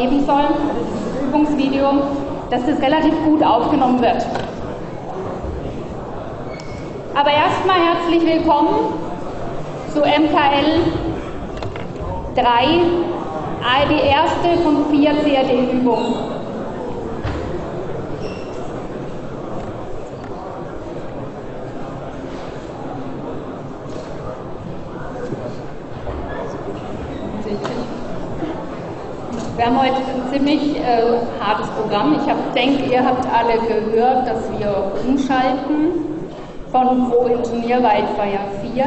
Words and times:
geben 0.00 0.24
soll, 0.26 0.42
das 0.42 1.22
Übungsvideo, 1.28 1.88
dass 2.50 2.66
das 2.66 2.80
relativ 2.80 3.14
gut 3.24 3.42
aufgenommen 3.42 4.00
wird. 4.00 4.26
Aber 7.14 7.30
erstmal 7.30 7.78
herzlich 7.80 8.26
willkommen 8.26 8.92
zu 9.92 10.00
MKL 10.00 10.82
3, 12.34 12.44
die 13.90 14.06
erste 14.08 14.62
von 14.62 14.84
vier 14.90 15.12
CAD-Übungen. 15.12 16.36
Wir 29.56 29.64
haben 29.64 29.80
heute 29.80 29.96
ein 29.96 30.32
ziemlich 30.32 30.78
äh, 30.78 31.18
hartes 31.40 31.68
Programm. 31.96 32.14
Ich 32.14 32.52
denke, 32.54 32.92
ihr 32.92 33.04
habt 33.04 33.26
alle 33.32 33.58
gehört, 33.66 34.26
dass 34.26 34.42
wir 34.58 34.92
umschalten 35.06 35.92
von 36.70 37.10
Pro 37.10 37.24
Wildfire 37.24 38.40
4 38.74 38.86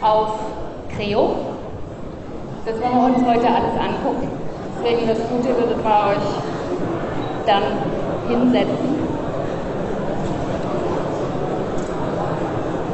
auf 0.00 0.32
Creo. 0.96 1.36
Das 2.64 2.74
wollen 2.80 2.92
wir 2.92 3.16
uns 3.16 3.26
heute 3.26 3.46
alles 3.46 3.74
angucken. 3.78 4.28
Deswegen 4.78 5.06
das 5.06 5.18
Gute 5.28 5.56
würdet 5.56 5.84
wir 5.84 6.08
euch 6.10 7.46
dann 7.46 7.62
hinsetzen. 8.28 9.02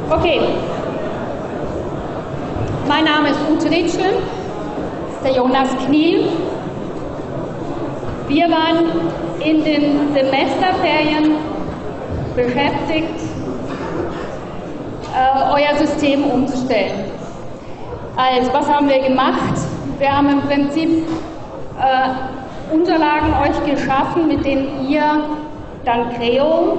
Okay. 0.09 0.41
Mein 2.87 3.03
Name 3.05 3.29
ist 3.29 3.39
Ute 3.51 3.69
Ritschel, 3.69 4.17
ist 5.13 5.23
der 5.23 5.33
Jonas 5.33 5.69
Kniel. 5.85 6.27
Wir 8.29 8.47
waren 8.47 8.85
in 9.39 9.63
den 9.63 10.13
Semesterferien 10.13 11.33
beschäftigt, 12.35 13.19
äh, 15.15 15.51
euer 15.51 15.75
System 15.79 16.25
umzustellen. 16.25 17.05
Also, 18.15 18.53
was 18.53 18.69
haben 18.69 18.87
wir 18.87 18.99
gemacht? 18.99 19.57
Wir 19.97 20.15
haben 20.15 20.29
im 20.29 20.41
Prinzip 20.41 21.07
äh, 21.79 22.71
Unterlagen 22.71 23.33
euch 23.33 23.75
geschaffen, 23.75 24.27
mit 24.27 24.45
denen 24.45 24.87
ihr 24.87 25.23
dann 25.83 26.13
Creo 26.13 26.77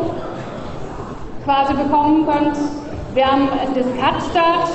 quasi 1.45 1.75
bekommen 1.75 2.27
könnt. 2.27 2.57
Wir 3.15 3.27
haben 3.27 3.49
das 3.75 3.87
Cut-Start 4.01 4.69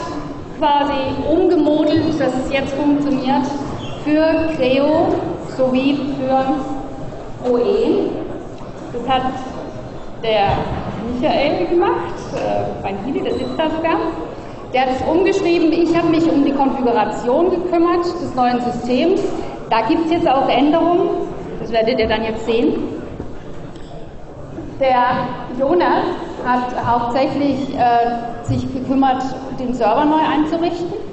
quasi 0.59 0.93
umgemodelt, 1.33 2.19
dass 2.19 2.33
es 2.33 2.51
jetzt 2.51 2.73
funktioniert, 2.73 3.45
für 4.03 4.49
Creo 4.57 5.15
sowie 5.55 6.04
für 6.25 7.51
OE. 7.51 8.09
Das 8.93 9.09
hat 9.09 9.23
der 10.23 10.57
Michael 11.13 11.67
gemacht, 11.67 12.15
äh, 12.35 12.81
bei 12.81 12.93
Hili, 13.05 13.21
der 13.21 13.33
sitzt 13.33 13.57
da 13.57 13.69
sogar. 13.69 13.97
Der 14.73 14.81
hat 14.81 14.89
es 14.95 15.01
umgeschrieben. 15.07 15.71
Ich 15.71 15.95
habe 15.95 16.09
mich 16.09 16.29
um 16.29 16.43
die 16.43 16.51
Konfiguration 16.51 17.51
gekümmert 17.51 18.05
des 18.05 18.33
neuen 18.35 18.59
Systems. 18.61 19.21
Da 19.69 19.81
gibt 19.81 20.05
es 20.05 20.11
jetzt 20.11 20.27
auch 20.27 20.49
Änderungen. 20.49 21.09
Das 21.61 21.71
werdet 21.71 21.99
ihr 21.99 22.07
dann 22.07 22.23
jetzt 22.23 22.45
sehen. 22.45 22.73
Der 24.79 25.27
Jonas 25.59 26.05
hat 26.45 26.85
hauptsächlich 26.85 27.73
äh, 27.77 28.43
sich 28.45 28.61
gekümmert, 28.73 29.23
den 29.59 29.73
Server 29.73 30.05
neu 30.05 30.19
einzurichten. 30.19 31.04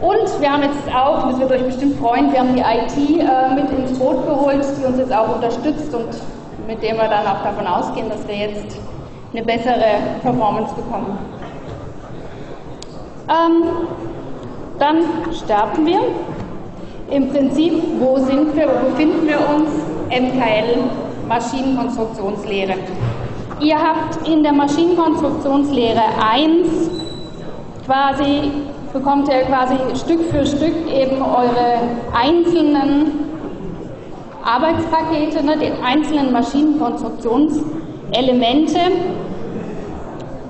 Und 0.00 0.40
wir 0.40 0.52
haben 0.52 0.62
jetzt 0.62 0.94
auch, 0.94 1.28
das 1.28 1.40
wird 1.40 1.50
euch 1.50 1.64
bestimmt 1.64 1.98
freuen, 1.98 2.32
wir 2.32 2.38
haben 2.38 2.54
die 2.54 2.60
IT 2.60 3.20
äh, 3.20 3.54
mit 3.54 3.70
ins 3.70 3.98
Boot 3.98 4.24
geholt, 4.26 4.64
die 4.80 4.84
uns 4.84 4.98
jetzt 4.98 5.12
auch 5.12 5.34
unterstützt 5.34 5.92
und 5.92 6.08
mit 6.68 6.82
dem 6.82 6.96
wir 6.96 7.08
dann 7.08 7.26
auch 7.26 7.42
davon 7.42 7.66
ausgehen, 7.66 8.08
dass 8.08 8.26
wir 8.28 8.36
jetzt 8.36 8.78
eine 9.32 9.42
bessere 9.42 9.98
Performance 10.22 10.72
bekommen. 10.74 11.18
Ähm, 13.28 13.64
dann 14.78 14.98
starten 15.44 15.84
wir. 15.84 16.00
Im 17.10 17.30
Prinzip, 17.30 17.72
wo 17.98 18.18
sind 18.18 18.54
wir, 18.54 18.68
wo 18.68 18.90
befinden 18.90 19.26
wir 19.26 19.38
uns? 19.38 19.70
MKL, 20.10 20.78
Maschinenkonstruktionslehre. 21.26 22.74
Ihr 23.60 23.76
habt 23.76 24.28
in 24.28 24.42
der 24.42 24.52
Maschinenkonstruktionslehre 24.52 26.02
1 26.32 26.68
quasi, 27.84 28.52
bekommt 28.92 29.28
ihr 29.28 29.42
quasi 29.42 29.76
Stück 29.94 30.22
für 30.30 30.44
Stück 30.46 30.90
eben 30.90 31.22
eure 31.22 31.80
einzelnen 32.12 33.12
Arbeitspakete, 34.44 35.44
ne, 35.44 35.56
die 35.58 35.70
einzelnen 35.84 36.32
Maschinenkonstruktionselemente 36.32 38.80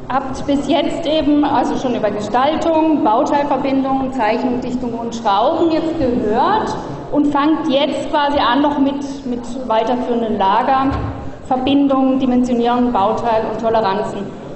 habt 0.09 0.47
bis 0.47 0.67
jetzt 0.69 1.07
eben 1.07 1.45
also 1.45 1.77
schon 1.77 1.95
über 1.95 2.11
Gestaltung, 2.11 3.05
Bauteilverbindungen, 3.05 4.13
Zeichnung, 4.13 4.61
Dichtung 4.61 4.95
und 4.95 5.15
Schrauben 5.15 5.71
jetzt 5.71 5.99
gehört 5.99 6.75
und 7.13 7.27
fangt 7.27 7.69
jetzt 7.69 8.11
quasi 8.11 8.39
an 8.39 8.63
noch 8.63 8.79
mit, 8.79 9.27
mit 9.27 9.69
weiterführenden 9.69 10.39
Lagerverbindungen, 10.39 12.19
Dimensionieren, 12.19 12.91
Bauteil 12.93 13.45
und 13.53 13.61
Toleranzen. 13.61 14.48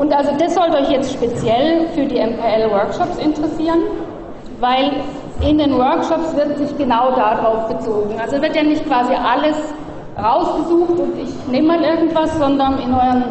Und 0.00 0.14
also 0.14 0.30
das 0.38 0.54
sollte 0.54 0.78
euch 0.78 0.88
jetzt 0.88 1.12
speziell 1.12 1.86
für 1.88 2.06
die 2.06 2.18
MPL-Workshops 2.18 3.18
interessieren, 3.18 3.80
weil 4.58 4.92
in 5.46 5.58
den 5.58 5.76
Workshops 5.76 6.34
wird 6.34 6.56
sich 6.56 6.74
genau 6.78 7.10
darauf 7.10 7.68
bezogen. 7.68 8.18
Also 8.18 8.40
wird 8.40 8.56
ja 8.56 8.62
nicht 8.62 8.86
quasi 8.86 9.12
alles 9.12 9.58
rausgesucht 10.16 10.98
und 10.98 11.18
ich 11.18 11.52
nehme 11.52 11.68
mal 11.68 11.82
irgendwas, 11.82 12.34
sondern 12.38 12.78
in 12.78 12.94
euren, 12.94 13.24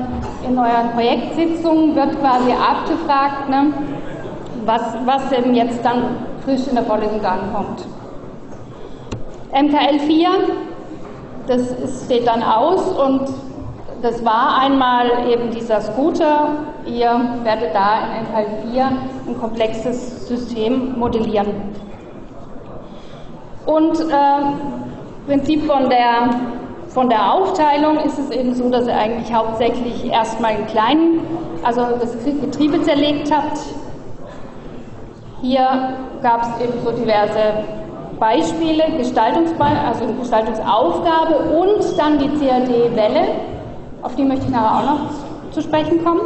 in 0.47 0.59
euren 0.59 0.91
Projektsitzungen 0.94 1.96
wird 1.96 2.19
quasi 2.22 2.52
abgefragt, 2.52 3.50
ne, 3.50 3.74
was, 4.66 4.81
was 5.06 5.31
eben 5.31 5.56
jetzt 5.56 5.84
dann 5.84 6.18
frisch 6.46 6.68
in 6.68 6.75
der 6.75 6.84
Vorlesung 6.84 7.25
ankommt. 7.25 7.84
MKL 9.51 10.00
4, 10.01 10.30
das 11.47 12.06
steht 12.06 12.28
dann 12.28 12.44
aus 12.44 12.91
und 12.91 13.48
das 14.01 14.23
war 14.23 14.57
einmal 14.59 15.27
eben 15.29 15.51
dieser 15.51 15.81
Scooter. 15.81 16.49
Ihr 16.85 17.39
werdet 17.43 17.73
da 17.73 17.99
in 18.17 18.23
MKL 18.23 18.71
4 18.71 18.85
ein 19.27 19.39
komplexes 19.39 20.27
System 20.27 20.97
modellieren. 20.97 21.47
Und 23.65 23.99
äh, 23.99 25.25
Prinzip 25.27 25.65
von 25.65 25.89
der 25.89 26.29
von 26.88 27.07
der 27.07 27.31
Aufteilung 27.31 27.99
ist 27.99 28.17
es 28.17 28.31
eben 28.31 28.55
so, 28.55 28.67
dass 28.71 28.88
ihr 28.88 28.97
eigentlich 28.97 29.31
hauptsächlich 29.31 30.11
erstmal 30.11 30.56
einen 30.56 30.65
kleinen, 30.65 31.19
also 31.62 31.81
das 32.00 32.18
Getriebe 32.25 32.81
zerlegt 32.81 33.31
habt. 33.31 33.59
Hier 35.44 35.94
gab 36.24 36.41
es 36.41 36.63
eben 36.63 36.74
so 36.83 36.91
diverse 36.91 37.63
Beispiele, 38.19 38.85
Gestaltungsbe 38.97 39.63
also 39.63 40.06
Gestaltungsaufgabe 40.19 41.35
und 41.59 41.97
dann 41.97 42.18
die 42.18 42.27
CAD-Welle, 42.27 43.27
auf 44.01 44.16
die 44.16 44.24
möchte 44.24 44.46
ich 44.46 44.51
nachher 44.51 44.80
auch 44.80 44.86
noch 44.86 45.51
zu 45.51 45.62
sprechen 45.62 46.04
kommen. 46.04 46.22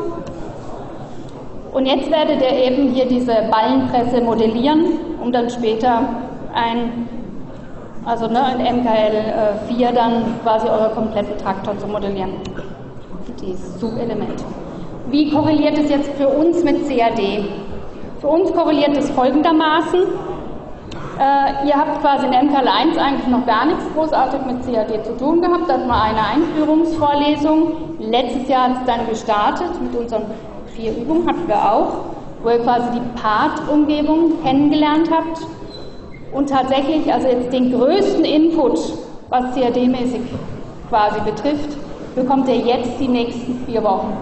Und 1.74 1.86
jetzt 1.88 2.12
werdet 2.12 2.42
ihr 2.42 2.52
eben 2.52 2.90
hier 2.90 3.08
diese 3.08 3.34
Ballenpresse 3.50 4.22
modellieren, 4.22 4.86
um 5.22 5.32
dann 5.32 5.50
später 5.50 6.02
ein 6.54 7.08
also 8.06 8.28
ne, 8.28 8.42
in 8.54 8.80
MKL 8.82 9.60
4 9.68 9.90
äh, 9.90 9.94
dann 9.94 10.40
quasi 10.44 10.68
euer 10.68 10.90
kompletten 10.90 11.38
Traktor 11.38 11.78
zu 11.80 11.88
modellieren. 11.88 12.34
Die 13.42 13.56
Subelemente. 13.80 14.44
Wie 15.10 15.32
korreliert 15.32 15.78
es 15.78 15.90
jetzt 15.90 16.10
für 16.14 16.28
uns 16.28 16.64
mit 16.64 16.88
CAD? 16.88 17.46
Für 18.20 18.28
uns 18.28 18.52
korreliert 18.52 18.98
es 18.98 19.10
folgendermaßen. 19.12 20.02
Äh, 21.20 21.68
ihr 21.68 21.76
habt 21.76 22.02
quasi 22.02 22.26
in 22.26 22.32
MKL 22.32 22.68
1 22.68 22.98
eigentlich 22.98 23.28
noch 23.28 23.46
gar 23.46 23.66
nichts 23.66 23.84
großartig 23.96 24.40
mit 24.48 24.66
CAD 24.66 25.06
zu 25.06 25.16
tun 25.18 25.42
gehabt. 25.42 25.70
Da 25.70 25.74
hatten 25.74 25.88
wir 25.88 26.02
eine 26.02 26.20
Einführungsvorlesung. 26.20 28.00
Letztes 28.00 28.48
Jahr 28.48 28.70
hat 28.70 28.78
es 28.82 28.86
dann 28.86 29.08
gestartet 29.08 29.70
mit 29.82 29.96
unseren 29.96 30.24
vier 30.76 30.96
Übungen, 30.98 31.28
hatten 31.28 31.48
wir 31.48 31.72
auch, 31.72 31.88
wo 32.42 32.50
ihr 32.50 32.60
quasi 32.60 32.88
die 32.94 33.22
Part-Umgebung 33.22 34.42
kennengelernt 34.44 35.10
habt. 35.12 35.40
Und 36.34 36.50
tatsächlich, 36.50 37.14
also 37.14 37.28
jetzt 37.28 37.54
den 37.54 37.72
größten 37.72 38.26
Input, 38.26 38.80
was 39.30 39.54
CAD-mäßig 39.56 40.22
quasi 40.90 41.20
betrifft, 41.22 41.78
bekommt 42.16 42.48
ihr 42.48 42.58
jetzt 42.58 43.00
die 43.00 43.08
nächsten 43.08 43.64
vier 43.66 43.84
Wochen. 43.84 44.18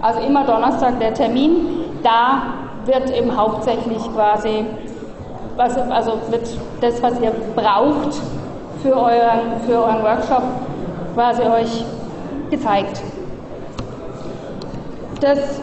Also 0.00 0.20
immer 0.20 0.44
Donnerstag 0.44 0.98
der 0.98 1.14
Termin. 1.14 1.84
Da 2.02 2.42
wird 2.84 3.16
eben 3.16 3.36
hauptsächlich 3.36 4.02
quasi, 4.12 4.64
was, 5.56 5.76
also 5.76 6.20
wird 6.30 6.48
das, 6.80 7.02
was 7.02 7.20
ihr 7.20 7.32
braucht 7.54 8.20
für 8.82 8.96
euren, 8.96 9.60
für 9.66 9.74
euren 9.74 10.02
Workshop, 10.02 10.42
quasi 11.14 11.42
euch 11.42 11.84
gezeigt. 12.50 13.02
das 15.22 15.60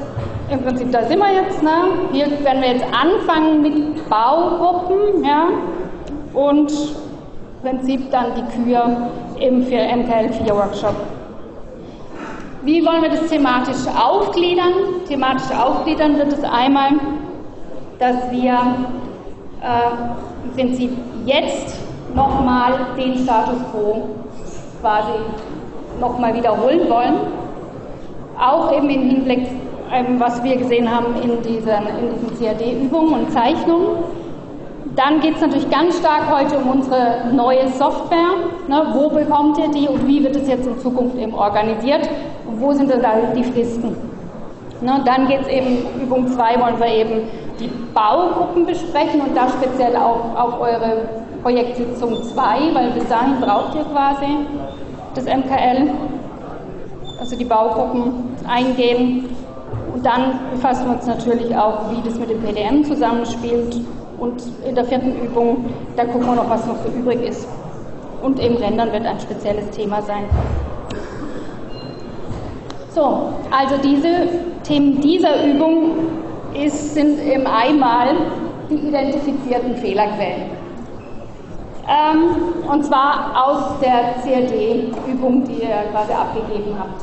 im 0.49 0.63
Prinzip, 0.63 0.91
da 0.91 1.03
sind 1.03 1.19
wir 1.19 1.33
jetzt. 1.33 1.61
Ne? 1.61 1.69
Hier 2.11 2.25
werden 2.43 2.61
wir 2.61 2.73
jetzt 2.73 2.85
anfangen 2.85 3.61
mit 3.61 4.09
Baugruppen 4.09 5.23
ja? 5.23 5.47
und 6.33 6.71
im 6.71 7.69
Prinzip 7.69 8.09
dann 8.11 8.27
die 8.35 8.63
Kür 8.63 9.09
im 9.39 9.59
MKL 9.59 10.33
4 10.43 10.55
Workshop. 10.55 10.95
Wie 12.63 12.85
wollen 12.85 13.01
wir 13.01 13.09
das 13.09 13.27
thematisch 13.27 13.87
aufgliedern? 13.95 14.73
Thematisch 15.07 15.51
aufgliedern 15.55 16.17
wird 16.17 16.33
es 16.33 16.43
einmal, 16.43 16.91
dass 17.99 18.31
wir 18.31 18.57
äh, 19.61 20.45
im 20.45 20.51
Prinzip 20.53 20.91
jetzt 21.25 21.77
nochmal 22.15 22.73
den 22.97 23.17
Status 23.23 23.57
quo 23.71 24.09
quasi 24.81 25.19
nochmal 25.99 26.33
wiederholen 26.33 26.89
wollen. 26.89 27.15
Auch 28.39 28.71
eben 28.75 28.89
im 28.89 29.09
Hinblick, 29.09 29.47
ähm, 29.91 30.19
was 30.19 30.41
wir 30.43 30.55
gesehen 30.55 30.89
haben 30.89 31.15
in 31.21 31.41
diesen, 31.41 31.69
in 31.69 32.13
diesen 32.15 32.39
CAD-Übungen 32.39 33.13
und 33.13 33.31
Zeichnungen. 33.31 34.03
Dann 34.95 35.19
geht 35.21 35.35
es 35.35 35.41
natürlich 35.41 35.69
ganz 35.69 35.97
stark 35.99 36.29
heute 36.31 36.57
um 36.57 36.69
unsere 36.69 37.31
neue 37.33 37.67
Software. 37.69 38.35
Ne, 38.67 38.87
wo 38.93 39.09
bekommt 39.09 39.57
ihr 39.57 39.69
die 39.69 39.87
und 39.87 40.07
wie 40.07 40.23
wird 40.23 40.35
es 40.35 40.47
jetzt 40.47 40.67
in 40.67 40.77
Zukunft 40.79 41.17
eben 41.17 41.33
organisiert 41.33 42.09
und 42.47 42.61
wo 42.61 42.71
sind 42.73 42.89
denn 42.91 43.01
da 43.01 43.13
die 43.35 43.43
Fristen? 43.43 43.95
Ne, 44.81 45.01
dann 45.05 45.27
geht 45.27 45.41
es 45.41 45.47
eben, 45.47 45.85
Übung 46.01 46.27
2 46.27 46.59
wollen 46.59 46.79
wir 46.79 46.87
eben 46.87 47.21
die 47.59 47.69
Baugruppen 47.93 48.65
besprechen 48.65 49.21
und 49.21 49.35
da 49.35 49.47
speziell 49.49 49.95
auch 49.95 50.35
auf 50.35 50.59
eure 50.59 51.03
Projektsitzung 51.43 52.23
2, 52.23 52.73
weil 52.73 52.91
bis 52.91 53.07
dahin 53.07 53.39
braucht 53.39 53.75
ihr 53.75 53.83
quasi 53.83 54.27
das 55.15 55.25
MKL, 55.25 55.89
also 57.19 57.37
die 57.37 57.45
Baugruppen 57.45 58.13
eingehen. 58.47 59.29
Und 59.93 60.05
dann 60.05 60.39
befassen 60.51 60.85
wir 60.87 60.95
uns 60.95 61.07
natürlich 61.07 61.55
auch, 61.55 61.91
wie 61.91 62.07
das 62.07 62.17
mit 62.19 62.29
dem 62.29 62.41
PDM 62.41 62.83
zusammenspielt. 62.83 63.81
Und 64.19 64.43
in 64.67 64.75
der 64.75 64.85
vierten 64.85 65.15
Übung, 65.21 65.65
da 65.95 66.05
gucken 66.05 66.27
wir 66.27 66.35
noch, 66.35 66.49
was 66.49 66.65
noch 66.65 66.75
so 66.83 66.89
übrig 66.89 67.21
ist. 67.21 67.47
Und 68.21 68.39
eben 68.39 68.57
Rendern 68.57 68.91
wird 68.91 69.05
ein 69.05 69.19
spezielles 69.19 69.69
Thema 69.69 70.01
sein. 70.01 70.25
So, 72.93 73.29
also 73.49 73.75
diese 73.81 74.27
Themen 74.63 74.99
dieser 74.99 75.45
Übung 75.45 75.91
ist, 76.53 76.93
sind 76.93 77.19
im 77.19 77.45
einmal 77.47 78.15
die 78.69 78.75
identifizierten 78.75 79.75
Fehlerquellen. 79.75 80.51
Ähm, 81.87 82.69
und 82.69 82.85
zwar 82.85 83.31
aus 83.35 83.79
der 83.81 84.15
CAD-Übung, 84.23 85.43
die 85.45 85.63
ihr 85.63 85.89
quasi 85.91 86.13
abgegeben 86.13 86.75
habt. 86.77 87.01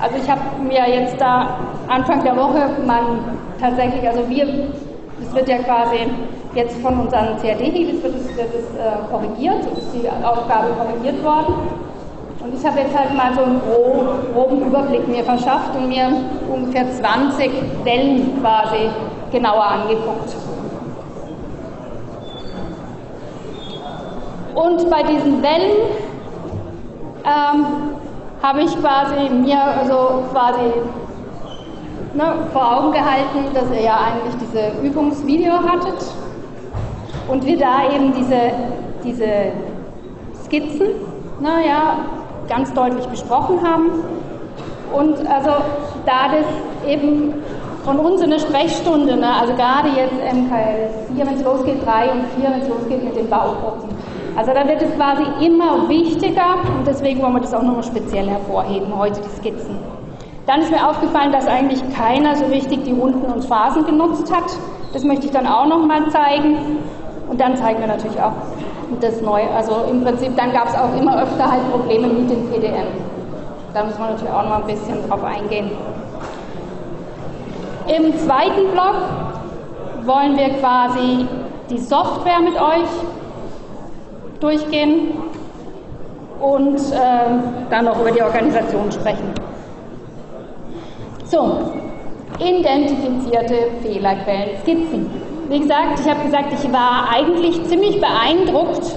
Also 0.00 0.16
ich 0.22 0.30
habe 0.30 0.40
mir 0.62 0.88
jetzt 0.88 1.20
da 1.20 1.58
Anfang 1.88 2.22
der 2.22 2.36
Woche 2.36 2.70
mal 2.86 3.02
tatsächlich, 3.60 4.06
also 4.06 4.28
wir, 4.28 4.46
das 5.20 5.34
wird 5.34 5.48
ja 5.48 5.58
quasi 5.58 6.06
jetzt 6.54 6.76
von 6.80 7.00
unseren 7.00 7.36
CAD-Healis 7.40 8.02
wird 8.02 8.14
es 8.14 8.26
äh, 8.28 9.10
korrigiert, 9.10 9.64
ist 9.76 9.92
die 9.94 10.08
Aufgabe 10.08 10.68
korrigiert 10.78 11.24
worden. 11.24 11.54
Und 12.44 12.52
ich 12.60 12.66
habe 12.66 12.80
jetzt 12.80 12.94
halt 12.96 13.14
mal 13.14 13.32
so 13.34 13.42
einen 13.42 13.58
groben 14.34 14.66
Überblick 14.66 15.08
mir 15.08 15.24
verschafft 15.24 15.74
und 15.74 15.88
mir 15.88 16.12
ungefähr 16.52 16.84
20 16.92 17.50
Wellen 17.84 18.38
quasi 18.42 18.90
genauer 19.32 19.64
angeguckt. 19.64 20.36
Und 24.54 24.90
bei 24.90 25.02
diesen 25.04 25.42
Wellen 25.42 25.88
ähm, 27.24 27.66
habe 28.42 28.60
ich 28.60 28.78
quasi 28.78 29.30
mir 29.30 29.62
also 29.62 30.24
quasi 30.30 30.70
ne, 32.12 32.34
vor 32.52 32.76
Augen 32.76 32.92
gehalten, 32.92 33.54
dass 33.54 33.70
ihr 33.70 33.84
ja 33.84 33.96
eigentlich 33.96 34.34
diese 34.36 34.86
Übungsvideo 34.86 35.54
hattet 35.54 36.12
und 37.26 37.46
wir 37.46 37.58
da 37.58 37.90
eben 37.90 38.12
diese, 38.12 38.50
diese 39.02 39.52
Skizzen 40.44 40.88
ne, 41.40 41.66
ja, 41.66 41.96
ganz 42.48 42.72
deutlich 42.72 43.06
besprochen 43.06 43.60
haben. 43.62 43.90
Und 44.92 45.18
also 45.26 45.50
da 46.06 46.28
das 46.28 46.88
eben 46.88 47.34
von 47.84 47.98
uns 47.98 48.22
in 48.22 48.30
der 48.30 48.38
Sprechstunde, 48.38 49.16
ne, 49.16 49.28
also 49.40 49.54
gerade 49.54 49.88
jetzt 49.88 50.14
MKL 50.14 50.88
4, 51.14 51.26
wenn 51.26 51.34
es 51.34 51.44
losgeht, 51.44 51.84
3 51.84 52.12
und 52.12 52.24
4, 52.40 52.50
wenn 52.50 52.60
es 52.62 52.68
losgeht 52.68 53.04
mit 53.04 53.16
den 53.16 53.28
Baugruppen, 53.28 53.90
also 54.36 54.52
da 54.52 54.66
wird 54.66 54.82
es 54.82 54.92
quasi 54.96 55.22
immer 55.44 55.88
wichtiger 55.88 56.56
und 56.76 56.86
deswegen 56.86 57.22
wollen 57.22 57.34
wir 57.34 57.40
das 57.40 57.54
auch 57.54 57.62
nochmal 57.62 57.84
speziell 57.84 58.28
hervorheben, 58.28 58.96
heute 58.96 59.20
die 59.20 59.28
Skizzen. 59.28 59.76
Dann 60.46 60.60
ist 60.60 60.70
mir 60.70 60.86
aufgefallen, 60.86 61.32
dass 61.32 61.46
eigentlich 61.46 61.80
keiner 61.94 62.34
so 62.36 62.44
richtig 62.46 62.84
die 62.84 62.92
Runden 62.92 63.24
und 63.32 63.44
Phasen 63.44 63.86
genutzt 63.86 64.34
hat. 64.34 64.44
Das 64.92 65.04
möchte 65.04 65.26
ich 65.26 65.32
dann 65.32 65.46
auch 65.46 65.66
nochmal 65.66 66.08
zeigen. 66.10 66.78
Und 67.30 67.40
dann 67.40 67.56
zeigen 67.56 67.80
wir 67.80 67.86
natürlich 67.86 68.20
auch 68.20 68.32
das 69.02 69.20
Neue. 69.20 69.48
Also 69.50 69.84
im 69.90 70.02
Prinzip, 70.04 70.36
dann 70.36 70.52
gab 70.52 70.68
es 70.68 70.74
auch 70.74 70.94
immer 70.98 71.22
öfter 71.22 71.50
halt 71.50 71.70
Probleme 71.70 72.08
mit 72.08 72.30
dem 72.30 72.50
PDM. 72.50 72.86
Da 73.72 73.84
müssen 73.84 73.98
wir 73.98 74.10
natürlich 74.10 74.32
auch 74.32 74.44
noch 74.44 74.56
ein 74.56 74.66
bisschen 74.66 75.08
drauf 75.08 75.24
eingehen. 75.24 75.70
Im 77.86 78.16
zweiten 78.18 78.70
Block 78.72 78.94
wollen 80.04 80.36
wir 80.36 80.50
quasi 80.60 81.26
die 81.70 81.78
Software 81.78 82.40
mit 82.40 82.54
euch 82.54 82.88
durchgehen 84.40 85.12
und 86.40 86.76
äh, 86.76 87.70
dann 87.70 87.84
noch 87.86 88.00
über 88.00 88.10
die 88.10 88.22
Organisation 88.22 88.92
sprechen. 88.92 89.32
So, 91.24 91.72
identifizierte 92.38 93.70
Fehlerquellen, 93.82 94.58
Skizzen. 94.62 95.23
Wie 95.48 95.60
gesagt, 95.60 96.00
ich 96.00 96.10
habe 96.10 96.24
gesagt, 96.24 96.52
ich 96.52 96.72
war 96.72 97.08
eigentlich 97.12 97.62
ziemlich 97.66 98.00
beeindruckt, 98.00 98.96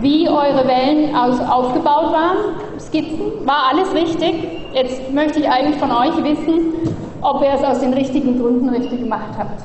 wie 0.00 0.28
eure 0.28 0.66
Wellen 0.66 1.14
aus, 1.14 1.38
aufgebaut 1.40 2.12
waren. 2.12 2.36
Skizzen, 2.78 3.46
war 3.46 3.70
alles 3.70 3.94
richtig. 3.94 4.34
Jetzt 4.74 5.12
möchte 5.12 5.38
ich 5.38 5.48
eigentlich 5.48 5.76
von 5.76 5.92
euch 5.92 6.16
wissen, 6.24 6.74
ob 7.20 7.40
ihr 7.40 7.52
es 7.54 7.62
aus 7.62 7.78
den 7.78 7.94
richtigen 7.94 8.40
Gründen 8.40 8.68
richtig 8.68 8.98
gemacht 8.98 9.30
habt. 9.38 9.62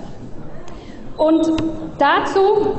Und 1.17 1.51
dazu 1.97 2.75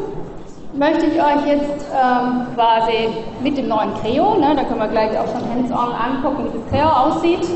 möchte 0.75 1.07
ich 1.07 1.21
euch 1.21 1.47
jetzt 1.47 1.87
ähm, 1.93 2.47
quasi 2.55 3.09
mit 3.43 3.59
dem 3.59 3.67
neuen 3.67 3.93
Creo, 4.01 4.37
ne, 4.37 4.55
da 4.55 4.63
können 4.63 4.79
wir 4.79 4.89
gleich 4.89 5.19
auch 5.19 5.27
schon 5.27 5.43
hands-on 5.51 5.93
angucken, 5.93 6.45
wie 6.45 6.59
das 6.59 6.69
Creo 6.71 6.89
aussieht, 6.89 7.49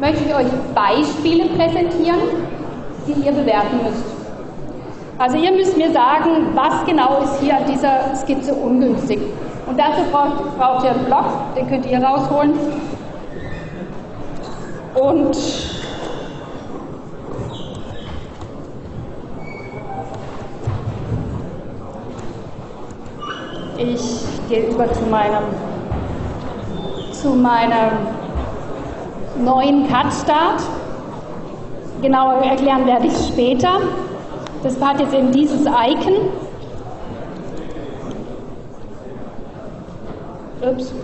möchte 0.00 0.24
ich 0.24 0.34
euch 0.34 0.46
Beispiele 0.74 1.44
präsentieren, 1.50 2.20
die 3.06 3.26
ihr 3.26 3.32
bewerten 3.32 3.80
müsst. 3.84 4.13
Also 5.16 5.36
ihr 5.36 5.52
müsst 5.52 5.76
mir 5.76 5.92
sagen, 5.92 6.48
was 6.54 6.84
genau 6.86 7.22
ist 7.22 7.40
hier 7.40 7.56
an 7.56 7.64
dieser 7.70 8.14
Skizze 8.16 8.52
ungünstig. 8.54 9.20
Und 9.66 9.78
dazu 9.78 10.02
braucht, 10.10 10.58
braucht 10.58 10.84
ihr 10.84 10.90
einen 10.90 11.04
Block, 11.04 11.26
den 11.56 11.68
könnt 11.68 11.86
ihr 11.86 12.02
rausholen. 12.02 12.52
Und 14.94 15.36
Ich 23.76 24.24
gehe 24.48 24.68
über 24.68 24.90
zu 24.92 25.02
meinem, 25.06 25.42
zu 27.12 27.30
meinem 27.30 27.90
neuen 29.44 29.88
Cut-Start. 29.88 30.62
Genauer 32.00 32.34
erklären 32.34 32.86
werde 32.86 33.08
ich 33.08 33.16
später. 33.28 33.80
Das 34.64 34.80
hat 34.80 34.98
jetzt 34.98 35.12
eben 35.12 35.30
dieses 35.30 35.60
Icon. 35.60 36.14
Ups. 40.62 40.94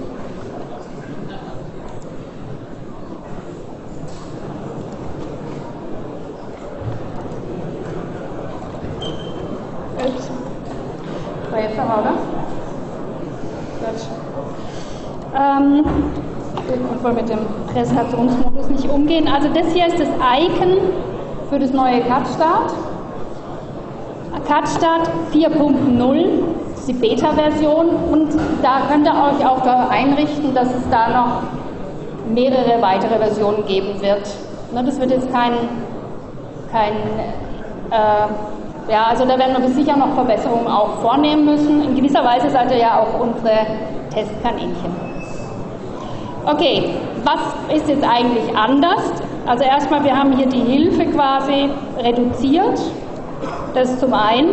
Ups. 9.99 10.31
War 11.51 11.61
jetzt 11.61 11.79
aber, 11.79 12.01
oder? 12.01 12.15
Ähm, 15.37 15.85
und 16.91 17.05
wollen 17.05 17.15
mit 17.15 17.29
dem 17.29 17.41
Präsentationsmodus 17.75 18.69
nicht 18.71 18.89
umgehen. 18.89 19.29
Also 19.29 19.49
das 19.53 19.71
hier 19.75 19.87
ist 19.87 20.01
das 20.01 20.09
Icon 20.09 20.79
für 21.51 21.59
das 21.59 21.73
neue 21.73 22.01
CutStart. 22.01 22.73
CutStart 24.39 25.11
4.0 25.33 26.25
ist 26.75 26.89
die 26.89 26.93
Beta-Version 26.93 27.89
und 28.11 28.29
da 28.63 28.83
könnt 28.89 29.07
ihr 29.07 29.13
euch 29.13 29.47
auch 29.47 29.65
einrichten, 29.91 30.55
dass 30.55 30.69
es 30.69 30.89
da 30.91 31.09
noch 31.09 31.43
mehrere 32.33 32.81
weitere 32.81 33.19
Versionen 33.19 33.67
geben 33.67 34.01
wird. 34.01 34.23
Ne, 34.73 34.85
das 34.85 35.01
wird 35.01 35.11
jetzt 35.11 35.33
kein, 35.33 35.53
kein 36.71 36.93
äh, 37.91 38.91
ja, 38.91 39.07
also 39.09 39.25
da 39.25 39.39
werden 39.39 39.61
wir 39.61 39.69
sicher 39.71 39.97
noch 39.97 40.15
Verbesserungen 40.15 40.67
auch 40.67 41.01
vornehmen 41.01 41.45
müssen. 41.45 41.85
In 41.85 41.97
gewisser 41.97 42.25
Weise 42.25 42.51
seid 42.51 42.71
ihr 42.71 42.79
ja 42.79 43.01
auch 43.01 43.21
unsere 43.21 43.67
Testkaninchen. 44.13 45.11
Okay, 46.47 46.91
was 47.25 47.77
ist 47.77 47.89
jetzt 47.89 48.05
eigentlich 48.05 48.57
anders? 48.57 49.13
Also 49.47 49.65
erstmal, 49.65 50.03
wir 50.05 50.17
haben 50.17 50.37
hier 50.37 50.47
die 50.47 50.61
Hilfe 50.61 51.07
quasi 51.07 51.69
reduziert. 51.99 52.81
Das 53.75 53.99
zum 53.99 54.13
einen. 54.15 54.51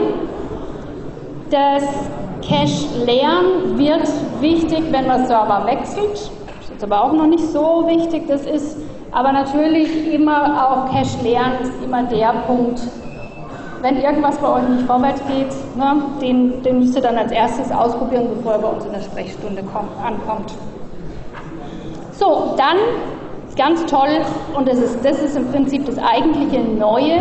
Das 1.50 1.83
Cache-Leeren 2.41 3.77
wird 3.77 4.07
wichtig, 4.41 4.83
wenn 4.91 5.07
man 5.07 5.25
Server 5.25 5.65
wechselt. 5.65 6.31
Das 6.59 6.69
ist 6.75 6.83
aber 6.83 7.03
auch 7.03 7.13
noch 7.13 7.25
nicht 7.25 7.45
so 7.51 7.86
wichtig. 7.88 8.27
Das 8.27 8.45
ist 8.45 8.77
aber 9.12 9.31
natürlich 9.31 10.13
immer 10.13 10.67
auch 10.67 10.91
Cache-Leeren 10.91 11.53
ist 11.63 11.71
immer 11.83 12.03
der 12.03 12.33
Punkt, 12.45 12.81
wenn 13.81 13.97
irgendwas 13.97 14.38
bei 14.38 14.50
euch 14.50 14.67
nicht 14.69 14.86
vorwärts 14.86 15.21
geht, 15.27 15.77
ne, 15.77 16.01
den, 16.21 16.62
den 16.63 16.79
müsst 16.79 16.95
ihr 16.95 17.01
dann 17.01 17.17
als 17.17 17.31
erstes 17.31 17.71
ausprobieren, 17.71 18.27
bevor 18.36 18.53
er 18.53 18.59
bei 18.59 18.67
uns 18.69 18.86
in 18.86 18.91
der 18.91 19.01
Sprechstunde 19.01 19.63
kommt, 19.63 19.91
ankommt. 20.03 20.53
So, 22.12 22.55
dann 22.57 22.77
ganz 23.55 23.86
toll, 23.86 24.21
und 24.55 24.67
das 24.67 24.77
ist, 24.77 25.03
das 25.03 25.19
ist 25.21 25.36
im 25.36 25.47
Prinzip 25.51 25.86
das 25.86 25.97
eigentliche 25.97 26.59
Neue, 26.59 27.19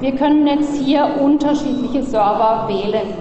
wir 0.00 0.12
können 0.12 0.46
jetzt 0.46 0.76
hier 0.76 1.08
unterschiedliche 1.20 2.02
Server 2.02 2.68
wählen. 2.68 3.14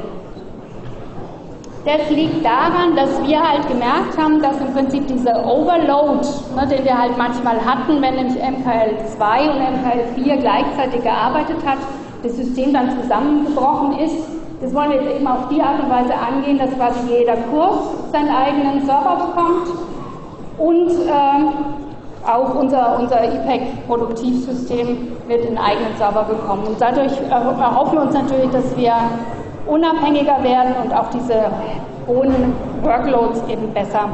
Das 1.86 2.10
liegt 2.10 2.44
daran, 2.44 2.96
dass 2.98 3.26
wir 3.26 3.42
halt 3.42 3.66
gemerkt 3.70 4.18
haben, 4.18 4.42
dass 4.42 4.60
im 4.60 4.74
Prinzip 4.74 5.08
dieser 5.08 5.46
Overload, 5.46 6.28
ne, 6.56 6.68
den 6.68 6.84
wir 6.84 6.98
halt 6.98 7.18
manchmal 7.18 7.64
hatten, 7.64 8.02
wenn 8.02 8.16
nämlich 8.16 8.36
MKL2 8.36 9.50
und 9.50 9.62
MKL4 9.62 10.38
gleichzeitig 10.38 11.02
gearbeitet 11.02 11.58
hat, 11.66 11.78
das 12.24 12.36
System 12.36 12.74
dann 12.74 13.02
zusammengebrochen 13.02 14.00
ist. 14.00 14.18
Das 14.60 14.74
wollen 14.74 14.90
wir 14.92 15.02
jetzt 15.02 15.16
eben 15.16 15.28
auf 15.28 15.48
die 15.50 15.62
Art 15.62 15.82
und 15.82 15.90
Weise 15.90 16.14
angehen, 16.14 16.58
dass 16.58 16.76
quasi 16.76 17.00
jeder 17.10 17.38
Kurs 17.50 18.12
seinen 18.12 18.36
eigenen 18.36 18.86
Server 18.86 19.28
bekommt 19.28 19.68
und 20.58 20.90
äh, 20.90 21.87
auch 22.28 22.56
unser, 22.56 23.00
unser 23.00 23.24
IPEC-Produktivsystem 23.24 25.08
wird 25.28 25.48
einen 25.48 25.58
eigenen 25.58 25.96
Server 25.98 26.24
bekommen. 26.24 26.68
Und 26.68 26.82
dadurch 26.82 27.14
erhoffen 27.30 27.94
wir 27.94 28.02
uns 28.02 28.14
natürlich, 28.14 28.52
dass 28.52 28.76
wir 28.76 28.94
unabhängiger 29.66 30.44
werden 30.44 30.76
und 30.84 30.94
auch 30.94 31.10
diese 31.10 31.52
hohen 32.08 32.54
Workloads 32.84 33.42
eben 33.50 33.74
besser, 33.74 34.10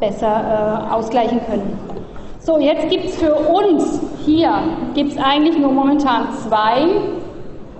besser 0.00 0.88
äh, 0.90 0.94
ausgleichen 0.94 1.40
können. 1.48 1.78
So, 2.40 2.58
jetzt 2.58 2.88
gibt 2.90 3.06
es 3.06 3.16
für 3.16 3.34
uns 3.34 4.00
hier, 4.24 4.50
gibt 4.94 5.18
eigentlich 5.18 5.58
nur 5.58 5.72
momentan 5.72 6.28
zwei 6.46 6.86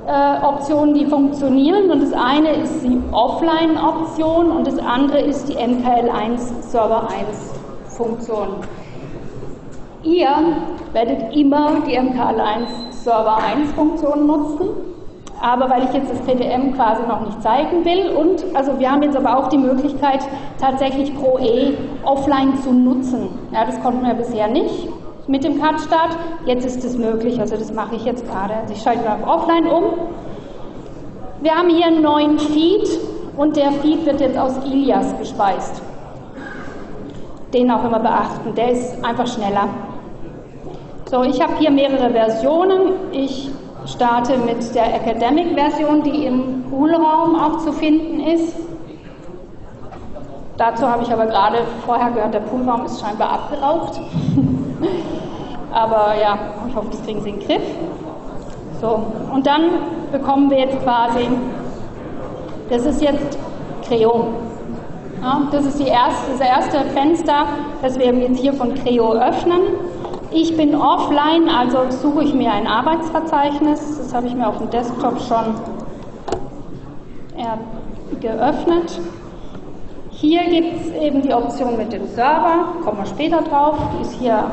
äh, 0.06 0.44
Optionen, 0.44 0.94
die 0.94 1.06
funktionieren. 1.06 1.90
Und 1.90 2.02
das 2.02 2.12
eine 2.12 2.50
ist 2.50 2.82
die 2.82 3.00
Offline-Option 3.12 4.50
und 4.50 4.66
das 4.66 4.78
andere 4.78 5.20
ist 5.20 5.48
die 5.48 5.56
MKL1 5.56 6.62
Server 6.62 7.08
1 7.08 7.54
Funktion. 7.96 8.48
Ihr 10.06 10.28
werdet 10.92 11.36
immer 11.36 11.80
die 11.86 11.98
MKL1 11.98 12.92
Server 12.92 13.36
1 13.36 13.72
Funktion 13.72 14.26
nutzen 14.26 14.68
aber 15.40 15.68
weil 15.68 15.84
ich 15.84 15.92
jetzt 15.92 16.10
das 16.10 16.20
PDM 16.20 16.74
quasi 16.74 17.02
noch 17.06 17.20
nicht 17.20 17.42
zeigen 17.42 17.84
will 17.84 18.10
und 18.16 18.44
also 18.54 18.78
wir 18.78 18.90
haben 18.90 19.02
jetzt 19.02 19.16
aber 19.16 19.36
auch 19.36 19.48
die 19.48 19.58
Möglichkeit 19.58 20.20
tatsächlich 20.58 21.14
Pro 21.14 21.38
E 21.38 21.74
offline 22.04 22.56
zu 22.62 22.72
nutzen. 22.72 23.28
Ja, 23.52 23.64
das 23.64 23.80
konnten 23.82 24.06
wir 24.06 24.14
bisher 24.14 24.48
nicht 24.48 24.88
mit 25.26 25.44
dem 25.44 25.60
Cut-Start. 25.60 26.16
Jetzt 26.46 26.64
ist 26.64 26.84
es 26.84 26.96
möglich, 26.96 27.38
also 27.40 27.56
das 27.56 27.72
mache 27.72 27.96
ich 27.96 28.04
jetzt 28.04 28.26
gerade. 28.26 28.54
Also 28.54 28.72
ich 28.72 28.82
schalte 28.82 29.10
auf 29.10 29.26
Offline 29.26 29.66
um. 29.66 29.84
Wir 31.42 31.54
haben 31.54 31.68
hier 31.68 31.86
einen 31.86 32.02
neuen 32.02 32.38
Feed 32.38 32.88
und 33.36 33.56
der 33.56 33.72
Feed 33.72 34.06
wird 34.06 34.20
jetzt 34.20 34.38
aus 34.38 34.56
Ilias 34.64 35.18
gespeist. 35.18 35.82
Den 37.52 37.70
auch 37.70 37.84
immer 37.84 38.00
beachten, 38.00 38.54
der 38.54 38.72
ist 38.72 39.04
einfach 39.04 39.26
schneller. 39.26 39.68
So, 41.08 41.22
ich 41.22 41.40
habe 41.40 41.54
hier 41.58 41.70
mehrere 41.70 42.10
Versionen. 42.10 43.12
Ich 43.12 43.48
starte 43.84 44.36
mit 44.38 44.74
der 44.74 44.92
Academic-Version, 44.96 46.02
die 46.02 46.26
im 46.26 46.64
Poolraum 46.68 47.36
auch 47.36 47.58
zu 47.58 47.72
finden 47.72 48.18
ist. 48.18 48.56
Dazu 50.56 50.84
habe 50.84 51.04
ich 51.04 51.12
aber 51.12 51.26
gerade 51.26 51.58
vorher 51.86 52.10
gehört, 52.10 52.34
der 52.34 52.40
Poolraum 52.40 52.86
ist 52.86 53.00
scheinbar 53.00 53.34
abgeraucht. 53.34 54.00
aber 55.72 56.14
ja, 56.20 56.38
ich 56.68 56.74
hoffe, 56.74 56.88
das 56.90 57.02
kriegen 57.04 57.20
Sie 57.22 57.30
in 57.30 57.38
den 57.38 57.46
Griff. 57.46 57.62
So, 58.80 59.00
und 59.32 59.46
dann 59.46 59.62
bekommen 60.10 60.50
wir 60.50 60.58
jetzt 60.58 60.82
quasi, 60.82 61.28
das 62.68 62.84
ist 62.84 63.00
jetzt 63.00 63.38
Creo. 63.86 64.26
Ja, 65.22 65.42
das 65.52 65.66
ist 65.66 65.80
erste, 65.80 66.32
das 66.32 66.40
erste 66.40 66.80
Fenster, 66.90 67.46
das 67.80 67.96
wir 67.96 68.12
jetzt 68.12 68.40
hier 68.40 68.54
von 68.54 68.74
Creo 68.74 69.12
öffnen. 69.12 69.60
Ich 70.38 70.54
bin 70.54 70.74
offline, 70.74 71.48
also 71.48 71.90
suche 71.90 72.24
ich 72.24 72.34
mir 72.34 72.52
ein 72.52 72.66
Arbeitsverzeichnis. 72.66 73.96
Das 73.96 74.12
habe 74.12 74.26
ich 74.26 74.34
mir 74.34 74.46
auf 74.46 74.58
dem 74.58 74.68
Desktop 74.68 75.18
schon 75.22 75.54
geöffnet. 78.20 79.00
Hier 80.10 80.44
gibt 80.44 80.82
es 80.82 81.02
eben 81.02 81.22
die 81.22 81.32
Option 81.32 81.78
mit 81.78 81.90
dem 81.90 82.06
Server, 82.08 82.66
kommen 82.84 82.98
wir 82.98 83.06
später 83.06 83.40
drauf, 83.40 83.78
die 83.96 84.02
ist 84.02 84.12
hier 84.12 84.44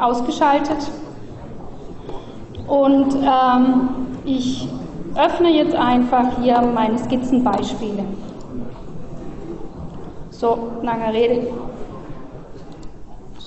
ausgeschaltet. 0.00 0.90
Und 2.66 3.14
ähm, 3.14 3.88
ich 4.24 4.66
öffne 5.14 5.50
jetzt 5.50 5.76
einfach 5.76 6.26
hier 6.40 6.60
meine 6.60 6.98
Skizzenbeispiele. 6.98 8.02
So, 10.30 10.58
lange 10.82 11.12
Rede, 11.12 11.46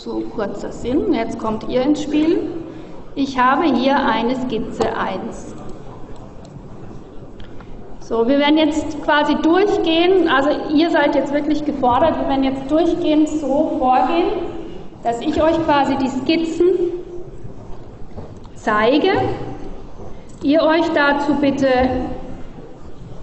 so 0.04 0.20
kurzer 0.36 0.74
Sinn, 0.74 1.14
jetzt 1.14 1.40
kommt 1.40 1.70
ihr 1.70 1.82
ins 1.82 2.04
Spiel. 2.04 2.42
Ich 3.16 3.40
habe 3.40 3.64
hier 3.64 3.96
eine 3.96 4.36
Skizze 4.36 4.98
1. 4.98 5.56
So, 8.02 8.28
wir 8.28 8.38
werden 8.38 8.58
jetzt 8.58 9.02
quasi 9.04 9.36
durchgehen, 9.36 10.28
also 10.28 10.50
ihr 10.74 10.90
seid 10.90 11.16
jetzt 11.16 11.34
wirklich 11.34 11.64
gefordert, 11.64 12.20
wir 12.20 12.28
werden 12.28 12.44
jetzt 12.44 12.70
durchgehend 12.70 13.30
so 13.30 13.78
vorgehen, 13.80 14.28
dass 15.04 15.22
ich 15.22 15.42
euch 15.42 15.56
quasi 15.64 15.96
die 15.96 16.10
Skizzen 16.10 16.68
zeige, 18.56 19.14
ihr 20.42 20.64
euch 20.64 20.90
dazu 20.94 21.34
bitte, 21.36 21.68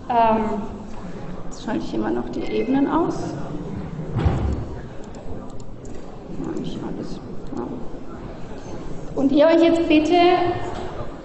ähm, 0.08 0.62
jetzt 1.44 1.62
schalte 1.62 1.84
ich 1.84 1.92
immer 1.92 2.10
noch 2.10 2.30
die 2.30 2.50
Ebenen 2.50 2.90
aus, 2.90 3.34
Und 9.14 9.32
ihr 9.32 9.46
euch 9.46 9.62
jetzt 9.62 9.88
bitte 9.88 10.14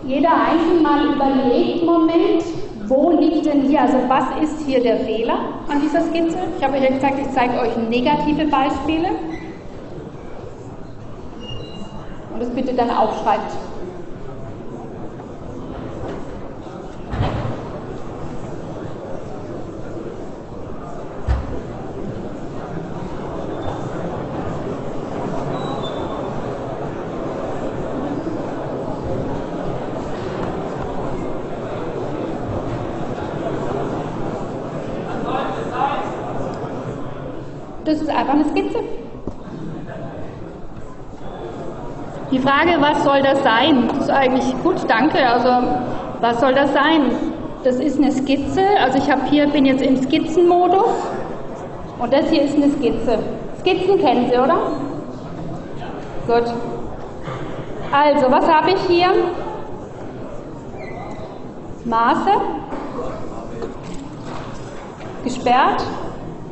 jeder 0.03 0.29
einzeln 0.31 0.83
mal 0.83 1.05
überlegt, 1.05 1.85
Moment, 1.85 2.43
wo 2.87 3.11
liegt 3.11 3.45
denn 3.45 3.63
hier, 3.63 3.81
also 3.81 3.97
was 4.07 4.25
ist 4.43 4.65
hier 4.65 4.81
der 4.81 4.97
Fehler 4.97 5.39
an 5.69 5.81
dieser 5.81 6.01
Skizze? 6.01 6.37
Ich 6.57 6.63
habe 6.63 6.77
euch 6.77 6.83
ja 6.83 6.91
gesagt, 6.91 7.15
ich 7.19 7.31
zeige 7.33 7.59
euch 7.59 7.75
negative 7.89 8.45
Beispiele. 8.45 9.09
Und 12.33 12.41
das 12.41 12.49
bitte 12.49 12.73
dann 12.73 12.89
aufschreibt. 12.89 13.53
Das 37.85 38.01
ist 38.01 38.09
einfach 38.09 38.33
eine 38.33 38.45
Skizze. 38.45 38.79
Die 42.31 42.39
Frage, 42.39 42.74
was 42.85 43.03
soll 43.03 43.21
das 43.23 43.41
sein? 43.41 43.87
Das 43.87 43.97
ist 43.97 44.09
eigentlich 44.11 44.63
gut, 44.63 44.75
danke. 44.87 45.17
Also, 45.27 45.49
was 46.21 46.39
soll 46.39 46.53
das 46.53 46.71
sein? 46.71 47.11
Das 47.63 47.77
ist 47.77 47.97
eine 47.97 48.11
Skizze. 48.11 48.61
Also, 48.83 48.99
ich 48.99 49.09
habe 49.09 49.25
hier 49.25 49.47
bin 49.47 49.65
jetzt 49.65 49.81
im 49.81 49.97
Skizzenmodus 49.97 50.93
und 51.97 52.13
das 52.13 52.29
hier 52.29 52.43
ist 52.43 52.55
eine 52.55 52.69
Skizze. 52.69 53.17
Skizzen 53.59 53.99
kennen 53.99 54.29
Sie, 54.29 54.37
oder? 54.37 54.57
Gut. 56.27 56.53
Also, 57.91 58.31
was 58.31 58.47
habe 58.47 58.71
ich 58.71 58.81
hier? 58.87 59.09
Maße 61.85 62.31
gesperrt 65.23 65.83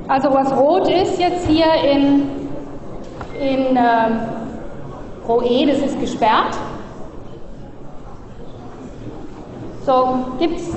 also 0.07 0.31
was 0.33 0.51
rot 0.55 0.87
ist 0.89 1.19
jetzt 1.19 1.47
hier 1.47 1.73
in, 1.83 2.23
in 3.39 3.75
äh, 3.75 4.32
ROE, 5.27 5.65
das 5.67 5.79
ist 5.79 5.99
gesperrt. 5.99 6.57
So, 9.85 10.19
gibt's. 10.39 10.75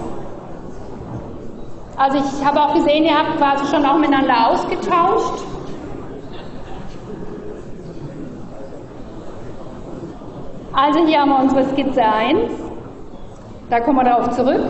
Also 1.97 2.19
ich 2.19 2.45
habe 2.45 2.61
auch 2.61 2.75
gesehen, 2.75 3.05
ihr 3.05 3.17
habt 3.17 3.39
quasi 3.39 3.65
schon 3.67 3.85
auch 3.87 3.99
miteinander 3.99 4.49
ausgetauscht. 4.51 5.45
Also 10.73 11.07
hier 11.07 11.21
haben 11.21 11.31
wir 11.31 11.39
unsere 11.41 11.65
Skizze 11.71 12.03
1. 12.03 12.51
Da 13.71 13.81
kommen 13.81 13.97
wir 13.97 14.05
darauf 14.05 14.31
zurück. 14.37 14.61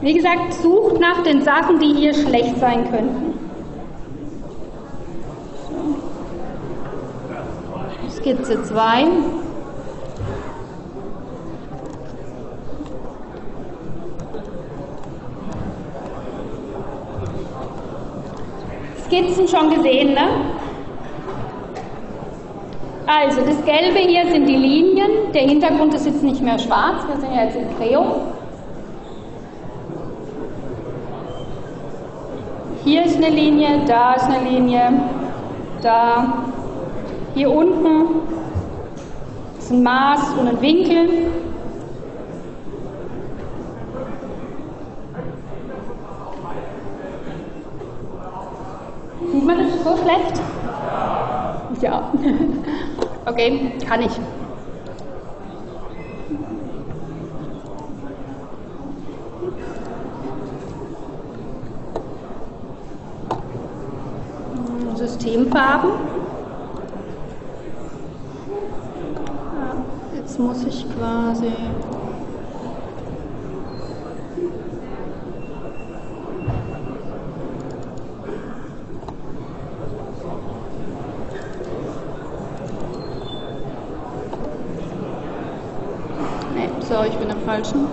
Wie 0.00 0.14
gesagt, 0.14 0.54
sucht 0.54 0.98
nach 1.00 1.22
den 1.22 1.42
Sachen, 1.42 1.78
die 1.78 1.92
hier 1.92 2.14
schlecht 2.14 2.58
sein 2.58 2.90
könnten. 2.90 3.33
Skizze 8.16 8.62
2. 8.62 9.06
Skizzen 19.06 19.48
schon 19.48 19.70
gesehen, 19.70 20.14
ne? 20.14 20.28
Also, 23.06 23.42
das 23.42 23.62
Gelbe 23.64 23.98
hier 23.98 24.24
sind 24.32 24.46
die 24.46 24.56
Linien. 24.56 25.32
Der 25.34 25.42
Hintergrund 25.42 25.92
ist 25.94 26.06
jetzt 26.06 26.22
nicht 26.22 26.40
mehr 26.40 26.58
schwarz, 26.58 27.06
wir 27.06 27.20
sind 27.20 27.34
ja 27.34 27.44
jetzt 27.44 27.56
in 27.56 27.76
Creo. 27.76 28.22
Hier 32.84 33.04
ist 33.04 33.16
eine 33.16 33.28
Linie, 33.28 33.80
da 33.86 34.14
ist 34.14 34.24
eine 34.24 34.48
Linie, 34.48 34.92
da. 35.82 36.44
Hier 37.34 37.50
unten 37.50 38.28
ist 39.58 39.72
ein 39.72 39.82
Maß 39.82 40.34
und 40.38 40.46
ein 40.46 40.60
Winkel. 40.60 41.08
Sieht 49.32 49.44
man 49.44 49.58
das 49.58 49.82
so 49.82 49.96
schlecht? 49.96 50.40
Ja. 51.80 52.12
Okay, 53.26 53.72
kann 53.88 54.02
ich. 54.02 54.12
Systemfarben. 64.94 65.90
Jetzt 70.14 70.23
muss 70.38 70.64
ich 70.64 70.84
quasi 70.96 71.52
Sorry, 86.88 87.08
ich 87.08 87.16
bin 87.16 87.30
im 87.30 87.40
falschen. 87.40 87.88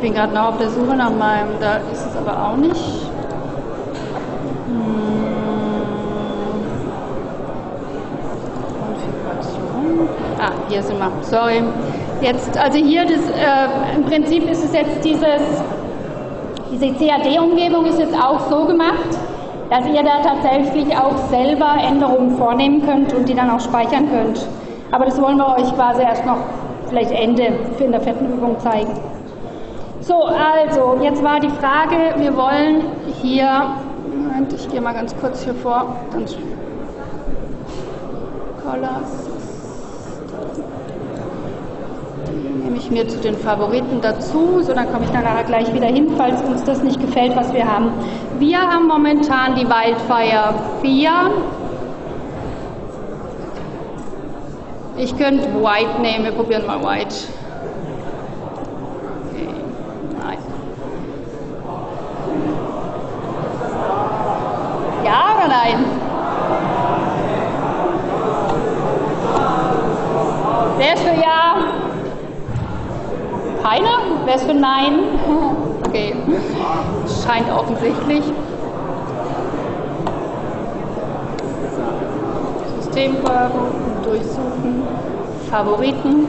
Ich 0.00 0.06
bin 0.06 0.09
gerade 0.20 0.34
noch 0.34 0.48
auf 0.48 0.58
der 0.58 0.68
Suche 0.68 0.94
nach 0.96 1.12
meinem, 1.12 1.48
da 1.60 1.76
ist 1.90 2.06
es 2.06 2.14
aber 2.14 2.46
auch 2.46 2.56
nicht. 2.56 2.74
Hm. 4.66 5.08
Ah, 10.38 10.50
hier 10.68 10.82
sind 10.82 10.98
wir. 10.98 11.10
Sorry. 11.22 11.62
Jetzt, 12.20 12.58
also 12.58 12.78
hier, 12.78 13.04
das, 13.04 13.30
äh, 13.30 13.96
im 13.96 14.04
Prinzip 14.04 14.50
ist 14.50 14.62
es 14.62 14.74
jetzt 14.74 15.02
dieses, 15.02 15.40
diese 16.70 16.92
CAD-Umgebung 16.92 17.86
ist 17.86 17.98
jetzt 17.98 18.14
auch 18.14 18.40
so 18.50 18.66
gemacht, 18.66 19.16
dass 19.70 19.86
ihr 19.86 20.02
da 20.02 20.20
tatsächlich 20.22 20.94
auch 20.98 21.16
selber 21.30 21.76
Änderungen 21.82 22.36
vornehmen 22.36 22.84
könnt 22.84 23.14
und 23.14 23.26
die 23.26 23.34
dann 23.34 23.48
auch 23.48 23.60
speichern 23.60 24.10
könnt. 24.10 24.46
Aber 24.90 25.06
das 25.06 25.18
wollen 25.18 25.38
wir 25.38 25.56
euch 25.56 25.74
quasi 25.74 26.02
erst 26.02 26.26
noch 26.26 26.40
vielleicht 26.90 27.12
Ende 27.12 27.54
in 27.78 27.90
der 27.90 28.02
vierten 28.02 28.26
Übung 28.34 28.58
zeigen. 28.58 29.09
So, 30.02 30.24
also, 30.24 30.98
jetzt 31.02 31.22
war 31.22 31.40
die 31.40 31.50
Frage, 31.50 32.14
wir 32.16 32.34
wollen 32.34 32.84
hier, 33.20 33.76
Moment, 34.16 34.50
ich 34.50 34.66
gehe 34.70 34.80
mal 34.80 34.94
ganz 34.94 35.14
kurz 35.20 35.44
hier 35.44 35.54
vor, 35.54 35.94
dann 36.12 36.24
Colors. 38.64 39.28
Die 42.28 42.64
nehme 42.64 42.78
ich 42.78 42.90
mir 42.90 43.06
zu 43.08 43.18
den 43.18 43.36
Favoriten 43.36 44.00
dazu, 44.00 44.60
so 44.62 44.72
dann 44.72 44.90
komme 44.90 45.04
ich 45.04 45.10
dann 45.10 45.24
nachher 45.24 45.44
gleich 45.44 45.72
wieder 45.74 45.88
hin, 45.88 46.14
falls 46.16 46.40
uns 46.42 46.64
das 46.64 46.82
nicht 46.82 46.98
gefällt, 46.98 47.36
was 47.36 47.52
wir 47.52 47.70
haben. 47.70 47.92
Wir 48.38 48.58
haben 48.58 48.86
momentan 48.88 49.54
die 49.54 49.66
Wildfire 49.66 50.54
4. 50.80 51.10
Ich 54.96 55.16
könnte 55.18 55.44
White 55.62 56.00
nehmen, 56.00 56.24
wir 56.24 56.32
probieren 56.32 56.66
mal 56.66 56.82
White. 56.82 57.14
nein? 65.50 65.84
Wer 70.78 70.94
ist 70.94 71.02
für 71.02 71.20
Ja? 71.20 71.56
Keiner? 73.62 73.98
Wer 74.24 74.34
ist 74.36 74.44
für 74.44 74.49
Nein? 74.60 74.92
Okay, 75.90 76.14
scheint 77.24 77.50
offensichtlich. 77.50 78.22
Systemfarben, 82.78 83.60
durchsuchen, 84.04 84.82
Favoriten, 85.50 86.26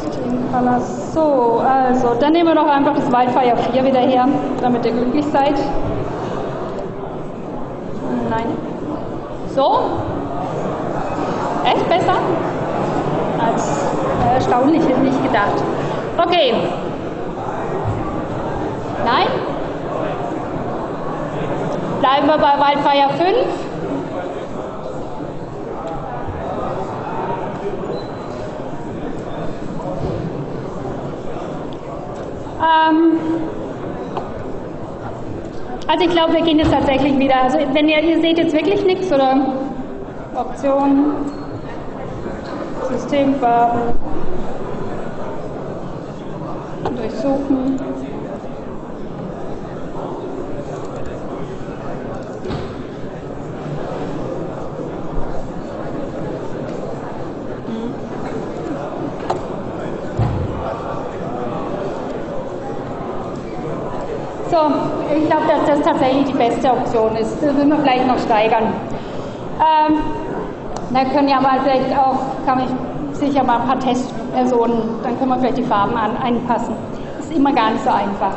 Systemcolor. 0.00 0.80
So, 0.80 1.62
also, 1.68 2.14
dann 2.18 2.32
nehmen 2.32 2.48
wir 2.48 2.54
doch 2.54 2.70
einfach 2.70 2.94
das 2.94 3.12
Wildfire 3.12 3.58
4 3.72 3.84
wieder 3.84 4.00
her, 4.00 4.26
damit 4.62 4.86
ihr 4.86 4.92
glücklich 4.92 5.26
seid. 5.26 5.56
So? 9.54 9.82
Echt 11.64 11.88
besser? 11.88 12.16
Als 13.38 13.86
äh, 14.28 14.34
erstaunlich, 14.34 14.82
hätte 14.82 14.94
ich 14.94 15.12
nicht 15.12 15.22
gedacht. 15.22 15.62
Okay. 16.18 16.54
Nein? 19.04 19.26
Bleiben 22.00 22.26
wir 22.26 22.38
bei 22.38 22.58
Wildfire 22.58 23.10
5. 23.18 23.64
Ähm, 32.64 33.18
also 35.86 36.04
ich 36.04 36.10
glaube, 36.10 36.32
wir 36.32 36.42
gehen 36.42 36.58
jetzt 36.58 36.72
tatsächlich 36.72 37.18
wieder. 37.18 37.42
Also 37.42 37.58
wenn 37.72 37.88
ihr, 37.88 38.02
ihr 38.02 38.20
seht 38.20 38.38
jetzt 38.38 38.54
wirklich 38.54 38.84
nichts 38.84 39.12
oder 39.12 39.36
Optionen, 40.34 41.14
Systemfarben, 42.90 43.80
durchsuchen. 46.96 47.78
glaube, 65.34 65.46
dass 65.48 65.66
das 65.66 65.80
tatsächlich 65.80 66.23
die 66.23 66.23
beste 66.34 66.70
Option 66.70 67.16
ist. 67.16 67.36
Das 67.42 67.52
müssen 67.52 67.70
wir 67.70 67.78
vielleicht 67.78 68.06
noch 68.06 68.18
steigern. 68.18 68.72
Ähm, 69.58 69.98
da 70.90 71.04
können 71.04 71.28
ja 71.28 71.40
mal 71.40 71.60
vielleicht 71.62 71.96
auch, 71.98 72.46
kann 72.46 72.60
ich 72.60 73.18
sicher 73.18 73.42
mal 73.44 73.60
ein 73.60 73.66
paar 73.66 73.78
Testpersonen, 73.78 75.00
dann 75.02 75.18
können 75.18 75.30
wir 75.30 75.38
vielleicht 75.38 75.58
die 75.58 75.62
Farben 75.62 75.96
an, 75.96 76.16
einpassen. 76.16 76.74
Ist 77.18 77.32
immer 77.32 77.52
gar 77.52 77.70
nicht 77.70 77.84
so 77.84 77.90
einfach. 77.90 78.32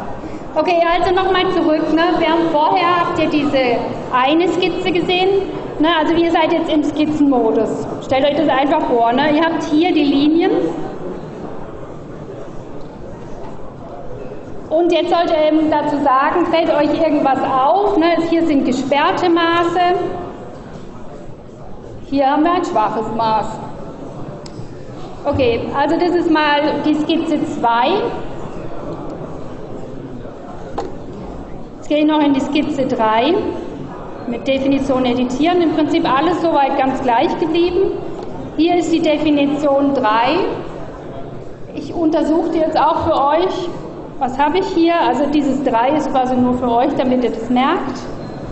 Okay, 0.55 0.81
also 0.91 1.13
nochmal 1.13 1.43
zurück. 1.53 1.93
Ne? 1.93 2.03
Wir 2.17 2.29
haben 2.29 2.49
vorher, 2.51 3.01
habt 3.01 3.19
ihr 3.19 3.29
diese 3.29 3.77
eine 4.11 4.47
Skizze 4.47 4.91
gesehen? 4.91 5.29
Ne? 5.79 5.87
Also 5.99 6.15
ihr 6.15 6.31
seid 6.31 6.51
jetzt 6.51 6.71
im 6.71 6.83
Skizzenmodus. 6.83 7.85
Stellt 8.03 8.25
euch 8.25 8.37
das 8.37 8.49
einfach 8.49 8.81
vor. 8.87 9.13
Ne? 9.13 9.35
Ihr 9.35 9.43
habt 9.43 9.63
hier 9.65 9.93
die 9.93 10.03
Linien. 10.03 10.51
Und 14.77 14.91
jetzt 14.91 15.09
sollt 15.09 15.31
ihr 15.31 15.47
eben 15.47 15.71
dazu 15.71 15.97
sagen, 16.03 16.45
fällt 16.51 16.69
euch 16.69 17.01
irgendwas 17.01 17.39
auf. 17.41 17.97
Ne? 17.97 18.15
Hier 18.29 18.45
sind 18.45 18.63
gesperrte 18.63 19.27
Maße. 19.27 19.79
Hier 22.05 22.29
haben 22.29 22.43
wir 22.43 22.51
ein 22.51 22.63
schwaches 22.63 23.07
Maß. 23.15 23.47
Okay, 25.25 25.61
also 25.75 25.97
das 25.97 26.11
ist 26.11 26.29
mal 26.29 26.61
die 26.85 26.93
Skizze 26.93 27.43
2. 27.59 27.87
Jetzt 31.77 31.89
gehe 31.89 31.97
ich 31.97 32.05
noch 32.05 32.23
in 32.23 32.35
die 32.35 32.39
Skizze 32.39 32.85
3 32.85 33.33
mit 34.27 34.47
Definition 34.47 35.05
editieren. 35.05 35.59
Im 35.63 35.73
Prinzip 35.73 36.07
alles 36.07 36.39
soweit 36.39 36.77
ganz 36.77 37.01
gleich 37.01 37.35
geblieben. 37.39 37.93
Hier 38.57 38.75
ist 38.75 38.93
die 38.93 39.01
Definition 39.01 39.95
3. 39.95 40.03
Ich 41.73 41.91
untersuche 41.95 42.51
die 42.51 42.59
jetzt 42.59 42.79
auch 42.79 43.05
für 43.05 43.15
euch. 43.15 43.69
Was 44.19 44.37
habe 44.39 44.57
ich 44.57 44.65
hier? 44.67 44.99
Also 44.99 45.27
dieses 45.27 45.63
3 45.63 45.95
ist 45.95 46.11
quasi 46.11 46.35
nur 46.35 46.55
für 46.57 46.71
euch, 46.71 46.93
damit 46.95 47.23
ihr 47.23 47.29
das 47.29 47.49
merkt, 47.51 47.99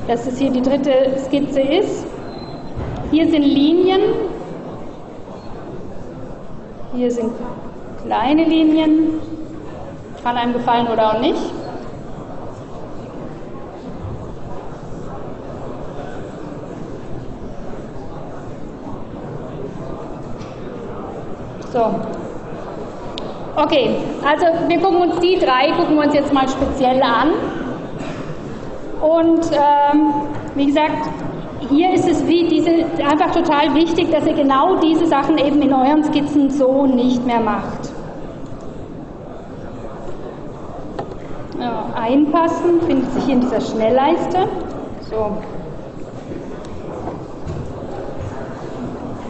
dass 0.07 0.27
es 0.27 0.37
hier 0.37 0.51
die 0.51 0.61
dritte 0.61 1.17
Skizze 1.25 1.59
ist. 1.59 2.05
Hier 3.09 3.29
sind 3.29 3.41
Linien. 3.41 4.01
Hier 6.93 7.09
sind 7.09 7.31
kleine 8.05 8.43
Linien. 8.43 9.19
Kann 10.23 10.37
einem 10.37 10.53
gefallen 10.53 10.87
oder 10.87 11.15
auch 11.15 11.19
nicht. 11.19 11.41
So. 21.73 22.24
Okay, 23.57 23.95
also 24.25 24.45
wir 24.67 24.81
gucken 24.81 25.01
uns 25.01 25.19
die 25.21 25.39
drei, 25.39 25.71
gucken 25.77 25.95
wir 25.95 26.03
uns 26.03 26.13
jetzt 26.13 26.33
mal 26.33 26.47
speziell 26.49 27.01
an. 27.01 27.31
Und 29.01 29.49
ähm, 29.53 30.11
wie 30.55 30.65
gesagt, 30.65 31.09
hier 31.69 31.93
ist 31.93 32.07
es 32.07 32.27
wie 32.27 32.47
diese, 32.49 32.85
einfach 33.01 33.31
total 33.31 33.73
wichtig, 33.73 34.11
dass 34.11 34.25
ihr 34.25 34.33
genau 34.33 34.75
diese 34.77 35.05
Sachen 35.05 35.37
eben 35.37 35.61
in 35.61 35.73
euren 35.73 36.03
Skizzen 36.03 36.49
so 36.49 36.85
nicht 36.85 37.25
mehr 37.25 37.39
macht. 37.39 37.93
Ja, 41.57 41.85
einpassen 41.95 42.81
findet 42.81 43.11
sich 43.13 43.23
hier 43.23 43.35
in 43.35 43.41
dieser 43.41 43.61
Schnellleiste. 43.61 44.49
So. 45.09 45.37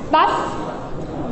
Was, 0.09 0.31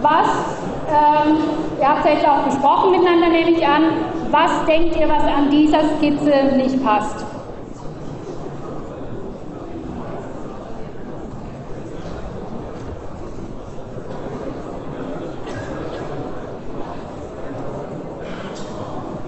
was, 0.01 0.62
ähm, 0.89 1.37
ihr 1.79 1.87
habt 1.87 2.05
ja 2.05 2.11
jetzt 2.11 2.27
auch 2.27 2.43
besprochen 2.43 2.91
miteinander, 2.91 3.29
nehme 3.29 3.51
ich 3.51 3.65
an, 3.65 3.83
was 4.31 4.65
denkt 4.65 4.95
ihr, 4.95 5.07
was 5.07 5.23
an 5.23 5.49
dieser 5.49 5.81
Skizze 5.97 6.55
nicht 6.55 6.83
passt? 6.83 7.25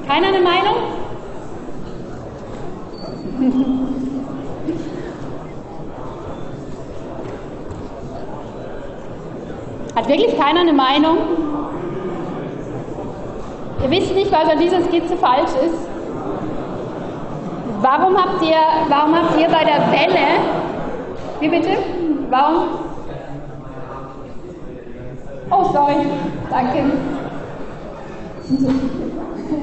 Keiner 0.07 0.27
eine 0.27 0.41
Meinung? 0.41 0.75
Hat 9.95 10.09
wirklich 10.09 10.37
keiner 10.37 10.59
eine 10.59 10.73
Meinung? 10.73 11.34
Ihr 13.85 13.91
wisst 13.91 14.15
nicht, 14.15 14.31
was 14.31 14.49
an 14.49 14.57
dieser 14.57 14.81
Skizze 14.81 15.15
falsch 15.15 15.51
ist? 15.63 15.87
Warum 17.81 18.17
habt 18.17 18.41
ihr, 18.41 18.57
warum 18.89 19.13
habt 19.13 19.39
ihr 19.39 19.47
bei 19.47 19.63
der 19.63 19.91
Welle, 19.91 20.27
wie 21.39 21.49
bitte? 21.49 21.77
Warum? 22.31 22.69
Oh, 25.51 25.63
sorry, 25.71 25.97
danke. 26.49 26.79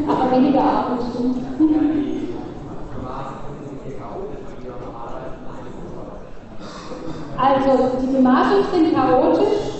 Aber 0.09 0.37
weniger 0.37 0.63
stimmt. 1.11 1.39
Also, 7.37 7.91
die 8.01 8.07
Bemaßungen 8.07 8.65
sind 8.73 8.95
chaotisch. 8.95 9.72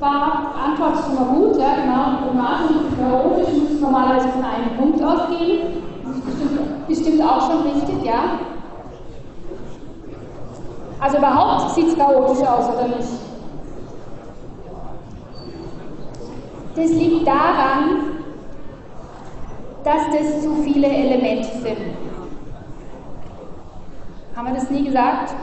War 0.00 0.54
Antwort 0.64 1.04
schon 1.04 1.14
mal 1.14 1.34
gut, 1.34 1.58
ja, 1.58 1.74
genau. 1.74 2.30
Bemaßungen 2.30 2.88
sind 2.88 2.98
chaotisch, 2.98 3.52
müssen 3.52 3.80
normalerweise 3.82 4.28
von 4.30 4.42
einem 4.42 4.76
Punkt 4.78 5.02
ausgehen. 5.02 5.82
Das 6.04 6.16
ist 6.16 7.02
bestimmt 7.02 7.22
auch 7.22 7.50
schon 7.50 7.60
richtig, 7.62 8.02
ja. 8.04 8.38
Also 10.98 11.18
überhaupt 11.18 11.74
sieht 11.74 11.88
es 11.88 11.96
chaotisch 11.96 12.46
aus, 12.46 12.68
oder 12.74 12.88
nicht? 12.88 13.08
Das 16.76 16.90
liegt 16.90 17.26
daran, 17.26 18.00
dass 19.84 20.02
das 20.12 20.42
zu 20.42 20.62
viele 20.62 20.86
Elemente 20.86 21.48
sind. 21.58 21.96
Haben 24.34 24.46
wir 24.46 24.54
das 24.54 24.70
nie 24.70 24.84
gesagt? 24.84 25.34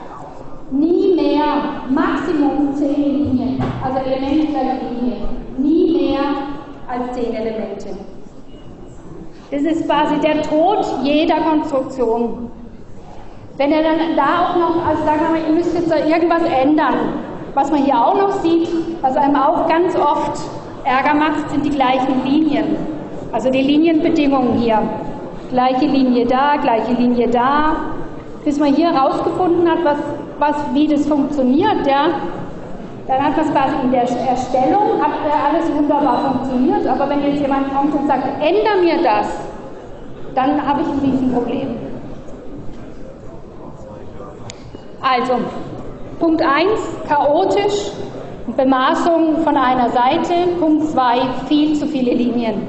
Nie 0.72 0.97
mehr, 1.38 1.46
Maximum 1.90 2.74
zehn 2.76 2.96
Linien, 2.96 3.64
also 3.84 3.98
Elemente 4.00 4.48
gleich 4.52 4.82
Linie. 4.92 5.18
Nie 5.58 6.10
mehr 6.10 6.22
als 6.88 7.14
zehn 7.14 7.34
Elemente. 7.34 7.98
Das 9.52 9.62
ist 9.62 9.86
quasi 9.86 10.20
der 10.20 10.42
Tod 10.42 10.86
jeder 11.04 11.38
Konstruktion. 11.38 12.52
Wenn 13.58 13.72
er 13.72 13.82
dann 13.82 13.98
da 14.16 14.50
auch 14.50 14.56
noch, 14.56 14.86
also 14.86 15.04
sagen 15.04 15.20
wir 15.22 15.30
mal, 15.30 15.50
ihr 15.50 15.56
müsst 15.56 15.74
jetzt 15.74 15.90
da 15.90 16.06
irgendwas 16.06 16.44
ändern, 16.44 16.94
was 17.54 17.72
man 17.72 17.84
hier 17.84 17.96
auch 17.98 18.16
noch 18.16 18.32
sieht, 18.42 18.70
was 19.02 19.16
einem 19.16 19.36
auch 19.36 19.68
ganz 19.68 19.96
oft 19.96 20.40
Ärger 20.84 21.16
macht, 21.16 21.50
sind 21.50 21.66
die 21.66 21.72
gleichen 21.72 22.24
Linien. 22.24 22.76
Also 23.32 23.50
die 23.50 23.62
Linienbedingungen 23.62 24.58
hier. 24.60 24.80
Gleiche 25.50 25.86
Linie 25.86 26.26
da, 26.28 26.58
gleiche 26.58 26.94
Linie 26.94 27.30
da. 27.30 27.76
Bis 28.46 28.60
man 28.60 28.76
hier 28.76 28.94
herausgefunden 28.94 29.68
hat, 29.70 29.80
was, 29.84 29.98
was, 30.40 30.56
wie 30.74 30.88
das 30.88 31.06
funktioniert, 31.06 31.86
ja, 31.86 32.08
dann 33.08 33.24
hat 33.24 33.38
es 33.38 33.52
quasi 33.52 33.76
in 33.84 33.92
der 33.92 34.02
Erstellung, 34.02 35.02
hat 35.02 35.12
alles 35.48 35.74
wunderbar 35.74 36.32
funktioniert, 36.32 36.86
aber 36.88 37.10
wenn 37.10 37.24
jetzt 37.24 37.42
jemand 37.42 37.74
kommt 37.74 37.94
und 37.96 38.08
sagt, 38.08 38.26
änder 38.42 38.82
mir 38.82 39.02
das, 39.02 39.28
dann 40.36 40.66
habe 40.68 40.82
ich 40.82 40.88
ein 40.88 41.00
Riesenproblem. 41.00 41.76
Also, 45.02 45.40
Punkt 46.20 46.42
1, 46.42 46.70
chaotisch, 47.08 47.92
Bemaßung 48.56 49.38
von 49.44 49.58
einer 49.58 49.90
Seite. 49.90 50.34
Punkt 50.60 50.90
2, 50.90 51.20
viel 51.48 51.76
zu 51.76 51.86
viele 51.86 52.14
Linien. 52.14 52.68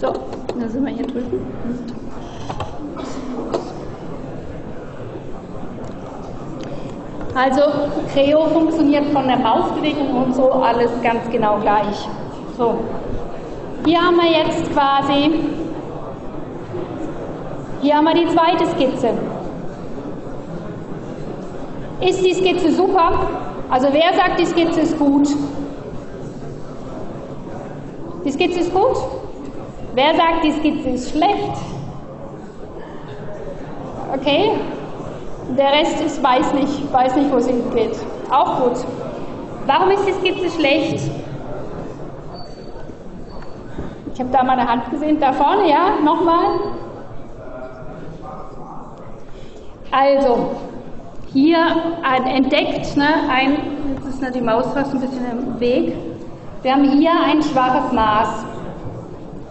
So, 0.00 0.12
da 0.64 0.70
sind 0.70 0.86
wir 0.86 0.92
hier 0.92 1.06
drüben. 1.06 1.46
Also 7.34 7.60
Creo 8.12 8.46
funktioniert 8.46 9.06
von 9.12 9.26
der 9.26 9.36
Mausbewegung 9.36 10.24
und 10.24 10.34
so 10.34 10.50
alles 10.52 10.90
ganz 11.02 11.28
genau 11.30 11.58
gleich. 11.58 12.08
So, 12.56 12.78
hier 13.84 14.00
haben 14.00 14.16
wir 14.16 14.30
jetzt 14.30 14.72
quasi, 14.72 15.32
hier 17.82 17.96
haben 17.96 18.04
wir 18.04 18.14
die 18.14 18.28
zweite 18.28 18.66
Skizze. 18.68 19.10
Ist 22.00 22.24
die 22.24 22.32
Skizze 22.32 22.72
super? 22.72 23.28
Also 23.68 23.88
wer 23.92 24.14
sagt, 24.14 24.40
die 24.40 24.46
Skizze 24.46 24.80
ist 24.80 24.98
gut? 24.98 25.28
Die 28.24 28.30
Skizze 28.30 28.60
ist 28.60 28.72
gut? 28.72 29.23
Wer 29.94 30.16
sagt, 30.16 30.42
die 30.42 30.50
Skizze 30.50 30.88
ist 30.90 31.10
schlecht? 31.10 31.52
Okay. 34.12 34.52
Der 35.56 35.72
Rest 35.72 36.00
ist 36.00 36.20
weiß 36.22 36.52
nicht, 36.54 36.92
weiß 36.92 37.14
nicht, 37.14 37.30
wo 37.30 37.36
es 37.36 37.46
hingeht. 37.46 37.96
Auch 38.28 38.60
gut. 38.60 38.84
Warum 39.66 39.90
ist 39.90 40.04
die 40.06 40.12
Skizze 40.12 40.50
schlecht? 40.50 41.10
Ich 44.12 44.20
habe 44.20 44.30
da 44.30 44.42
meine 44.42 44.66
Hand 44.66 44.90
gesehen, 44.90 45.20
da 45.20 45.32
vorne, 45.32 45.68
ja, 45.68 46.00
nochmal. 46.02 46.58
Also, 49.92 50.50
hier 51.32 51.58
ein, 52.02 52.26
entdeckt, 52.26 52.96
ne, 52.96 53.08
ein, 53.28 53.58
jetzt 53.94 54.06
ist 54.08 54.22
ne, 54.22 54.30
die 54.32 54.40
Maus 54.40 54.66
fast 54.72 54.92
ein 54.92 55.00
bisschen 55.00 55.24
im 55.30 55.60
Weg. 55.60 55.94
Wir 56.62 56.72
haben 56.72 56.84
hier 56.98 57.12
ein 57.12 57.42
schwaches 57.42 57.92
Maß. 57.92 58.53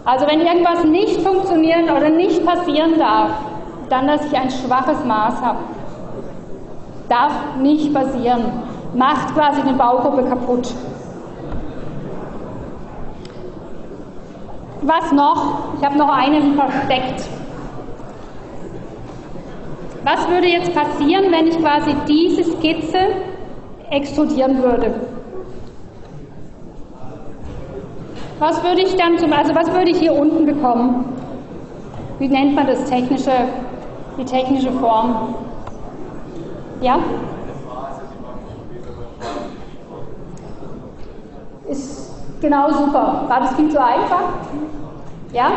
Also 0.04 0.26
wenn 0.26 0.40
irgendwas 0.40 0.84
nicht 0.84 1.20
funktionieren 1.22 1.84
oder 1.90 2.10
nicht 2.10 2.44
passieren 2.44 2.98
darf, 2.98 3.30
dann, 3.88 4.06
dass 4.06 4.24
ich 4.26 4.36
ein 4.36 4.50
schwaches 4.50 5.02
Maß 5.04 5.40
habe. 5.40 5.58
Darf 7.08 7.32
nicht 7.58 7.92
passieren. 7.92 8.44
Macht 8.94 9.34
quasi 9.34 9.62
eine 9.62 9.72
Baugruppe 9.72 10.24
kaputt. 10.24 10.72
Was 14.82 15.12
noch? 15.12 15.74
Ich 15.78 15.84
habe 15.84 15.96
noch 15.96 16.10
einen 16.10 16.54
versteckt. 16.54 17.24
Was 20.04 20.28
würde 20.28 20.48
jetzt 20.48 20.74
passieren, 20.74 21.32
wenn 21.32 21.46
ich 21.46 21.58
quasi 21.58 21.94
diese 22.06 22.44
Skizze 22.44 22.98
extrudieren 23.90 24.62
würde? 24.62 24.94
Was 28.46 28.62
würde 28.62 28.82
ich 28.82 28.94
dann 28.96 29.16
zum, 29.16 29.32
also 29.32 29.54
was 29.54 29.72
würde 29.72 29.90
ich 29.90 29.98
hier 29.98 30.12
unten 30.12 30.44
bekommen? 30.44 31.06
Wie 32.18 32.28
nennt 32.28 32.54
man 32.54 32.66
das 32.66 32.84
technische, 32.84 33.32
die 34.18 34.24
technische 34.26 34.70
Form? 34.72 35.34
Ja? 36.82 36.98
Ist 41.70 42.12
genau 42.42 42.70
super. 42.70 43.24
War 43.28 43.40
das 43.40 43.54
viel 43.54 43.70
zu 43.70 43.82
einfach? 43.82 44.24
Ja? 45.32 45.50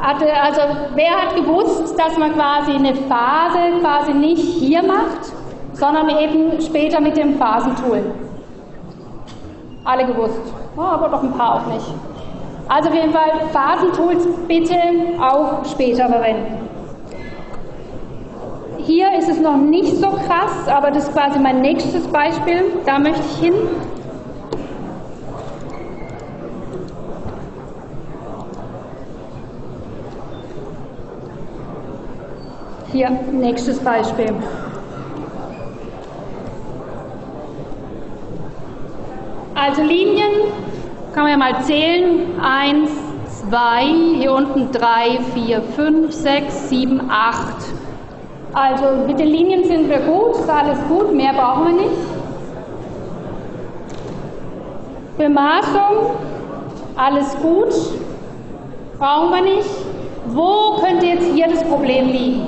also 0.00 0.60
wer 0.94 1.10
hat 1.10 1.34
gewusst, 1.34 1.98
dass 1.98 2.16
man 2.18 2.34
quasi 2.34 2.70
eine 2.70 2.94
Phase 2.94 3.80
quasi 3.80 4.14
nicht 4.14 4.60
hier 4.60 4.84
macht, 4.84 5.32
sondern 5.72 6.08
eben 6.08 6.60
später 6.60 7.00
mit 7.00 7.16
dem 7.16 7.36
Phasentool? 7.36 8.14
Alle 9.84 10.06
gewusst. 10.06 10.54
Oh, 10.76 10.82
aber 10.82 11.08
doch 11.08 11.24
ein 11.24 11.32
paar 11.32 11.56
auch 11.56 11.66
nicht. 11.66 11.92
Also 12.74 12.88
auf 12.88 12.94
jeden 12.94 13.12
Fall 13.12 13.30
Phasentools 13.52 14.26
bitte 14.48 14.74
auch 15.20 15.62
später 15.66 16.08
verwenden. 16.08 16.70
Hier 18.78 19.14
ist 19.18 19.28
es 19.28 19.40
noch 19.40 19.58
nicht 19.58 19.94
so 19.98 20.08
krass, 20.08 20.66
aber 20.68 20.90
das 20.90 21.06
ist 21.06 21.12
quasi 21.12 21.38
mein 21.38 21.60
nächstes 21.60 22.08
Beispiel. 22.08 22.62
Da 22.86 22.98
möchte 22.98 23.20
ich 23.20 23.44
hin. 23.44 23.52
Hier, 32.90 33.10
nächstes 33.32 33.80
Beispiel. 33.80 34.32
Also 39.54 39.82
Linien 39.82 40.32
kann 41.12 41.24
man 41.24 41.32
ja 41.32 41.36
mal 41.36 41.62
zählen. 41.62 42.40
Eins, 42.40 42.90
zwei, 43.26 43.84
hier 44.18 44.32
unten 44.32 44.72
drei, 44.72 45.18
vier, 45.34 45.62
fünf, 45.62 46.12
sechs, 46.12 46.68
sieben, 46.68 47.10
acht. 47.10 47.56
Also 48.54 49.06
mit 49.06 49.18
den 49.18 49.28
Linien 49.28 49.64
sind 49.64 49.88
wir 49.88 50.00
gut, 50.00 50.36
ist 50.36 50.48
alles 50.48 50.78
gut, 50.88 51.14
mehr 51.14 51.32
brauchen 51.32 51.66
wir 51.66 51.82
nicht. 51.82 51.96
Bemaßung, 55.16 56.10
alles 56.96 57.36
gut, 57.36 57.74
brauchen 58.98 59.30
wir 59.30 59.42
nicht. 59.42 59.70
Wo 60.26 60.76
könnte 60.80 61.06
jetzt 61.06 61.32
hier 61.32 61.48
das 61.48 61.64
Problem 61.64 62.08
liegen? 62.08 62.46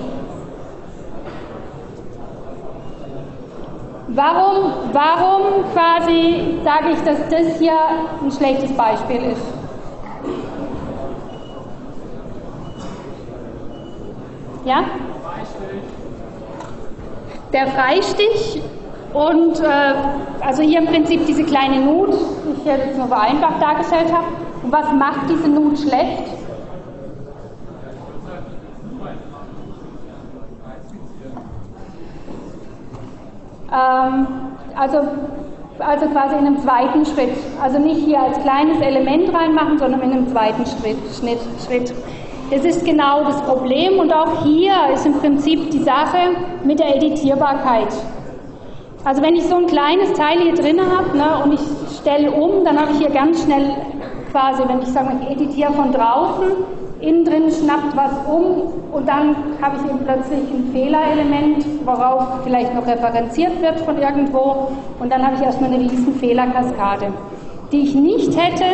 Warum, 4.15 4.73
warum 4.93 5.65
quasi 5.73 6.61
sage 6.63 6.91
ich, 6.93 7.01
dass 7.03 7.19
das 7.29 7.59
hier 7.59 7.73
ein 8.23 8.31
schlechtes 8.31 8.73
Beispiel 8.77 9.33
ist? 9.33 9.43
Ja? 14.65 14.85
Der 17.53 17.67
Freistich 17.69 18.63
und 19.13 19.59
äh, 19.61 19.95
also 20.41 20.63
hier 20.63 20.79
im 20.79 20.87
Prinzip 20.87 21.27
diese 21.27 21.43
kleine 21.43 21.81
Nut, 21.81 22.11
die 22.11 22.61
ich 22.61 22.65
jetzt 22.65 22.97
nur 22.97 23.09
vereinfacht 23.09 23.61
dargestellt 23.61 24.13
habe. 24.13 24.27
Und 24.63 24.71
was 24.71 24.93
macht 24.93 25.29
diese 25.29 25.49
Nut 25.49 25.77
schlecht? 25.77 26.23
Ähm, 33.75 34.27
also, 34.77 34.99
also 35.79 36.07
quasi 36.07 36.37
in 36.37 36.47
einem 36.47 36.59
zweiten 36.61 37.05
Schritt. 37.05 37.37
Also 37.61 37.79
nicht 37.79 38.05
hier 38.05 38.21
als 38.21 38.39
kleines 38.41 38.81
Element 38.81 39.35
reinmachen, 39.35 39.79
sondern 39.79 40.01
in 40.03 40.13
einem 40.13 40.29
zweiten 40.29 40.65
Schritt. 40.65 40.99
Schritt. 41.67 41.93
Das 42.51 42.65
ist 42.65 42.85
genau 42.85 43.25
das 43.25 43.41
Problem 43.43 43.99
und 43.99 44.13
auch 44.13 44.45
hier 44.45 44.75
ist 44.93 45.07
im 45.07 45.15
Prinzip 45.15 45.71
die 45.71 45.83
Sache 45.83 46.19
mit 46.63 46.79
der 46.79 46.97
Editierbarkeit. 46.97 47.89
Also 49.05 49.23
wenn 49.23 49.35
ich 49.35 49.45
so 49.45 49.57
ein 49.57 49.67
kleines 49.67 50.13
Teil 50.13 50.39
hier 50.41 50.55
drin 50.55 50.81
habe 50.81 51.17
ne, 51.17 51.43
und 51.43 51.55
ich 51.55 51.61
stelle 51.99 52.31
um, 52.31 52.65
dann 52.65 52.79
habe 52.79 52.93
ich 52.93 52.99
hier 52.99 53.11
ganz 53.11 53.43
schnell 53.45 53.71
quasi, 54.31 54.63
wenn 54.67 54.83
ich 54.83 54.89
sage, 54.89 55.11
ich 55.23 55.31
editiere 55.37 55.73
von 55.73 55.93
draußen, 55.93 56.53
innen 57.05 57.25
drin 57.25 57.51
schnappt 57.51 57.97
was 57.97 58.13
um 58.27 58.73
und 58.93 59.07
dann 59.07 59.37
habe 59.61 59.77
ich 59.77 59.91
eben 59.91 59.99
plötzlich 60.05 60.41
ein 60.51 60.71
Fehlerelement, 60.73 61.65
worauf 61.85 62.43
vielleicht 62.45 62.75
noch 62.75 62.87
referenziert 62.87 63.61
wird 63.61 63.81
von 63.81 63.99
irgendwo 63.99 64.69
und 64.99 65.13
dann 65.13 65.25
habe 65.25 65.37
ich 65.37 65.43
erstmal 65.43 65.73
eine 65.73 65.81
riesen 65.81 66.15
Fehlerkaskade, 66.15 67.13
die 67.73 67.81
ich 67.81 67.95
nicht 67.95 68.37
hätte, 68.39 68.65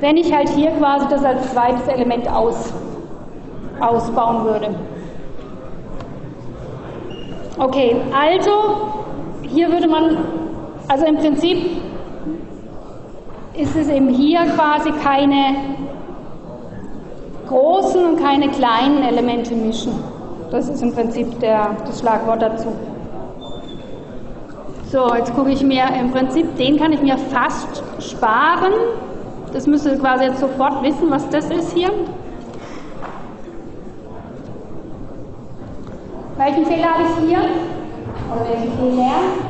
wenn 0.00 0.16
ich 0.16 0.34
halt 0.34 0.48
hier 0.50 0.70
quasi 0.72 1.06
das 1.08 1.24
als 1.24 1.52
zweites 1.52 1.86
Element 1.88 2.28
aus, 2.28 2.72
ausbauen 3.80 4.44
würde. 4.44 4.74
Okay, 7.58 7.96
also 8.12 8.50
hier 9.42 9.70
würde 9.70 9.88
man, 9.88 10.18
also 10.88 11.06
im 11.06 11.16
Prinzip 11.16 11.58
ist 13.56 13.76
es 13.76 13.88
eben 13.88 14.08
hier 14.08 14.40
quasi 14.56 14.90
keine 15.02 15.54
großen 17.46 18.04
und 18.04 18.20
keine 18.20 18.48
kleinen 18.48 19.02
Elemente 19.02 19.54
mischen. 19.54 19.92
Das 20.50 20.68
ist 20.68 20.82
im 20.82 20.92
Prinzip 20.94 21.40
der, 21.40 21.76
das 21.86 22.00
Schlagwort 22.00 22.42
dazu. 22.42 22.68
So, 24.90 25.12
jetzt 25.14 25.34
gucke 25.34 25.50
ich 25.50 25.62
mir 25.62 25.84
im 26.00 26.12
Prinzip, 26.12 26.56
den 26.56 26.78
kann 26.78 26.92
ich 26.92 27.02
mir 27.02 27.18
fast 27.18 27.82
sparen. 27.98 28.72
Das 29.52 29.66
müsst 29.66 29.86
ihr 29.86 29.98
quasi 29.98 30.24
jetzt 30.24 30.40
sofort 30.40 30.82
wissen, 30.82 31.10
was 31.10 31.28
das 31.30 31.50
ist 31.50 31.72
hier. 31.72 31.90
Welchen 36.36 36.66
Fehler 36.66 36.94
habe 36.94 37.02
ich 37.02 37.28
hier? 37.28 37.38
Oder 38.30 38.48
welchen 38.48 38.72
Fehler? 38.78 39.43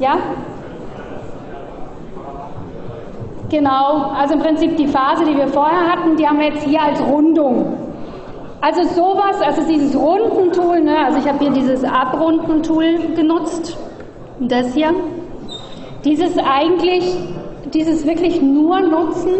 Ja? 0.00 0.16
Genau, 3.50 4.12
also 4.16 4.34
im 4.34 4.40
Prinzip 4.40 4.76
die 4.76 4.86
Phase, 4.86 5.24
die 5.24 5.36
wir 5.36 5.48
vorher 5.48 5.92
hatten, 5.92 6.16
die 6.16 6.26
haben 6.26 6.38
wir 6.38 6.46
jetzt 6.46 6.62
hier 6.62 6.80
als 6.80 7.02
Rundung. 7.02 7.76
Also 8.60 8.82
sowas, 8.84 9.40
also 9.44 9.62
dieses 9.66 9.96
Rundentool, 9.96 10.80
ne, 10.80 11.04
also 11.04 11.18
ich 11.18 11.26
habe 11.26 11.38
hier 11.38 11.50
dieses 11.50 11.82
Abrundentool 11.82 12.98
genutzt, 13.16 13.76
das 14.38 14.72
hier. 14.74 14.94
Dieses 16.04 16.38
eigentlich, 16.38 17.16
dieses 17.74 18.06
wirklich 18.06 18.40
nur 18.40 18.80
nutzen, 18.80 19.30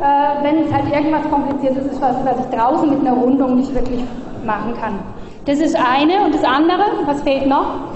äh, 0.00 0.42
wenn 0.42 0.58
es 0.58 0.72
halt 0.72 0.92
irgendwas 0.92 1.28
Kompliziertes 1.30 1.86
ist, 1.86 2.00
was, 2.00 2.16
was 2.24 2.38
ich 2.40 2.56
draußen 2.56 2.90
mit 2.90 3.06
einer 3.06 3.16
Rundung 3.16 3.56
nicht 3.56 3.74
wirklich 3.74 4.00
machen 4.44 4.74
kann. 4.80 4.98
Das 5.46 5.58
ist 5.60 5.76
eine 5.76 6.24
und 6.24 6.34
das 6.34 6.44
andere, 6.44 6.82
was 7.06 7.22
fehlt 7.22 7.46
noch? 7.46 7.93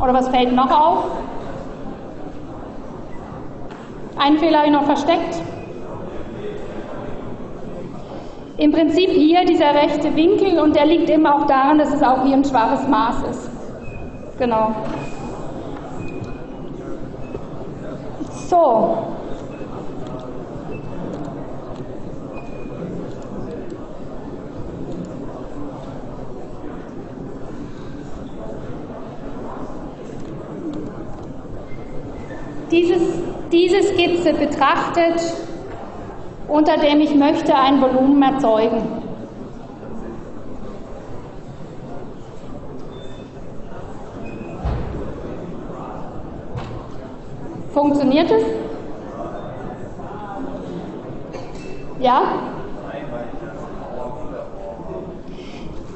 Oder 0.00 0.14
was 0.14 0.28
fällt 0.28 0.52
noch 0.54 0.70
auf? 0.70 1.04
Einen 4.18 4.38
Fehler 4.38 4.58
habe 4.58 4.66
ich 4.68 4.72
noch 4.72 4.84
versteckt. 4.84 5.42
Im 8.56 8.72
Prinzip 8.72 9.08
hier 9.10 9.44
dieser 9.46 9.74
rechte 9.74 10.14
Winkel 10.14 10.58
und 10.58 10.76
der 10.76 10.84
liegt 10.84 11.08
immer 11.08 11.34
auch 11.34 11.46
daran, 11.46 11.78
dass 11.78 11.94
es 11.94 12.02
auch 12.02 12.24
hier 12.24 12.36
ein 12.36 12.44
schwaches 12.44 12.86
Maß 12.88 13.22
ist. 13.30 13.50
Genau. 14.38 14.74
So. 18.48 19.19
Dieses, 32.70 33.02
diese 33.52 33.82
Skizze 33.82 34.32
betrachtet, 34.32 35.20
unter 36.48 36.76
dem 36.76 37.00
ich 37.00 37.14
möchte 37.14 37.54
ein 37.54 37.80
Volumen 37.80 38.22
erzeugen. 38.22 38.82
Funktioniert 47.72 48.30
es? 48.30 48.42
Ja? 52.00 52.22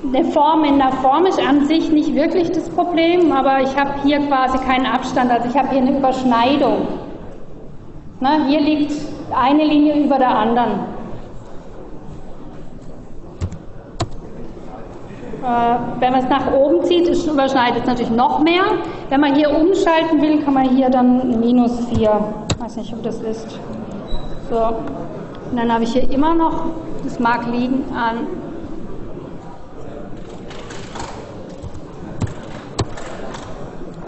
Eine 0.06 0.24
Form 0.24 0.64
in 0.64 0.78
der 0.78 0.92
Form 0.92 1.24
ist 1.24 1.40
an 1.40 1.66
sich 1.66 1.90
nicht 1.90 2.14
wirklich 2.14 2.52
das 2.52 2.68
Problem, 2.68 3.32
aber 3.32 3.62
ich 3.62 3.74
habe 3.74 3.90
hier 4.04 4.18
quasi 4.20 4.58
keinen 4.58 4.86
Abstand, 4.86 5.30
also 5.30 5.48
ich 5.48 5.56
habe 5.56 5.70
hier 5.70 5.78
eine 5.78 5.96
Überschneidung. 5.96 6.86
Na, 8.20 8.44
hier 8.46 8.60
liegt 8.60 8.92
eine 9.34 9.64
Linie 9.64 10.04
über 10.04 10.18
der 10.18 10.28
anderen. 10.28 10.72
Äh, 15.42 16.00
wenn 16.00 16.12
man 16.12 16.22
es 16.22 16.28
nach 16.28 16.52
oben 16.52 16.84
zieht, 16.84 17.08
überschneidet 17.26 17.82
es 17.82 17.86
natürlich 17.86 18.10
noch 18.10 18.40
mehr. 18.40 18.64
Wenn 19.08 19.20
man 19.20 19.34
hier 19.34 19.50
umschalten 19.50 20.20
will, 20.20 20.42
kann 20.42 20.54
man 20.54 20.68
hier 20.68 20.90
dann 20.90 21.40
minus 21.40 21.86
4. 21.88 22.10
Ich 22.50 22.62
weiß 22.62 22.76
nicht, 22.76 22.92
ob 22.92 23.02
das 23.02 23.20
ist. 23.20 23.58
So. 24.50 24.56
Und 25.50 25.56
dann 25.56 25.72
habe 25.72 25.84
ich 25.84 25.92
hier 25.92 26.10
immer 26.10 26.34
noch, 26.34 26.66
das 27.02 27.18
mag 27.18 27.46
liegen 27.50 27.84
an 27.94 28.26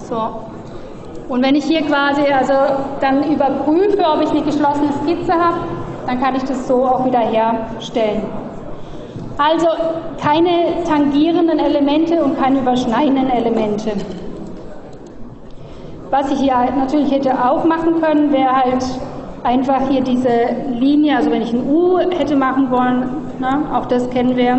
So. 0.09 0.17
Und 1.29 1.43
wenn 1.43 1.57
ich 1.57 1.65
hier 1.65 1.83
quasi 1.83 2.23
also 2.23 2.55
dann 3.01 3.25
überprüfe, 3.25 4.05
ob 4.05 4.23
ich 4.23 4.31
eine 4.31 4.43
geschlossene 4.43 4.93
Skizze 5.03 5.33
habe, 5.33 5.57
dann 6.07 6.21
kann 6.21 6.37
ich 6.37 6.45
das 6.45 6.69
so 6.69 6.85
auch 6.85 7.05
wieder 7.05 7.19
herstellen. 7.19 8.23
Also 9.39 9.67
keine 10.23 10.85
tangierenden 10.89 11.59
Elemente 11.59 12.23
und 12.23 12.41
keine 12.41 12.61
überschneidenden 12.61 13.29
Elemente. 13.29 13.93
Was 16.11 16.31
ich 16.31 16.39
hier 16.39 16.55
natürlich 16.77 17.11
hätte 17.11 17.33
auch 17.33 17.65
machen 17.65 18.01
können, 18.01 18.33
wäre 18.33 18.53
halt 18.53 18.85
einfach 19.43 19.89
hier 19.89 20.03
diese 20.03 20.31
Linie, 20.79 21.17
also 21.17 21.31
wenn 21.33 21.43
ich 21.43 21.53
ein 21.53 21.69
U 21.69 21.99
hätte 21.99 22.37
machen 22.37 22.71
wollen, 22.71 23.11
ne, 23.41 23.65
auch 23.75 23.87
das 23.87 24.09
kennen 24.11 24.37
wir, 24.37 24.59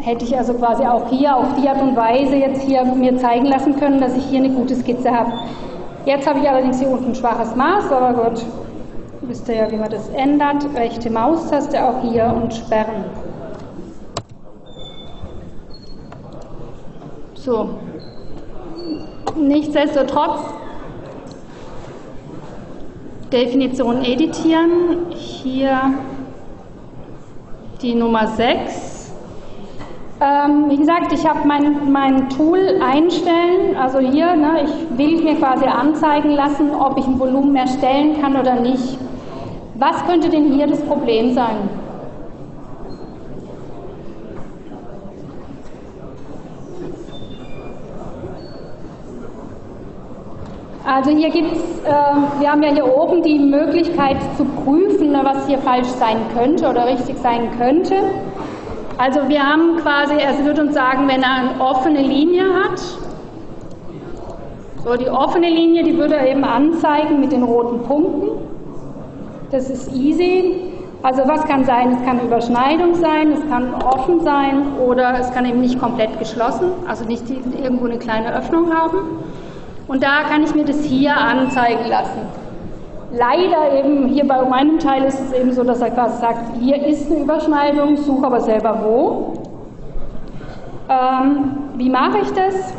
hätte 0.00 0.24
ich 0.24 0.36
also 0.36 0.54
quasi 0.54 0.84
auch 0.84 1.08
hier 1.08 1.36
auf 1.36 1.54
die 1.60 1.68
Art 1.68 1.80
und 1.80 1.96
Weise 1.96 2.36
jetzt 2.36 2.62
hier 2.62 2.84
mir 2.84 3.18
zeigen 3.18 3.46
lassen 3.46 3.78
können, 3.78 4.00
dass 4.00 4.16
ich 4.16 4.24
hier 4.24 4.38
eine 4.38 4.50
gute 4.50 4.74
Skizze 4.74 5.10
habe. 5.10 5.32
Jetzt 6.04 6.26
habe 6.26 6.38
ich 6.38 6.48
allerdings 6.48 6.78
hier 6.78 6.88
unten 6.88 7.10
ein 7.10 7.14
schwaches 7.14 7.54
Maß, 7.54 7.92
aber 7.92 8.30
gut, 8.30 8.44
wisst 9.22 9.48
ihr 9.48 9.56
ja, 9.56 9.70
wie 9.70 9.76
man 9.76 9.90
das 9.90 10.08
ändert. 10.10 10.66
Rechte 10.74 11.10
Maustaste 11.10 11.82
auch 11.84 12.00
hier 12.02 12.34
und 12.42 12.54
sperren. 12.54 13.04
So. 17.34 17.70
Nichtsdestotrotz 19.36 20.40
Definition 23.32 24.04
editieren. 24.04 25.06
Hier 25.10 25.92
die 27.82 27.94
Nummer 27.94 28.26
6. 28.28 28.87
Ähm, 30.20 30.68
wie 30.68 30.76
gesagt, 30.76 31.12
ich 31.12 31.24
habe 31.28 31.46
mein, 31.46 31.92
mein 31.92 32.28
Tool 32.28 32.58
einstellen, 32.82 33.76
also 33.80 34.00
hier, 34.00 34.34
ne, 34.34 34.64
ich 34.64 34.98
will 34.98 35.22
mir 35.22 35.36
quasi 35.36 35.64
anzeigen 35.64 36.32
lassen, 36.32 36.72
ob 36.74 36.98
ich 36.98 37.06
ein 37.06 37.20
Volumen 37.20 37.54
erstellen 37.54 38.20
kann 38.20 38.36
oder 38.36 38.56
nicht. 38.56 38.98
Was 39.74 40.04
könnte 40.06 40.28
denn 40.28 40.52
hier 40.52 40.66
das 40.66 40.82
Problem 40.82 41.34
sein? 41.34 41.70
Also 50.84 51.10
hier 51.10 51.30
gibt 51.30 51.52
es, 51.52 51.62
äh, 51.84 52.40
wir 52.40 52.50
haben 52.50 52.62
ja 52.64 52.70
hier 52.70 52.92
oben 52.92 53.22
die 53.22 53.38
Möglichkeit 53.38 54.16
zu 54.36 54.44
prüfen, 54.44 55.12
ne, 55.12 55.20
was 55.22 55.46
hier 55.46 55.58
falsch 55.58 55.86
sein 55.86 56.16
könnte 56.34 56.68
oder 56.68 56.88
richtig 56.88 57.18
sein 57.18 57.50
könnte. 57.56 57.94
Also 58.98 59.28
wir 59.28 59.40
haben 59.40 59.76
quasi, 59.76 60.14
es 60.14 60.44
wird 60.44 60.58
uns 60.58 60.74
sagen, 60.74 61.06
wenn 61.06 61.22
er 61.22 61.34
eine 61.36 61.60
offene 61.60 62.02
Linie 62.02 62.42
hat, 62.42 62.80
so 64.84 64.96
die 64.96 65.08
offene 65.08 65.48
Linie, 65.48 65.84
die 65.84 65.96
würde 65.96 66.16
er 66.16 66.28
eben 66.28 66.42
anzeigen 66.42 67.20
mit 67.20 67.30
den 67.30 67.44
roten 67.44 67.82
Punkten. 67.84 68.30
Das 69.52 69.70
ist 69.70 69.94
easy. 69.94 70.72
Also 71.04 71.22
was 71.28 71.44
kann 71.44 71.64
sein? 71.64 71.92
Es 71.92 72.04
kann 72.04 72.18
Überschneidung 72.20 72.96
sein, 72.96 73.30
es 73.30 73.48
kann 73.48 73.72
offen 73.72 74.20
sein 74.20 74.66
oder 74.84 75.16
es 75.20 75.32
kann 75.32 75.44
eben 75.46 75.60
nicht 75.60 75.78
komplett 75.78 76.18
geschlossen, 76.18 76.72
also 76.88 77.04
nicht 77.04 77.22
irgendwo 77.30 77.84
eine 77.84 77.98
kleine 77.98 78.34
Öffnung 78.34 78.74
haben. 78.74 78.98
Und 79.86 80.02
da 80.02 80.24
kann 80.28 80.42
ich 80.42 80.56
mir 80.56 80.64
das 80.64 80.82
hier 80.82 81.16
anzeigen 81.16 81.88
lassen. 81.88 82.47
Leider 83.10 83.72
eben 83.72 84.08
hier 84.08 84.26
bei 84.26 84.44
meinem 84.44 84.78
Teil 84.78 85.04
ist 85.04 85.18
es 85.18 85.32
eben 85.32 85.52
so, 85.52 85.64
dass 85.64 85.80
er 85.80 85.90
quasi 85.90 86.20
sagt, 86.20 86.56
hier 86.60 86.86
ist 86.86 87.10
eine 87.10 87.20
Überschneidung, 87.20 87.96
suche 87.96 88.26
aber 88.26 88.40
selber 88.40 88.80
wo. 88.84 89.32
Ähm, 90.90 91.52
wie 91.76 91.88
mache 91.88 92.18
ich 92.18 92.30
das? 92.32 92.74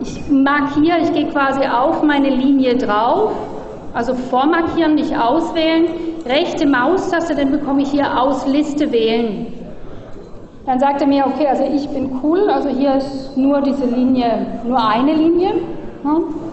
Ich 0.00 0.30
markiere, 0.30 0.98
ich 1.00 1.12
gehe 1.14 1.28
quasi 1.28 1.60
auf 1.66 2.02
meine 2.02 2.28
Linie 2.28 2.76
drauf, 2.76 3.32
also 3.94 4.12
vormarkieren, 4.12 4.96
nicht 4.96 5.16
auswählen, 5.18 5.86
rechte 6.26 6.66
Maustaste, 6.66 7.34
dann 7.34 7.50
bekomme 7.50 7.82
ich 7.82 7.90
hier 7.90 8.20
aus 8.20 8.46
Liste 8.46 8.92
wählen. 8.92 9.46
Dann 10.66 10.78
sagt 10.78 11.00
er 11.00 11.06
mir, 11.06 11.26
okay, 11.26 11.46
also 11.46 11.64
ich 11.64 11.88
bin 11.88 12.20
cool, 12.22 12.50
also 12.50 12.68
hier 12.68 12.96
ist 12.96 13.36
nur 13.36 13.62
diese 13.62 13.86
Linie, 13.86 14.46
nur 14.64 14.82
eine 14.86 15.14
Linie. 15.14 15.52
Hm? 16.02 16.43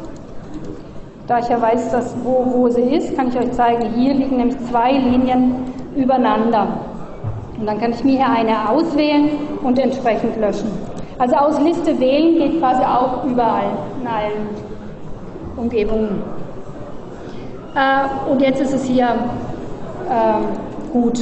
Da 1.28 1.40
ich 1.40 1.48
ja 1.50 1.62
weiß, 1.62 1.92
dass, 1.92 2.16
wo, 2.24 2.46
wo 2.54 2.70
sie 2.70 2.82
ist, 2.82 3.16
kann 3.16 3.30
ich 3.30 3.38
euch 3.38 3.52
zeigen, 3.52 3.94
hier 3.96 4.14
liegen 4.14 4.38
nämlich 4.38 4.58
zwei 4.70 4.92
Linien 4.94 5.56
übereinander. 5.96 6.68
Und 7.60 7.68
dann 7.68 7.80
kann 7.80 7.92
ich 7.92 8.04
mir 8.04 8.18
hier 8.18 8.30
eine 8.30 8.70
auswählen 8.70 9.30
und 9.64 9.78
entsprechend 9.78 10.38
löschen. 10.38 10.72
Also 11.20 11.36
aus 11.36 11.60
Liste 11.62 12.00
wählen 12.00 12.38
geht 12.40 12.60
quasi 12.60 12.82
auch 12.82 13.24
überall, 13.26 13.70
in 14.02 14.08
allen 14.08 14.50
Umgebungen. 15.56 16.24
Äh, 17.76 18.32
und 18.32 18.42
jetzt 18.42 18.60
ist 18.60 18.74
es 18.74 18.86
hier 18.86 19.10
äh, 20.10 20.92
gut. 20.92 21.20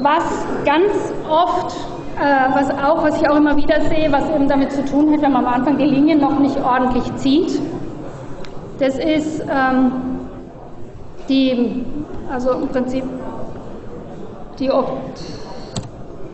Was 0.00 0.46
ganz 0.64 1.12
oft, 1.28 1.76
äh, 2.18 2.54
was 2.54 2.70
auch, 2.70 3.04
was 3.04 3.20
ich 3.20 3.28
auch 3.28 3.36
immer 3.36 3.56
wieder 3.56 3.80
sehe, 3.82 4.10
was 4.10 4.28
eben 4.30 4.48
damit 4.48 4.72
zu 4.72 4.84
tun 4.84 5.12
hat, 5.12 5.20
wenn 5.20 5.32
man 5.32 5.44
am 5.44 5.52
Anfang 5.52 5.76
die 5.76 5.84
Linien 5.84 6.20
noch 6.20 6.38
nicht 6.38 6.56
ordentlich 6.64 7.14
zieht, 7.16 7.60
das 8.78 8.96
ist 8.98 9.42
ähm, 9.50 9.92
die, 11.28 11.84
also 12.32 12.52
im 12.52 12.68
Prinzip 12.68 13.04
die, 14.58 14.70
Op 14.70 15.00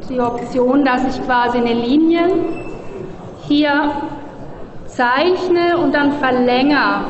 die 0.08 0.20
Option, 0.20 0.84
dass 0.84 1.04
ich 1.04 1.24
quasi 1.24 1.58
eine 1.58 1.72
Linie 1.72 2.28
hier 3.46 3.92
zeichne 4.86 5.78
und 5.82 5.94
dann 5.94 6.12
verlängere. 6.12 7.04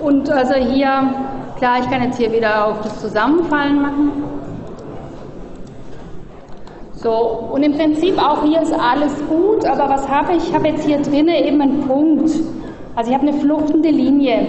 Und 0.00 0.30
also 0.30 0.54
hier, 0.54 1.14
klar, 1.56 1.78
ich 1.80 1.90
kann 1.90 2.02
jetzt 2.02 2.18
hier 2.18 2.32
wieder 2.32 2.66
auf 2.66 2.82
das 2.82 3.00
Zusammenfallen 3.00 3.80
machen. 3.80 4.12
So, 6.94 7.48
und 7.52 7.62
im 7.62 7.76
Prinzip 7.76 8.16
auch 8.18 8.44
hier 8.44 8.62
ist 8.62 8.72
alles 8.72 9.12
gut, 9.28 9.64
aber 9.64 9.88
was 9.88 10.08
habe 10.08 10.34
ich? 10.34 10.48
Ich 10.48 10.54
habe 10.54 10.68
jetzt 10.68 10.84
hier 10.84 10.98
drinnen 10.98 11.34
eben 11.34 11.60
einen 11.60 11.80
Punkt. 11.88 12.30
Also 12.94 13.10
ich 13.10 13.16
habe 13.16 13.28
eine 13.28 13.38
fluchtende 13.38 13.88
Linie, 13.88 14.46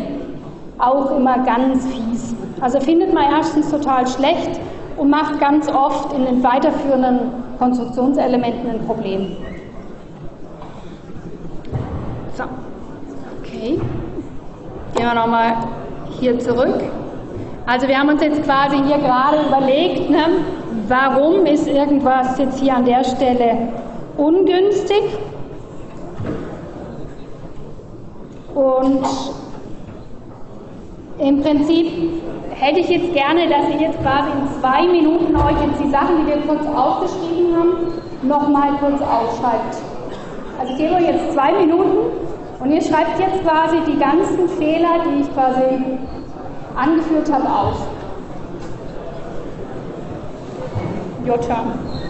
auch 0.79 1.11
immer 1.17 1.39
ganz 1.39 1.87
fies. 1.87 2.35
Also 2.59 2.79
findet 2.79 3.13
man 3.13 3.23
erstens 3.31 3.71
total 3.71 4.05
schlecht 4.07 4.59
und 4.97 5.09
macht 5.09 5.39
ganz 5.39 5.69
oft 5.69 6.13
in 6.13 6.25
den 6.25 6.43
weiterführenden 6.43 7.19
Konstruktionselementen 7.57 8.69
ein 8.69 8.85
Problem. 8.85 9.37
So, 12.35 12.43
okay. 13.41 13.79
Gehen 14.95 15.05
wir 15.05 15.13
nochmal 15.13 15.55
hier 16.19 16.37
zurück. 16.39 16.83
Also 17.65 17.87
wir 17.87 17.97
haben 17.97 18.09
uns 18.09 18.21
jetzt 18.21 18.43
quasi 18.43 18.75
hier 18.83 18.97
gerade 18.97 19.37
überlegt, 19.47 20.09
ne, 20.09 20.25
warum 20.89 21.45
ist 21.45 21.67
irgendwas 21.67 22.37
jetzt 22.37 22.59
hier 22.59 22.75
an 22.75 22.83
der 22.85 23.03
Stelle 23.05 23.69
ungünstig 24.17 25.03
Und 28.56 29.04
im 31.20 31.41
Prinzip 31.41 31.88
hätte 32.51 32.80
ich 32.80 32.89
jetzt 32.89 33.14
gerne, 33.14 33.49
dass 33.49 33.70
ihr 33.70 33.82
jetzt 33.82 34.01
quasi 34.01 34.30
in 34.30 34.62
zwei 34.62 34.88
Minuten 34.88 35.36
euch 35.36 35.62
jetzt 35.66 35.84
die 35.84 35.89
Sachen, 35.89 36.18
die 36.22 36.28
wir 36.28 36.38
kurz 36.41 36.66
aufgeschrieben 36.76 37.56
haben, 37.58 38.28
nochmal 38.28 38.78
kurz 38.80 39.01
aufschreibt. 39.01 39.78
Also 40.60 40.74
ich 40.74 40.78
gebe 40.78 40.95
euch 40.95 41.08
jetzt 41.08 41.34
zwei 41.34 41.51
Minuten 41.54 41.97
Und 42.60 42.72
ihr 42.72 42.82
schreibt 42.82 43.20
jetzt 43.20 43.43
quasi 43.43 43.78
die 43.86 43.99
ganzen 43.99 44.47
Fehler, 44.58 45.04
die 45.06 45.22
ich 45.22 45.34
quasi 45.34 45.97
angeführt 46.76 47.32
habe, 47.32 47.45
auf. 47.45 47.88
Jota. 51.26 51.54
Auflösung. 51.54 52.03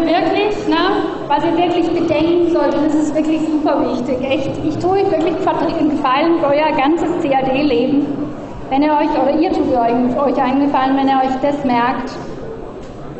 Wir 0.00 0.08
wirklich, 0.08 0.56
na, 0.68 1.02
was 1.28 1.44
ihr 1.44 1.56
wirklich 1.56 1.88
bedenken 1.88 2.52
solltet, 2.52 2.86
das 2.86 2.94
ist 2.94 3.14
wirklich 3.14 3.40
super 3.40 3.80
wichtig. 3.90 4.16
Echt, 4.22 4.50
ich 4.64 4.76
tue 4.78 4.90
euch 4.90 5.10
wirklich 5.10 5.34
einen 5.46 5.90
Gefallen 5.90 6.38
für 6.40 6.46
euer 6.46 6.72
ganzes 6.76 7.10
CAD-Leben, 7.22 8.06
wenn 8.70 8.82
ihr 8.82 8.92
euch, 8.92 9.10
oder 9.10 9.38
ihr 9.38 9.52
tut 9.52 9.72
euch, 9.74 10.42
einen 10.42 10.66
Gefallen, 10.66 10.96
wenn 10.96 11.08
ihr 11.08 11.16
euch 11.16 11.40
das 11.42 11.64
merkt. 11.64 12.12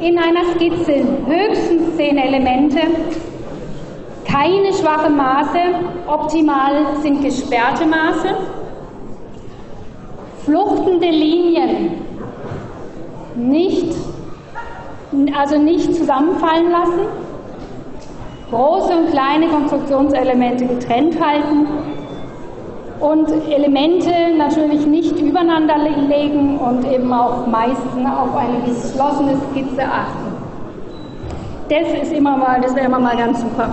In 0.01 0.19
einer 0.19 0.45
Skizze 0.55 1.05
höchstens 1.27 1.97
zehn 1.97 2.19
Elemente, 2.19 2.81
keine 4.25 4.73
schwachen 4.73 5.17
Maße, 5.17 5.59
optimal 6.07 6.87
sind 7.03 7.23
gesperrte 7.23 7.87
Maße, 7.87 8.29
fluchtende 10.45 11.09
Linien, 11.09 12.03
nicht, 13.35 13.95
also 15.37 15.59
nicht 15.59 15.95
zusammenfallen 16.49 16.71
lassen, 16.71 17.09
große 18.51 18.93
und 18.97 19.11
kleine 19.11 19.49
Konstruktionselemente 19.49 20.67
getrennt 20.67 21.21
halten 21.21 21.67
und 23.01 23.29
Elemente 23.51 24.11
natürlich 24.37 24.87
nicht 24.87 25.19
übereinander 25.21 25.77
legen 25.79 26.59
und 26.59 26.91
eben 26.91 27.13
auch 27.13 27.47
meistens 27.47 28.07
auf 28.07 28.35
eine 28.37 28.61
geschlossene 28.61 29.37
Skizze 29.51 29.85
achten. 29.85 30.37
Das 31.69 32.03
ist 32.03 32.13
immer 32.13 32.37
mal, 32.37 32.61
das 32.61 32.75
wäre 32.75 32.87
immer 32.87 32.99
mal 32.99 33.17
ganz 33.17 33.41
super. 33.41 33.71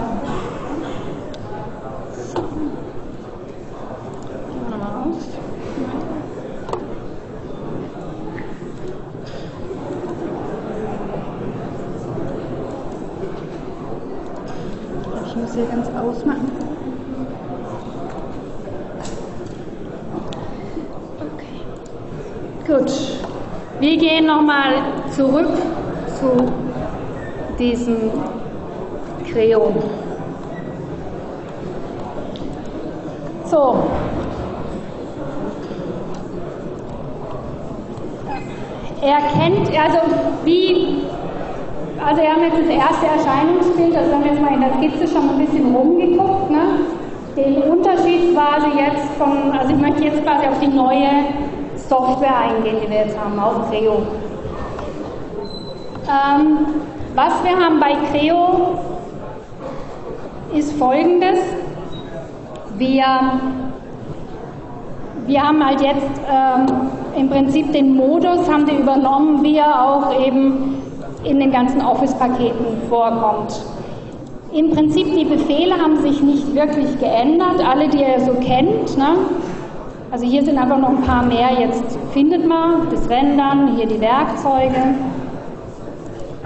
hier 15.56 15.66
ganz 15.68 15.88
ausmachen. 15.88 16.52
Okay. 21.20 22.80
Gut. 22.80 22.92
Wir 23.80 23.98
gehen 23.98 24.26
nochmal 24.26 24.84
zurück 25.16 25.50
zu 26.20 26.52
diesem 27.58 28.12
Creo. 29.32 29.74
So. 33.46 33.76
Er 39.02 39.18
kennt, 39.18 39.68
also 39.78 40.00
wie 40.44 41.06
also 42.06 42.22
wir 42.22 42.30
haben 42.30 42.44
jetzt 42.44 42.60
das 42.60 42.70
erste 42.70 43.06
Erscheinungsbild, 43.08 43.96
also 43.96 44.14
haben 44.14 44.24
wir 44.24 44.32
jetzt 44.32 44.42
mal 44.42 44.54
in 44.54 44.62
der 44.62 44.74
Skizze 44.78 45.08
schon 45.08 45.28
ein 45.28 45.40
bisschen 45.40 45.76
rumgeguckt. 45.76 46.52
Ne? 46.52 46.86
Den 47.36 47.64
Unterschied 47.64 48.34
quasi 48.34 48.78
jetzt 48.78 49.08
von, 49.18 49.52
also 49.52 49.74
ich 49.74 49.82
möchte 49.82 50.04
jetzt 50.04 50.24
quasi 50.24 50.46
auf 50.46 50.60
die 50.60 50.68
neue 50.68 51.10
Software 51.76 52.38
eingehen, 52.38 52.78
die 52.84 52.90
wir 52.90 53.06
jetzt 53.06 53.18
haben, 53.18 53.40
auf 53.40 53.70
Creo. 53.72 54.04
Ähm, 56.08 56.58
was 57.16 57.44
wir 57.44 57.58
haben 57.58 57.80
bei 57.80 57.96
Creo 58.12 58.78
ist 60.54 60.74
folgendes. 60.74 61.40
Wir, 62.78 63.06
wir 65.26 65.42
haben 65.42 65.66
halt 65.66 65.82
jetzt 65.82 66.22
ähm, 66.30 66.66
im 67.18 67.30
Prinzip 67.30 67.72
den 67.72 67.96
Modus, 67.96 68.52
haben 68.52 68.68
wir 68.68 68.78
übernommen, 68.78 69.44
wie 69.44 69.58
er 69.58 69.84
auch 69.84 70.20
eben 70.20 70.76
in 71.24 71.40
den 71.40 71.52
ganzen 71.52 71.82
Office-Paketen 71.82 72.88
vorkommt. 72.88 73.60
Im 74.54 74.72
Prinzip 74.72 75.08
die 75.16 75.26
Befehle 75.26 75.76
haben 75.76 75.98
sich 75.98 76.22
nicht 76.22 76.54
wirklich 76.54 77.00
geändert, 77.00 77.66
alle, 77.68 77.90
die 77.90 77.98
ihr 77.98 78.20
so 78.20 78.34
kennt. 78.34 78.96
Ne? 78.96 79.18
Also 80.12 80.26
hier 80.26 80.44
sind 80.44 80.58
einfach 80.60 80.78
noch 80.78 80.90
ein 80.90 81.02
paar 81.02 81.26
mehr. 81.26 81.50
Jetzt 81.60 81.98
findet 82.14 82.46
man 82.46 82.90
das 82.92 83.10
Rendern, 83.10 83.76
hier 83.76 83.88
die 83.88 84.00
Werkzeuge. 84.00 84.96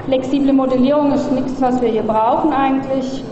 Flexible 0.09 0.53
Modellierung 0.53 1.11
ist 1.11 1.31
nichts, 1.31 1.61
was 1.61 1.79
wir 1.83 1.89
hier 1.89 2.01
brauchen 2.01 2.51
eigentlich. 2.51 3.23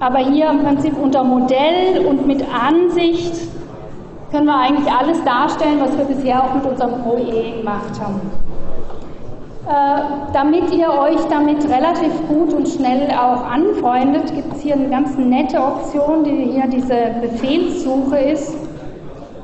Aber 0.00 0.18
hier 0.18 0.50
im 0.50 0.62
Prinzip 0.62 0.92
unter 1.02 1.24
Modell 1.24 2.04
und 2.06 2.26
mit 2.26 2.44
Ansicht 2.52 3.32
können 4.30 4.44
wir 4.44 4.56
eigentlich 4.56 4.92
alles 4.92 5.24
darstellen, 5.24 5.80
was 5.80 5.96
wir 5.96 6.04
bisher 6.04 6.44
auch 6.44 6.54
mit 6.54 6.66
unserem 6.66 7.06
OE 7.06 7.56
gemacht 7.56 7.98
haben. 7.98 8.20
Äh, 9.66 10.02
damit 10.34 10.70
ihr 10.74 10.90
euch 10.90 11.24
damit 11.30 11.64
relativ 11.70 12.12
gut 12.28 12.52
und 12.52 12.68
schnell 12.68 13.08
auch 13.12 13.42
anfreundet, 13.42 14.34
gibt 14.34 14.54
es 14.56 14.60
hier 14.60 14.74
eine 14.74 14.90
ganz 14.90 15.16
nette 15.16 15.58
Option, 15.58 16.22
die 16.22 16.50
hier 16.52 16.66
diese 16.66 17.14
Befehlssuche 17.22 18.18
ist. 18.18 18.54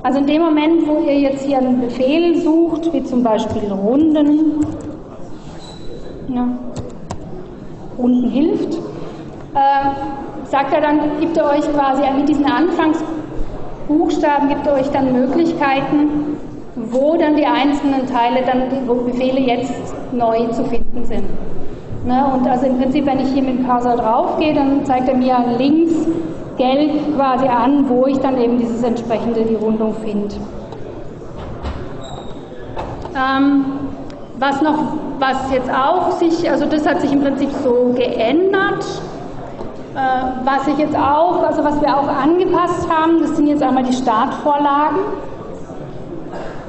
Also 0.02 0.18
in 0.18 0.26
dem 0.26 0.42
Moment, 0.42 0.86
wo 0.86 1.00
ihr 1.00 1.18
jetzt 1.18 1.46
hier 1.46 1.56
einen 1.56 1.80
Befehl 1.80 2.36
sucht, 2.42 2.92
wie 2.92 3.02
zum 3.02 3.22
Beispiel 3.22 3.72
Runden, 3.72 4.60
ja, 6.28 6.48
Runden 8.02 8.30
hilft, 8.30 8.74
äh, 8.74 8.78
sagt 10.44 10.74
er 10.74 10.80
dann, 10.80 11.20
gibt 11.20 11.36
er 11.36 11.50
euch 11.50 11.72
quasi 11.72 12.02
mit 12.16 12.28
diesen 12.28 12.46
Anfangsbuchstaben, 12.46 14.48
gibt 14.48 14.66
er 14.66 14.74
euch 14.74 14.90
dann 14.90 15.12
Möglichkeiten, 15.12 16.36
wo 16.74 17.16
dann 17.16 17.36
die 17.36 17.46
einzelnen 17.46 18.06
Teile, 18.06 18.42
dann 18.44 18.62
wo 18.86 18.94
Befehle 18.94 19.40
jetzt 19.40 19.94
neu 20.12 20.46
zu 20.48 20.64
finden 20.64 21.04
sind. 21.04 21.24
Ne? 22.06 22.24
Und 22.34 22.48
also 22.48 22.66
im 22.66 22.78
Prinzip, 22.78 23.06
wenn 23.06 23.20
ich 23.20 23.28
hier 23.28 23.42
mit 23.42 23.58
dem 23.58 23.68
Cursor 23.68 23.96
drauf 23.96 24.38
gehe, 24.38 24.54
dann 24.54 24.84
zeigt 24.84 25.08
er 25.08 25.16
mir 25.16 25.36
links 25.58 25.94
gelb 26.56 27.16
quasi 27.16 27.46
an, 27.46 27.88
wo 27.88 28.06
ich 28.06 28.18
dann 28.18 28.40
eben 28.40 28.58
dieses 28.58 28.82
entsprechende, 28.82 29.44
die 29.44 29.54
Rundung 29.54 29.94
finde. 29.94 30.34
Ähm, 33.14 33.64
was 34.42 34.60
noch, 34.60 34.74
was 35.20 35.52
jetzt 35.52 35.70
auch 35.70 36.10
sich, 36.10 36.50
also 36.50 36.66
das 36.66 36.84
hat 36.84 37.00
sich 37.00 37.12
im 37.12 37.22
Prinzip 37.22 37.50
so 37.62 37.92
geändert. 37.94 38.84
Äh, 39.94 39.98
was 40.44 40.66
ich 40.66 40.78
jetzt 40.78 40.96
auch, 40.96 41.44
also 41.44 41.62
was 41.62 41.80
wir 41.80 41.96
auch 41.96 42.08
angepasst 42.08 42.88
haben, 42.90 43.20
das 43.20 43.36
sind 43.36 43.46
jetzt 43.46 43.62
einmal 43.62 43.84
die 43.84 43.92
Startvorlagen. 43.92 44.98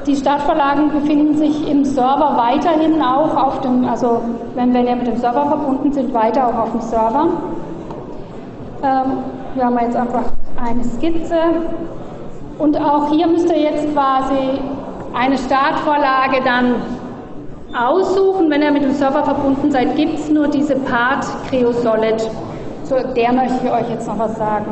Die 0.06 0.16
Startvorlagen 0.16 0.92
befinden 0.92 1.36
sich 1.38 1.68
im 1.68 1.84
Server 1.84 2.38
weiterhin 2.38 3.02
auch 3.02 3.36
auf 3.36 3.62
dem, 3.62 3.86
also 3.86 4.22
wenn 4.54 4.72
wir 4.74 4.96
mit 4.96 5.08
dem 5.08 5.18
Server 5.18 5.46
verbunden 5.48 5.92
sind, 5.92 6.14
weiter 6.14 6.48
auch 6.48 6.60
auf 6.64 6.72
dem 6.74 6.82
Server. 6.82 7.28
Ähm, 8.84 9.18
wir 9.56 9.66
haben 9.66 9.80
jetzt 9.80 9.96
einfach 9.96 10.26
eine 10.64 10.84
Skizze 10.84 11.38
und 12.60 12.78
auch 12.80 13.10
hier 13.10 13.26
müsst 13.26 13.50
ihr 13.50 13.62
jetzt 13.62 13.92
quasi 13.94 14.60
eine 15.16 15.38
Startvorlage 15.38 16.42
dann 16.44 16.76
aussuchen. 17.76 18.50
Wenn 18.50 18.62
ihr 18.62 18.72
mit 18.72 18.84
dem 18.84 18.94
Server 18.94 19.24
verbunden 19.24 19.72
seid, 19.72 19.96
gibt 19.96 20.20
es 20.20 20.30
nur 20.30 20.48
diese 20.48 20.76
Part 20.76 21.26
Creosolid. 21.50 22.30
Zu 22.84 22.96
der 23.16 23.34
möchte 23.34 23.66
ich 23.66 23.72
euch 23.72 23.90
jetzt 23.90 24.08
noch 24.08 24.20
was 24.20 24.38
sagen. 24.38 24.66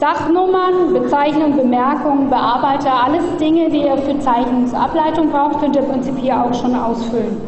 Sachnummern, 0.00 0.92
Bezeichnungen, 0.92 1.56
Bemerkungen, 1.56 2.28
Bearbeiter, 2.28 2.92
alles 3.04 3.24
Dinge, 3.38 3.70
die 3.70 3.84
ihr 3.84 3.96
für 3.98 4.18
Zeichnungsableitung 4.18 5.30
braucht, 5.30 5.60
könnt 5.60 5.76
ihr 5.76 5.82
im 5.82 5.88
Prinzip 5.88 6.18
hier 6.18 6.42
auch 6.42 6.52
schon 6.52 6.74
ausfüllen. 6.74 7.40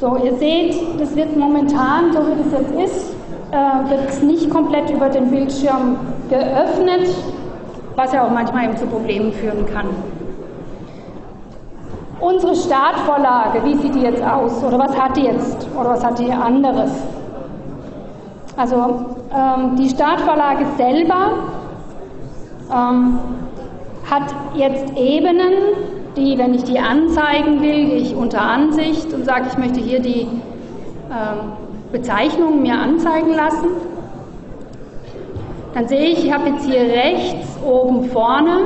So, 0.00 0.16
ihr 0.16 0.34
seht, 0.36 0.76
das 0.98 1.14
wird 1.14 1.36
momentan, 1.36 2.12
so 2.12 2.20
wie 2.20 2.42
das 2.42 2.60
jetzt 2.60 2.92
ist, 2.92 3.16
äh, 3.50 3.90
wird 3.90 4.08
es 4.08 4.22
nicht 4.22 4.48
komplett 4.48 4.90
über 4.90 5.08
den 5.08 5.30
Bildschirm 5.30 5.96
geöffnet, 6.30 7.08
was 7.96 8.12
ja 8.12 8.24
auch 8.24 8.30
manchmal 8.30 8.64
eben 8.64 8.76
zu 8.76 8.86
Problemen 8.86 9.32
führen 9.32 9.66
kann. 9.72 9.88
Unsere 12.20 12.56
Startvorlage, 12.56 13.62
wie 13.64 13.76
sieht 13.76 13.94
die 13.94 14.00
jetzt 14.00 14.22
aus? 14.22 14.64
Oder 14.64 14.78
was 14.78 14.98
hat 14.98 15.16
die 15.16 15.22
jetzt? 15.22 15.68
Oder 15.78 15.90
was 15.90 16.04
hat 16.04 16.18
die 16.18 16.32
anderes? 16.32 16.90
Also 18.56 18.76
ähm, 19.32 19.76
die 19.76 19.88
Startvorlage 19.88 20.66
selber 20.76 21.30
ähm, 22.72 23.18
hat 24.10 24.34
jetzt 24.56 24.96
Ebenen, 24.96 25.52
die, 26.16 26.36
wenn 26.38 26.54
ich 26.54 26.64
die 26.64 26.80
anzeigen 26.80 27.62
will, 27.62 27.86
gehe 27.86 27.98
ich 27.98 28.16
unter 28.16 28.40
Ansicht 28.40 29.12
und 29.12 29.24
sage, 29.24 29.46
ich 29.52 29.56
möchte 29.56 29.78
hier 29.78 30.00
die 30.00 30.22
ähm, 30.22 31.52
Bezeichnung 31.92 32.62
mir 32.62 32.74
anzeigen 32.74 33.32
lassen. 33.32 33.68
Dann 35.72 35.86
sehe 35.86 36.08
ich, 36.08 36.24
ich 36.24 36.32
habe 36.32 36.48
jetzt 36.48 36.64
hier 36.64 36.80
rechts 36.80 37.56
oben 37.64 38.10
vorne, 38.10 38.58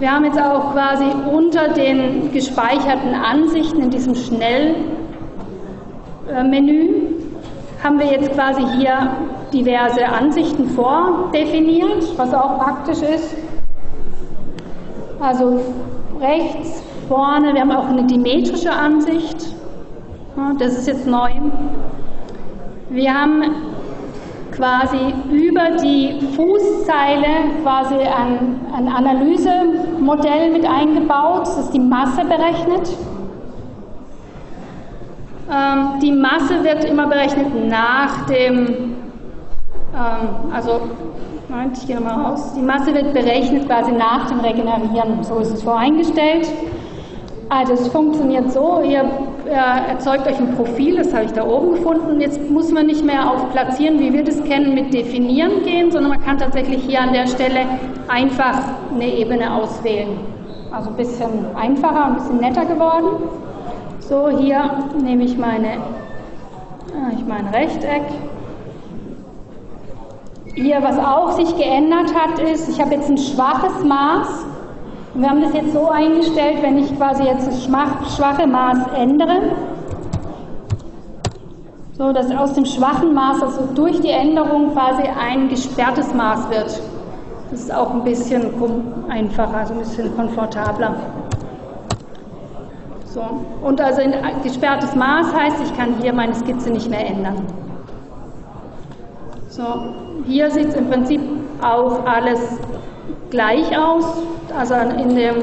wir 0.00 0.10
haben 0.10 0.24
jetzt 0.24 0.40
auch 0.40 0.72
quasi 0.72 1.04
unter 1.30 1.68
den 1.68 2.32
gespeicherten 2.32 3.14
Ansichten 3.14 3.82
in 3.82 3.90
diesem 3.90 4.14
Schnellmenü, 4.14 4.86
haben 7.84 7.98
wir 7.98 8.06
jetzt 8.06 8.32
quasi 8.32 8.62
hier 8.78 9.10
diverse 9.52 10.06
Ansichten 10.06 10.70
vordefiniert, 10.70 12.16
was 12.16 12.32
auch 12.32 12.58
praktisch 12.58 13.02
ist. 13.02 13.36
Also 15.20 15.60
rechts 16.18 16.82
vorne, 17.06 17.52
wir 17.52 17.60
haben 17.60 17.72
auch 17.72 17.88
eine 17.88 18.04
dimetrische 18.04 18.72
Ansicht, 18.72 19.54
das 20.58 20.78
ist 20.78 20.86
jetzt 20.86 21.06
neu. 21.06 21.28
Wir 22.88 23.12
haben 23.12 23.42
quasi 24.52 25.14
über 25.30 25.76
die 25.82 26.20
Fußzeile 26.34 27.26
quasi 27.62 27.96
ein, 27.96 28.60
ein 28.76 28.88
Analysemodell 28.88 30.50
mit 30.52 30.64
eingebaut, 30.64 31.46
das 31.46 31.70
die 31.70 31.80
Masse 31.80 32.24
berechnet. 32.24 32.96
Ähm, 35.50 35.98
die 36.00 36.12
Masse 36.12 36.62
wird 36.62 36.84
immer 36.84 37.06
berechnet 37.06 37.68
nach 37.68 38.26
dem, 38.26 38.94
ähm, 39.94 40.52
also, 40.54 40.80
Moment, 41.48 41.76
ich 41.78 41.86
gehe 41.88 41.96
nochmal 41.96 42.26
raus. 42.26 42.52
Die 42.54 42.62
Masse 42.62 42.94
wird 42.94 43.12
berechnet 43.12 43.66
quasi 43.66 43.90
nach 43.90 44.28
dem 44.28 44.38
Regenerieren. 44.38 45.24
So 45.24 45.38
ist 45.38 45.52
es 45.52 45.62
voreingestellt. 45.64 46.48
Also 47.50 47.72
es 47.72 47.88
funktioniert 47.88 48.52
so, 48.52 48.80
ihr 48.80 49.04
erzeugt 49.44 50.24
euch 50.28 50.38
ein 50.38 50.54
Profil, 50.54 50.98
das 50.98 51.12
habe 51.12 51.24
ich 51.24 51.32
da 51.32 51.44
oben 51.44 51.72
gefunden. 51.72 52.20
Jetzt 52.20 52.48
muss 52.48 52.70
man 52.70 52.86
nicht 52.86 53.04
mehr 53.04 53.28
auf 53.28 53.50
Platzieren, 53.50 53.98
wie 53.98 54.12
wir 54.12 54.22
das 54.22 54.40
kennen, 54.44 54.72
mit 54.72 54.94
Definieren 54.94 55.64
gehen, 55.64 55.90
sondern 55.90 56.12
man 56.12 56.22
kann 56.22 56.38
tatsächlich 56.38 56.84
hier 56.84 57.00
an 57.00 57.12
der 57.12 57.26
Stelle 57.26 57.62
einfach 58.06 58.62
eine 58.94 59.04
Ebene 59.04 59.52
auswählen. 59.52 60.20
Also 60.70 60.90
ein 60.90 60.96
bisschen 60.96 61.56
einfacher, 61.56 62.04
ein 62.04 62.14
bisschen 62.14 62.36
netter 62.36 62.64
geworden. 62.66 63.28
So, 63.98 64.28
hier 64.28 64.70
nehme 65.02 65.24
ich 65.24 65.36
meine, 65.36 65.78
ah, 66.94 67.10
ich 67.12 67.26
mein 67.26 67.48
Rechteck. 67.48 68.02
Hier, 70.54 70.80
was 70.82 70.98
auch 71.00 71.32
sich 71.32 71.56
geändert 71.56 72.14
hat, 72.14 72.38
ist, 72.38 72.68
ich 72.68 72.80
habe 72.80 72.94
jetzt 72.94 73.10
ein 73.10 73.18
schwaches 73.18 73.82
Maß. 73.82 74.46
Und 75.14 75.22
wir 75.22 75.30
haben 75.30 75.40
das 75.42 75.52
jetzt 75.52 75.72
so 75.72 75.88
eingestellt, 75.88 76.62
wenn 76.62 76.78
ich 76.78 76.96
quasi 76.96 77.24
jetzt 77.24 77.46
das 77.46 77.64
schwache 77.64 78.46
Maß 78.46 78.78
ändere, 78.96 79.56
so 81.98 82.12
dass 82.12 82.30
aus 82.30 82.54
dem 82.54 82.64
schwachen 82.64 83.12
Maß, 83.12 83.42
also 83.42 83.68
durch 83.74 84.00
die 84.00 84.10
Änderung 84.10 84.72
quasi 84.72 85.02
ein 85.02 85.48
gesperrtes 85.48 86.14
Maß 86.14 86.48
wird. 86.50 86.80
Das 87.50 87.60
ist 87.60 87.74
auch 87.74 87.90
ein 87.90 88.04
bisschen 88.04 88.46
einfacher, 89.08 89.56
also 89.56 89.74
ein 89.74 89.80
bisschen 89.80 90.16
komfortabler. 90.16 90.94
So. 93.04 93.22
Und 93.62 93.80
also 93.80 94.02
ein 94.02 94.42
gesperrtes 94.44 94.94
Maß 94.94 95.34
heißt, 95.34 95.56
ich 95.64 95.76
kann 95.76 95.94
hier 96.00 96.12
meine 96.12 96.34
Skizze 96.34 96.70
nicht 96.70 96.88
mehr 96.88 97.04
ändern. 97.04 97.44
So. 99.48 99.64
Hier 100.26 100.48
sieht 100.50 100.68
es 100.68 100.74
im 100.76 100.88
Prinzip 100.88 101.20
auch 101.60 102.06
alles 102.06 102.40
gleich 103.30 103.76
aus. 103.78 104.04
Also 104.56 104.74
in 104.74 105.14
dem, 105.14 105.36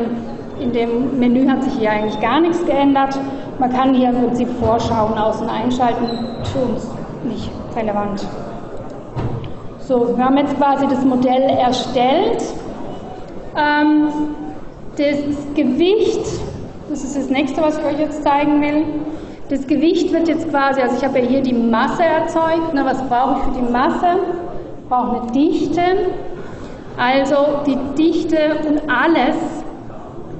in 0.60 0.72
dem 0.72 1.20
Menü 1.20 1.48
hat 1.48 1.64
sich 1.64 1.74
hier 1.74 1.92
eigentlich 1.92 2.20
gar 2.20 2.40
nichts 2.40 2.64
geändert. 2.66 3.18
Man 3.60 3.72
kann 3.74 3.94
hier 3.94 4.10
im 4.10 4.24
Prinzip 4.24 4.50
Vorschauen 4.60 5.18
außen 5.18 5.50
einschalten, 5.50 6.08
für 6.44 6.60
uns 6.60 6.88
nicht 7.24 7.50
relevant. 7.76 8.26
So, 9.80 10.16
wir 10.16 10.24
haben 10.24 10.38
jetzt 10.38 10.56
quasi 10.58 10.88
das 10.88 11.04
Modell 11.04 11.44
erstellt. 11.44 12.44
Ähm, 13.56 14.10
das 14.98 15.18
Gewicht 15.56 16.28
das 16.90 17.04
ist 17.04 17.18
das 17.18 17.30
nächste, 17.30 17.62
was 17.62 17.78
ich 17.78 17.84
euch 17.84 18.00
jetzt 18.00 18.24
zeigen 18.24 18.62
will. 18.62 18.86
Das 19.50 19.68
Gewicht 19.68 20.14
wird 20.14 20.28
jetzt 20.30 20.50
quasi, 20.50 20.82
also 20.82 20.96
ich 20.96 21.04
habe 21.04 21.20
ja 21.20 21.26
hier 21.26 21.42
die 21.42 21.54
Masse 21.54 22.04
erzeugt. 22.04 22.74
Ne, 22.74 22.86
was 22.86 23.02
brauche 23.10 23.40
ich 23.40 23.44
für 23.44 23.66
die 23.66 23.72
Masse? 23.72 24.20
Ich 24.82 24.90
brauche 24.90 25.22
eine 25.22 25.32
Dichte. 25.32 25.82
Also 26.98 27.36
die 27.66 27.78
Dichte 27.96 28.58
und 28.68 28.82
alles 28.90 29.36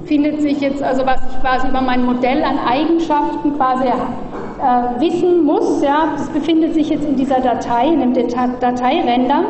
findet 0.06 0.40
sich 0.40 0.60
jetzt, 0.60 0.82
also 0.82 1.06
was 1.06 1.20
ich 1.30 1.40
quasi 1.40 1.68
über 1.68 1.80
mein 1.80 2.04
Modell 2.04 2.42
an 2.42 2.58
Eigenschaften 2.66 3.54
quasi 3.56 3.84
äh, 3.86 5.00
wissen 5.00 5.44
muss, 5.44 5.82
ja, 5.82 6.08
das 6.16 6.28
befindet 6.30 6.74
sich 6.74 6.88
jetzt 6.88 7.06
in 7.06 7.14
dieser 7.14 7.40
Datei, 7.40 7.88
in 7.88 8.12
dem 8.12 8.28
Dateirender. 8.60 9.44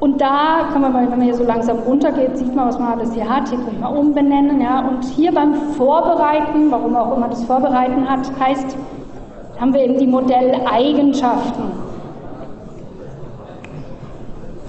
Und 0.00 0.20
da 0.20 0.68
kann 0.70 0.82
man 0.82 0.92
mal, 0.92 1.02
wenn 1.04 1.18
man 1.18 1.22
hier 1.22 1.34
so 1.34 1.44
langsam 1.44 1.78
runtergeht, 1.78 2.36
sieht 2.36 2.54
man, 2.54 2.68
was 2.68 2.78
man 2.78 2.98
alles 2.98 3.14
hier 3.14 3.26
hat. 3.26 3.48
Hier 3.48 3.56
kann 3.56 3.68
ich 3.72 3.80
mal 3.80 3.96
umbenennen. 3.96 4.60
Ja. 4.60 4.80
Und 4.80 5.02
hier 5.04 5.32
beim 5.32 5.54
Vorbereiten, 5.54 6.70
warum 6.70 6.94
auch 6.94 7.16
immer 7.16 7.28
das 7.28 7.42
Vorbereiten 7.44 8.06
hat, 8.06 8.30
heißt, 8.38 8.76
haben 9.58 9.72
wir 9.72 9.80
eben 9.80 9.98
die 9.98 10.06
Modelleigenschaften. 10.06 11.83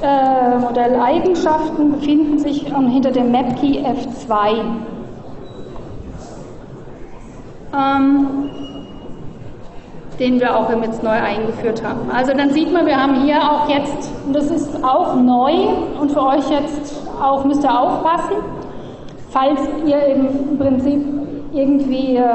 Äh, 0.05 0.59
Modelleigenschaften 0.59 1.93
befinden 1.93 2.37
sich 2.37 2.65
hinter 2.65 3.09
dem 3.09 3.31
Mapkey 3.31 3.83
F2. 3.83 4.61
Ähm, 7.73 8.49
den 10.19 10.39
wir 10.39 10.55
auch 10.55 10.69
jetzt 10.81 11.01
neu 11.01 11.09
eingeführt 11.09 11.83
haben. 11.83 12.11
Also 12.13 12.33
dann 12.33 12.51
sieht 12.51 12.71
man, 12.71 12.85
wir 12.85 13.01
haben 13.01 13.23
hier 13.23 13.37
auch 13.37 13.67
jetzt, 13.67 14.11
und 14.27 14.35
das 14.35 14.51
ist 14.51 14.83
auch 14.83 15.15
neu 15.15 15.53
und 15.99 16.11
für 16.11 16.23
euch 16.23 16.49
jetzt 16.51 16.95
auch, 17.19 17.43
müsst 17.43 17.63
ihr 17.63 17.79
aufpassen, 17.79 18.35
falls 19.31 19.59
ihr 19.87 20.05
im 20.05 20.57
Prinzip 20.59 21.03
irgendwie 21.51 22.17
äh, 22.17 22.27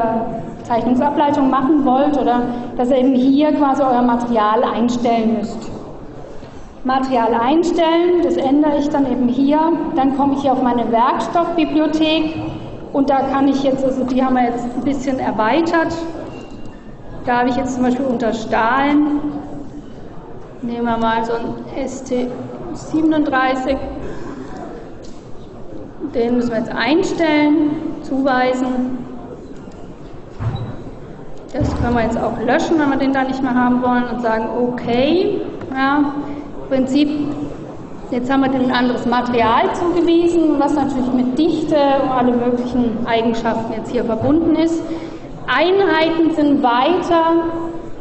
Zeichnungsableitung 0.65 1.49
machen 1.49 1.85
wollt 1.85 2.19
oder 2.19 2.43
dass 2.77 2.91
ihr 2.91 2.99
eben 2.99 3.15
hier 3.15 3.53
quasi 3.53 3.83
euer 3.83 4.03
Material 4.03 4.65
einstellen 4.65 5.37
müsst. 5.39 5.70
Material 6.85 7.35
einstellen, 7.35 8.23
das 8.23 8.37
ändere 8.37 8.79
ich 8.79 8.89
dann 8.89 9.11
eben 9.11 9.29
hier, 9.29 9.61
dann 9.97 10.17
komme 10.17 10.35
ich 10.35 10.43
hier 10.43 10.53
auf 10.53 10.63
meine 10.63 10.91
Werkstoffbibliothek. 10.91 12.37
Und 12.93 13.11
da 13.11 13.21
kann 13.21 13.49
ich 13.49 13.63
jetzt, 13.63 13.85
also 13.85 14.05
die 14.05 14.25
haben 14.25 14.35
wir 14.35 14.45
jetzt 14.45 14.65
ein 14.65 14.83
bisschen 14.83 15.19
erweitert, 15.19 15.95
da 17.27 17.41
habe 17.41 17.51
ich 17.51 17.57
jetzt 17.57 17.75
zum 17.75 17.85
Beispiel 17.85 18.07
unter 18.07 18.33
Stahlen, 18.33 19.21
nehmen 20.63 20.87
wir 20.87 20.97
mal 20.97 21.25
so 21.25 21.33
ein 21.35 21.55
ST37, 21.77 23.77
den 26.15 26.35
müssen 26.35 26.51
wir 26.51 26.59
jetzt 26.59 26.73
einstellen, 26.73 27.71
zuweisen. 28.03 28.99
Das 31.53 31.69
können 31.81 31.95
wir 31.95 32.05
jetzt 32.05 32.19
auch 32.19 32.41
löschen, 32.41 32.79
wenn 32.79 32.91
wir 32.91 32.97
den 32.97 33.13
da 33.13 33.25
nicht 33.25 33.43
mehr 33.43 33.55
haben 33.55 33.83
wollen 33.83 34.05
und 34.15 34.23
sagen, 34.23 34.49
okay. 34.59 35.43
Ja, 35.73 36.15
Prinzip, 36.71 37.09
jetzt 38.13 38.31
haben 38.31 38.43
wir 38.43 38.49
dem 38.49 38.67
ein 38.67 38.71
anderes 38.71 39.05
Material 39.05 39.75
zugewiesen, 39.75 40.55
was 40.61 40.73
natürlich 40.75 41.13
mit 41.13 41.37
Dichte 41.37 41.75
und 41.75 42.11
alle 42.11 42.31
möglichen 42.31 43.05
Eigenschaften 43.07 43.73
jetzt 43.73 43.91
hier 43.91 44.05
verbunden 44.05 44.55
ist. 44.55 44.81
Einheiten 45.49 46.33
sind 46.37 46.63
weiter 46.63 47.43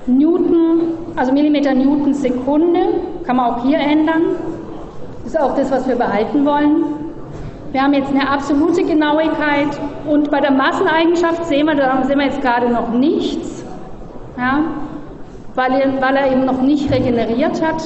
Newton, 0.05 0.81
also 1.15 1.31
Millimeter 1.31 1.73
Newton 1.73 2.13
Sekunde, 2.13 2.79
kann 3.25 3.37
man 3.37 3.53
auch 3.55 3.65
hier 3.65 3.79
ändern. 3.79 4.21
Ist 5.25 5.39
auch 5.39 5.55
das, 5.55 5.71
was 5.71 5.87
wir 5.87 5.95
behalten 5.95 6.45
wollen. 6.45 6.83
Wir 7.71 7.81
haben 7.81 7.95
jetzt 7.95 8.11
eine 8.11 8.29
absolute 8.29 8.83
Genauigkeit 8.83 9.79
und 10.07 10.29
bei 10.29 10.41
der 10.41 10.51
Masseneigenschaft 10.51 11.43
sehen 11.47 11.65
wir, 11.65 11.73
da 11.73 12.03
sehen 12.03 12.19
wir 12.19 12.27
jetzt 12.27 12.41
gerade 12.41 12.69
noch 12.69 12.89
nichts, 12.89 13.63
ja, 14.37 14.59
weil, 15.55 15.71
er, 15.73 15.99
weil 15.99 16.15
er 16.17 16.31
eben 16.31 16.45
noch 16.45 16.61
nicht 16.61 16.91
regeneriert 16.91 17.65
hat. 17.65 17.81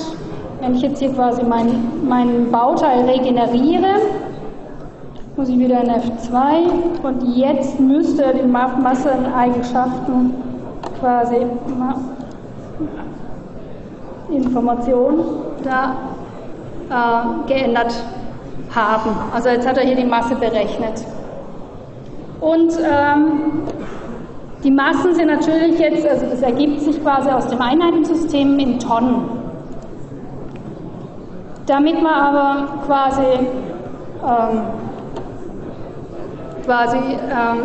Wenn 0.64 0.76
ich 0.76 0.82
jetzt 0.82 1.00
hier 1.00 1.12
quasi 1.12 1.44
meinen 1.44 2.08
mein 2.08 2.50
Bauteil 2.50 3.02
regeneriere, 3.02 4.00
muss 5.36 5.50
ich 5.50 5.60
wieder 5.60 5.82
in 5.84 5.90
F2 5.90 7.04
und 7.04 7.36
jetzt 7.36 7.82
müsste 7.82 8.34
die 8.34 8.48
Masseneigenschaften 8.48 10.34
quasi 11.02 11.36
Information 14.30 15.26
da 15.66 15.96
äh, 16.90 17.48
geändert 17.54 17.94
haben. 18.74 19.10
Also 19.34 19.50
jetzt 19.50 19.68
hat 19.68 19.78
er 19.78 19.84
hier 19.84 19.98
die 19.98 20.06
Masse 20.06 20.36
berechnet. 20.36 21.04
Und 22.40 22.72
ähm, 22.80 23.64
die 24.64 24.72
Massen 24.72 25.14
sind 25.14 25.28
natürlich 25.28 25.78
jetzt, 25.78 26.08
also 26.08 26.26
das 26.26 26.42
ergibt 26.42 26.80
sich 26.80 27.04
quasi 27.04 27.28
aus 27.28 27.48
dem 27.48 27.60
Einheitensystem 27.60 28.58
in 28.60 28.80
Tonnen. 28.80 29.43
Damit 31.66 32.02
man 32.02 32.14
aber 32.14 32.68
quasi 32.86 33.22
ähm, 34.24 34.62
quasi 36.66 36.98
ähm, 36.98 37.60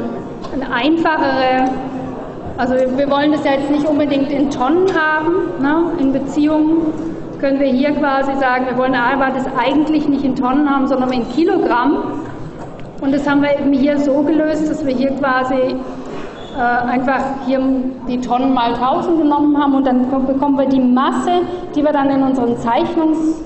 eine 0.55 0.73
einfachere, 0.73 1.71
also 2.57 2.75
wir 2.75 3.11
wollen 3.11 3.33
das 3.33 3.45
ja 3.45 3.53
jetzt 3.53 3.71
nicht 3.71 3.87
unbedingt 3.87 4.31
in 4.33 4.51
Tonnen 4.51 4.89
haben, 4.95 5.63
ne? 5.63 5.93
in 5.99 6.13
Beziehungen 6.13 6.93
können 7.39 7.61
wir 7.61 7.69
hier 7.69 7.93
quasi 7.93 8.35
sagen, 8.41 8.67
wir 8.67 8.77
wollen 8.77 8.95
aber 8.95 9.31
das 9.33 9.47
eigentlich 9.57 10.09
nicht 10.09 10.25
in 10.25 10.35
Tonnen 10.35 10.69
haben, 10.69 10.89
sondern 10.89 11.13
in 11.13 11.29
Kilogramm. 11.31 12.25
Und 13.01 13.15
das 13.15 13.29
haben 13.29 13.43
wir 13.43 13.57
eben 13.57 13.73
hier 13.73 13.97
so 13.99 14.23
gelöst, 14.23 14.69
dass 14.69 14.85
wir 14.85 14.93
hier 14.93 15.13
quasi 15.13 15.77
äh, 16.57 16.61
einfach 16.61 17.21
hier 17.47 17.61
die 18.09 18.21
Tonnen 18.21 18.53
mal 18.53 18.75
1000 18.75 19.23
genommen 19.23 19.57
haben 19.57 19.75
und 19.75 19.87
dann 19.87 20.11
bekommen 20.27 20.59
wir 20.59 20.67
die 20.67 20.81
Masse, 20.81 21.43
die 21.77 21.85
wir 21.85 21.93
dann 21.93 22.11
in 22.11 22.25
unseren 22.25 22.57
Zeichnungs, 22.57 23.41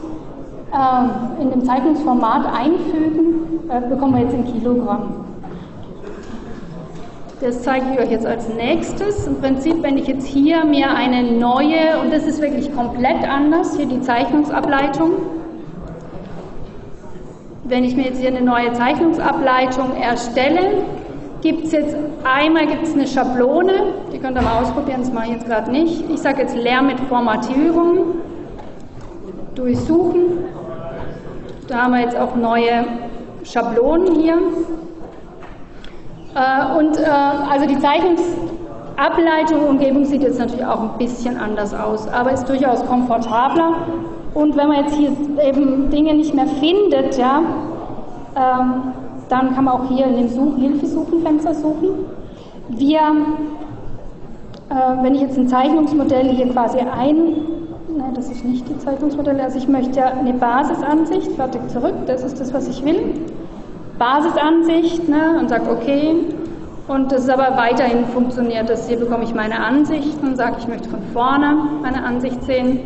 in 1.39 1.51
dem 1.51 1.65
Zeichnungsformat 1.65 2.47
einfügen, 2.47 3.69
äh, 3.69 3.89
bekommen 3.89 4.15
wir 4.15 4.23
jetzt 4.23 4.33
in 4.33 4.45
Kilogramm. 4.47 5.27
Das 7.43 7.63
zeige 7.63 7.87
ich 7.93 8.01
euch 8.01 8.11
jetzt 8.11 8.25
als 8.25 8.49
nächstes. 8.55 9.27
Im 9.27 9.41
Prinzip, 9.41 9.83
wenn 9.83 9.99
ich 9.99 10.07
jetzt 10.07 10.27
hier 10.27 10.65
mir 10.65 10.95
eine 10.95 11.25
neue, 11.33 12.01
und 12.03 12.13
das 12.13 12.25
ist 12.25 12.41
wirklich 12.41 12.75
komplett 12.75 13.29
anders, 13.29 13.77
hier 13.77 13.87
die 13.87 14.01
Zeichnungsableitung. 14.01 15.11
Wenn 17.65 17.85
ich 17.85 17.95
mir 17.95 18.05
jetzt 18.05 18.21
hier 18.21 18.29
eine 18.29 18.43
neue 18.43 18.73
Zeichnungsableitung 18.73 19.97
erstelle, 20.01 20.85
gibt 21.43 21.65
es 21.65 21.73
jetzt 21.73 21.97
einmal 22.25 22.67
gibt's 22.67 22.95
eine 22.95 23.07
Schablone, 23.07 23.73
die 24.13 24.19
könnt 24.19 24.39
ihr 24.39 24.43
mal 24.43 24.63
ausprobieren, 24.63 25.01
das 25.01 25.13
mache 25.13 25.27
ich 25.27 25.33
jetzt 25.33 25.47
gerade 25.47 25.71
nicht. 25.71 26.09
Ich 26.09 26.21
sage 26.21 26.43
jetzt 26.43 26.57
Leer 26.57 26.81
mit 26.81 27.01
Formatierung, 27.01 28.15
durchsuchen. 29.55 30.45
Da 31.69 31.83
haben 31.83 31.93
wir 31.93 32.01
jetzt 32.01 32.17
auch 32.17 32.35
neue 32.35 32.85
Schablonen 33.45 34.15
hier. 34.21 34.35
Äh, 36.35 36.79
und 36.79 36.99
äh, 36.99 37.05
also 37.05 37.67
die 37.67 37.79
Zeichnungsableitung 37.79 39.69
Umgebung 39.69 40.05
sieht 40.05 40.23
jetzt 40.23 40.39
natürlich 40.39 40.65
auch 40.65 40.81
ein 40.81 40.99
bisschen 40.99 41.37
anders 41.37 41.75
aus, 41.75 42.09
aber 42.09 42.33
ist 42.33 42.49
durchaus 42.49 42.85
komfortabler. 42.87 43.75
Und 44.35 44.57
wenn 44.57 44.69
man 44.69 44.85
jetzt 44.85 44.95
hier 44.95 45.13
eben 45.47 45.91
Dinge 45.91 46.15
nicht 46.15 46.35
mehr 46.35 46.47
findet, 46.47 47.19
ja, 47.19 47.43
ähm, 48.35 48.93
dann 49.29 49.55
kann 49.55 49.65
man 49.65 49.75
auch 49.75 49.89
hier 49.89 50.07
in 50.07 50.17
dem 50.17 50.29
Such 50.29 50.57
Hilfesuchenfenster 50.57 51.55
suchen. 51.55 51.91
Wir, 52.69 53.01
äh, 54.71 55.03
wenn 55.03 55.15
ich 55.15 55.21
jetzt 55.21 55.37
ein 55.39 55.49
Zeichnungsmodell 55.49 56.29
hier 56.31 56.49
quasi 56.49 56.79
ein, 56.79 57.35
nein, 57.97 58.15
das 58.15 58.31
ist 58.31 58.45
nicht 58.45 58.69
die 58.69 58.79
Zeichnungsmodelle, 58.79 59.43
also 59.43 59.59
ich 59.59 59.69
möchte 59.69 59.99
ja 60.01 60.07
eine 60.07 60.33
Basisansicht, 60.35 61.33
fertig 61.33 61.61
zurück, 61.69 61.95
das 62.07 62.23
ist 62.23 62.41
das, 62.41 62.53
was 62.53 62.69
ich 62.69 62.85
will. 62.85 63.15
Basisansicht 63.99 65.09
ne, 65.09 65.39
und 65.39 65.49
sage 65.49 65.71
okay. 65.71 66.17
Und 66.89 67.13
das 67.13 67.23
ist 67.25 67.31
aber 67.31 67.57
weiterhin 67.57 68.07
funktioniert. 68.07 68.69
Das 68.69 68.89
hier 68.89 68.99
bekomme 68.99 69.25
ich 69.25 69.35
meine 69.35 69.63
Ansicht 69.63 70.21
und 70.23 70.37
sage, 70.37 70.57
ich 70.59 70.67
möchte 70.67 70.89
von 70.89 71.03
vorne 71.13 71.57
meine 71.81 72.03
Ansicht 72.05 72.43
sehen. 72.43 72.81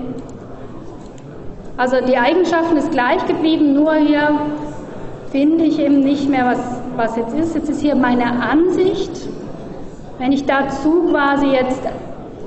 Also 1.79 1.97
die 2.07 2.17
Eigenschaften 2.17 2.77
ist 2.77 2.91
gleich 2.91 3.25
geblieben, 3.27 3.73
nur 3.73 3.95
hier 3.95 4.39
finde 5.31 5.65
ich 5.65 5.79
eben 5.79 6.01
nicht 6.01 6.29
mehr, 6.29 6.45
was, 6.47 6.81
was 6.97 7.17
jetzt 7.17 7.35
ist. 7.35 7.55
Jetzt 7.55 7.71
ist 7.71 7.81
hier 7.81 7.97
meine 7.97 8.25
Ansicht. 8.43 9.29
Wenn 10.19 10.33
ich 10.33 10.45
dazu 10.45 11.09
quasi 11.11 11.47
jetzt 11.47 11.81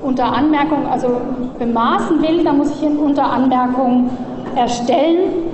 unter 0.02 0.32
Anmerkung, 0.32 0.86
also 0.90 1.20
bemaßen 1.58 2.22
will, 2.22 2.44
dann 2.44 2.58
muss 2.58 2.70
ich 2.70 2.82
ihn 2.82 2.96
unter 2.96 3.24
Anmerkung 3.24 4.10
erstellen 4.56 5.50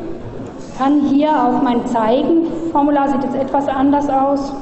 kann 0.76 1.00
hier 1.08 1.30
auf 1.30 1.62
mein 1.62 1.86
Zeigen-Formular, 1.86 3.08
sieht 3.08 3.24
jetzt 3.24 3.36
etwas 3.36 3.68
anders 3.68 4.08
aus. 4.08 4.52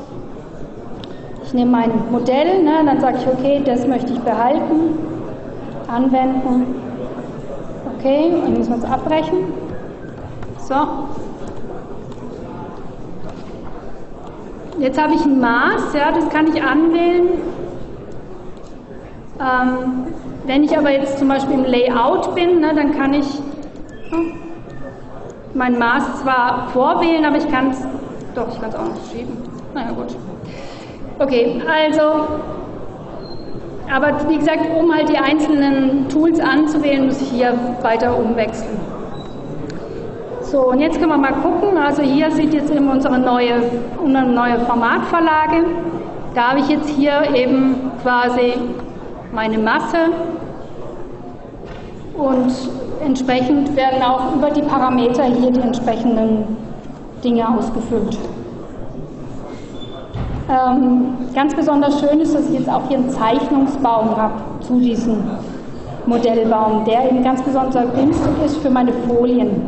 Ich 1.44 1.54
nehme 1.54 1.70
mein 1.70 1.90
Modell, 2.10 2.62
ne, 2.62 2.84
dann 2.84 3.00
sage 3.00 3.18
ich, 3.18 3.26
okay, 3.26 3.62
das 3.64 3.86
möchte 3.86 4.12
ich 4.12 4.20
behalten, 4.20 4.98
anwenden. 5.88 6.66
Okay, 7.98 8.32
dann 8.42 8.54
müssen 8.54 8.70
wir 8.70 8.78
es 8.78 8.84
abbrechen. 8.84 9.38
So. 10.58 10.74
Jetzt 14.78 15.00
habe 15.00 15.14
ich 15.14 15.24
ein 15.24 15.40
Maß, 15.40 15.94
ja, 15.94 16.12
das 16.12 16.28
kann 16.30 16.48
ich 16.48 16.62
anwählen. 16.62 17.28
Ähm, 19.40 20.06
wenn 20.46 20.62
ich 20.62 20.76
aber 20.76 20.90
jetzt 20.90 21.18
zum 21.18 21.28
Beispiel 21.28 21.54
im 21.54 21.64
Layout 21.64 22.34
bin, 22.34 22.60
ne, 22.60 22.72
dann 22.74 22.92
kann 22.92 23.14
ich 23.14 23.26
hm, 24.10 24.32
mein 25.54 25.78
Maß 25.78 26.22
zwar 26.22 26.68
vorwählen, 26.72 27.24
aber 27.24 27.38
ich 27.38 27.48
kann 27.48 27.70
es, 27.70 27.82
doch, 28.34 28.48
ich 28.48 28.60
kann 28.60 28.70
es 28.70 28.76
auch 28.76 28.84
noch 28.84 29.10
schieben. 29.10 29.36
Naja, 29.74 29.90
gut. 29.90 30.16
Okay, 31.18 31.62
also, 31.66 32.26
aber 33.92 34.28
wie 34.28 34.38
gesagt, 34.38 34.60
um 34.78 34.94
halt 34.94 35.08
die 35.08 35.18
einzelnen 35.18 36.08
Tools 36.08 36.38
anzuwählen, 36.40 37.06
muss 37.06 37.20
ich 37.20 37.30
hier 37.30 37.54
weiter 37.82 38.16
umwechseln. 38.16 38.78
So, 40.40 40.70
und 40.70 40.78
jetzt 40.78 40.98
können 41.00 41.10
wir 41.10 41.18
mal 41.18 41.32
gucken. 41.32 41.76
Also 41.76 42.02
hier 42.02 42.30
sieht 42.30 42.54
jetzt 42.54 42.72
eben 42.72 42.88
unsere 42.88 43.18
neue, 43.18 43.62
unsere 44.00 44.24
neue 44.24 44.60
Formatvorlage. 44.60 45.64
Da 46.34 46.50
habe 46.50 46.60
ich 46.60 46.68
jetzt 46.68 46.88
hier 46.90 47.22
eben 47.34 47.90
quasi 48.02 48.54
meine 49.34 49.58
Masse 49.58 50.10
und 52.16 52.52
entsprechend 53.04 53.74
werden 53.76 54.02
auch 54.02 54.34
über 54.34 54.50
die 54.50 54.62
Parameter 54.62 55.24
hier 55.24 55.50
die 55.50 55.60
entsprechenden 55.60 56.56
Dinge 57.22 57.46
ausgefüllt. 57.48 58.16
Ähm, 60.48 61.14
ganz 61.34 61.54
besonders 61.54 61.98
schön 62.00 62.20
ist, 62.20 62.34
dass 62.34 62.48
ich 62.48 62.60
jetzt 62.60 62.68
auch 62.68 62.86
hier 62.88 62.98
einen 62.98 63.10
Zeichnungsbaum 63.10 64.16
habe 64.16 64.34
zu 64.60 64.78
diesem 64.78 65.24
Modellbaum, 66.06 66.84
der 66.84 67.10
eben 67.10 67.24
ganz 67.24 67.42
besonders 67.42 67.86
günstig 67.94 68.32
ist 68.44 68.58
für 68.58 68.70
meine 68.70 68.92
Folien. 69.08 69.62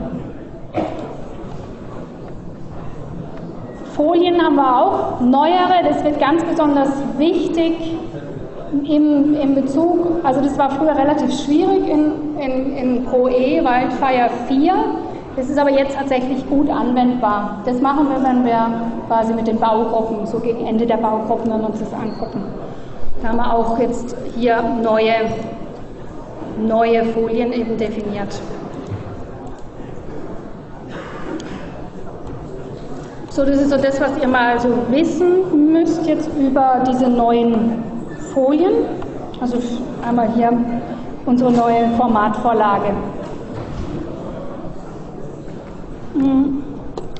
Folien 3.97 4.41
haben 4.43 4.57
wir 4.57 4.77
auch, 4.77 5.21
neuere, 5.23 5.83
das 5.89 6.05
wird 6.05 6.21
ganz 6.21 6.45
besonders 6.45 6.91
wichtig 7.17 7.97
im, 8.85 9.35
im 9.35 9.55
Bezug, 9.55 10.25
also 10.25 10.41
das 10.41 10.59
war 10.59 10.71
früher 10.71 10.97
relativ 10.97 11.33
schwierig 11.33 11.89
in, 11.89 12.39
in, 12.39 12.77
in 12.77 13.05
Pro 13.05 13.29
E 13.29 13.63
Wildfire 13.63 14.31
4, 14.49 14.75
das 15.37 15.51
ist 15.51 15.59
aber 15.59 15.71
jetzt 15.71 15.95
tatsächlich 15.95 16.49
gut 16.49 16.71
anwendbar. 16.71 17.63
Das 17.67 17.81
machen 17.83 18.09
wir, 18.09 18.27
wenn 18.27 18.45
wir 18.45 18.81
quasi 19.07 19.35
mit 19.35 19.47
den 19.47 19.59
Baugruppen, 19.59 20.27
so 20.27 20.39
gegen 20.39 20.67
Ende 20.67 20.87
der 20.87 20.97
Baugruppen, 20.97 21.53
wenn 21.53 21.61
wir 21.61 21.69
uns 21.69 21.81
das 21.81 21.93
angucken. 21.93 22.43
Da 23.23 23.29
haben 23.29 23.37
wir 23.37 23.55
auch 23.55 23.79
jetzt 23.79 24.17
hier 24.35 24.63
neue, 24.83 25.13
neue 26.59 27.05
Folien 27.07 27.53
eben 27.53 27.77
definiert. 27.77 28.41
So, 33.29 33.45
das 33.45 33.61
ist 33.61 33.69
so 33.69 33.77
das, 33.77 34.01
was 34.01 34.17
ihr 34.23 34.29
mal 34.29 34.59
so 34.59 34.71
wissen 34.89 35.71
müsst 35.71 36.07
jetzt 36.07 36.31
über 36.39 36.83
diese 36.89 37.07
neuen 37.07 37.96
Folien. 38.37 38.85
Also 39.41 39.57
einmal 40.07 40.29
hier 40.35 40.53
unsere 41.25 41.51
neue 41.51 41.89
Formatvorlage. 41.97 42.93
Mhm. 46.15 46.63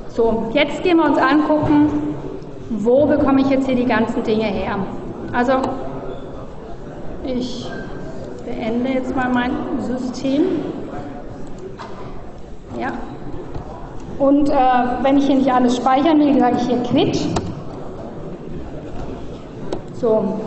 So, 0.09 0.51
jetzt 0.53 0.83
gehen 0.83 0.99
wir 0.99 1.07
uns 1.07 1.19
angucken, 1.19 1.89
wo 2.69 3.07
bekomme 3.07 3.41
ich 3.41 3.49
jetzt 3.49 3.67
hier 3.67 3.77
die 3.77 3.87
ganzen 3.87 4.23
Dinge 4.25 4.45
her. 4.45 4.77
Also, 5.33 5.55
ich 7.25 7.71
beende 8.45 8.91
jetzt 8.91 9.17
mal 9.17 9.31
mein 9.31 9.53
System. 9.81 10.43
Ja. 12.79 12.93
Und 14.19 14.51
äh, 14.51 14.53
wenn 15.03 15.17
ich 15.17 15.27
hier 15.27 15.37
nicht 15.37 15.53
alles 15.53 15.77
speichern 15.77 16.19
will, 16.21 16.39
sage 16.39 16.57
ich 16.59 16.69
hier 16.69 16.83
Quit. 16.83 17.19
So, 19.95 20.41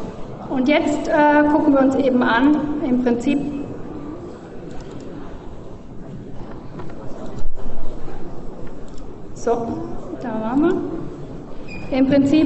und 0.50 0.68
jetzt 0.68 1.08
äh, 1.08 1.44
gucken 1.52 1.74
wir 1.74 1.82
uns 1.82 1.96
eben 1.96 2.24
an, 2.24 2.56
im 2.84 3.04
Prinzip, 3.04 3.40
So, 9.40 9.52
da 10.22 10.30
waren 10.42 10.62
wir. 10.62 11.98
Im 11.98 12.08
Prinzip, 12.10 12.46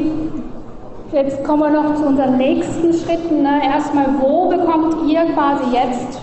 jetzt 1.11 1.43
kommen 1.43 1.63
wir 1.63 1.81
noch 1.81 1.95
zu 1.95 2.05
unseren 2.05 2.37
nächsten 2.37 2.93
Schritten. 2.93 3.41
Ne? 3.41 3.61
Erstmal, 3.65 4.05
wo 4.21 4.47
bekommt 4.47 5.09
ihr 5.09 5.25
quasi 5.33 5.73
jetzt 5.73 6.21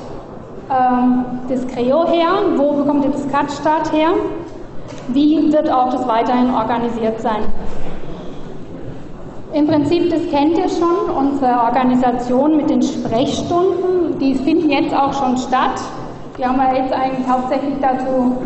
ähm, 0.70 1.24
das 1.48 1.66
Creo 1.66 2.06
her? 2.06 2.28
Wo 2.56 2.74
bekommt 2.74 3.04
ihr 3.04 3.10
das 3.10 3.28
Cut-Start 3.32 3.92
her? 3.92 4.10
Wie 5.08 5.52
wird 5.52 5.68
auch 5.68 5.90
das 5.90 6.06
weiterhin 6.06 6.54
organisiert 6.54 7.20
sein? 7.20 7.42
Im 9.52 9.66
Prinzip, 9.66 10.10
das 10.10 10.20
kennt 10.30 10.56
ihr 10.56 10.68
schon, 10.68 11.10
unsere 11.16 11.60
Organisation 11.62 12.56
mit 12.56 12.70
den 12.70 12.82
Sprechstunden, 12.82 14.16
die 14.20 14.36
finden 14.36 14.70
jetzt 14.70 14.94
auch 14.94 15.12
schon 15.12 15.36
statt. 15.36 15.80
Die 16.38 16.46
haben 16.46 16.56
wir 16.56 16.80
jetzt 16.80 16.92
eigentlich 16.92 17.28
hauptsächlich 17.28 17.74
dazu 17.80 18.36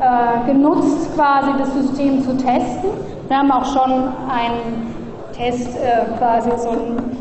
äh, 0.00 0.46
genutzt, 0.46 1.14
quasi 1.14 1.50
das 1.58 1.72
System 1.72 2.22
zu 2.22 2.36
testen. 2.36 2.90
Wir 3.28 3.38
haben 3.38 3.50
auch 3.50 3.64
schon 3.64 3.90
einen 4.28 4.94
Test 5.32 5.78
äh, 5.78 6.04
quasi 6.18 6.50
so, 6.50 6.76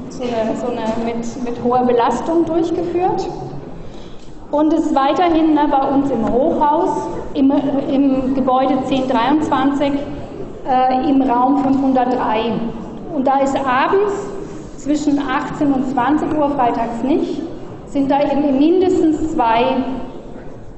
so, 0.10 0.24
eine, 0.24 0.56
so 0.58 0.68
eine 0.68 1.06
mit, 1.06 1.44
mit, 1.46 1.64
hoher 1.64 1.86
Belastung 1.86 2.44
durchgeführt. 2.44 3.26
Und 4.52 4.74
es 4.74 4.88
ist 4.88 4.96
weiterhin 4.96 5.54
ne, 5.54 5.66
bei 5.72 5.88
uns 5.88 6.12
im 6.12 6.30
Hochhaus, 6.30 7.08
im, 7.36 7.54
im 7.90 8.36
Gebäude 8.36 8.74
1023, 8.90 9.94
äh, 10.68 11.10
im 11.10 11.22
Raum 11.22 11.64
503. 11.64 12.54
Und 13.14 13.26
da 13.26 13.40
ist 13.40 13.56
abends 13.56 14.14
zwischen 14.78 15.20
18 15.20 15.74
und 15.74 15.90
20 15.90 16.38
Uhr, 16.38 16.50
freitags 16.52 17.04
nicht, 17.04 17.42
sind 17.88 18.10
da 18.10 18.22
eben 18.22 18.58
mindestens 18.58 19.34
zwei 19.34 19.78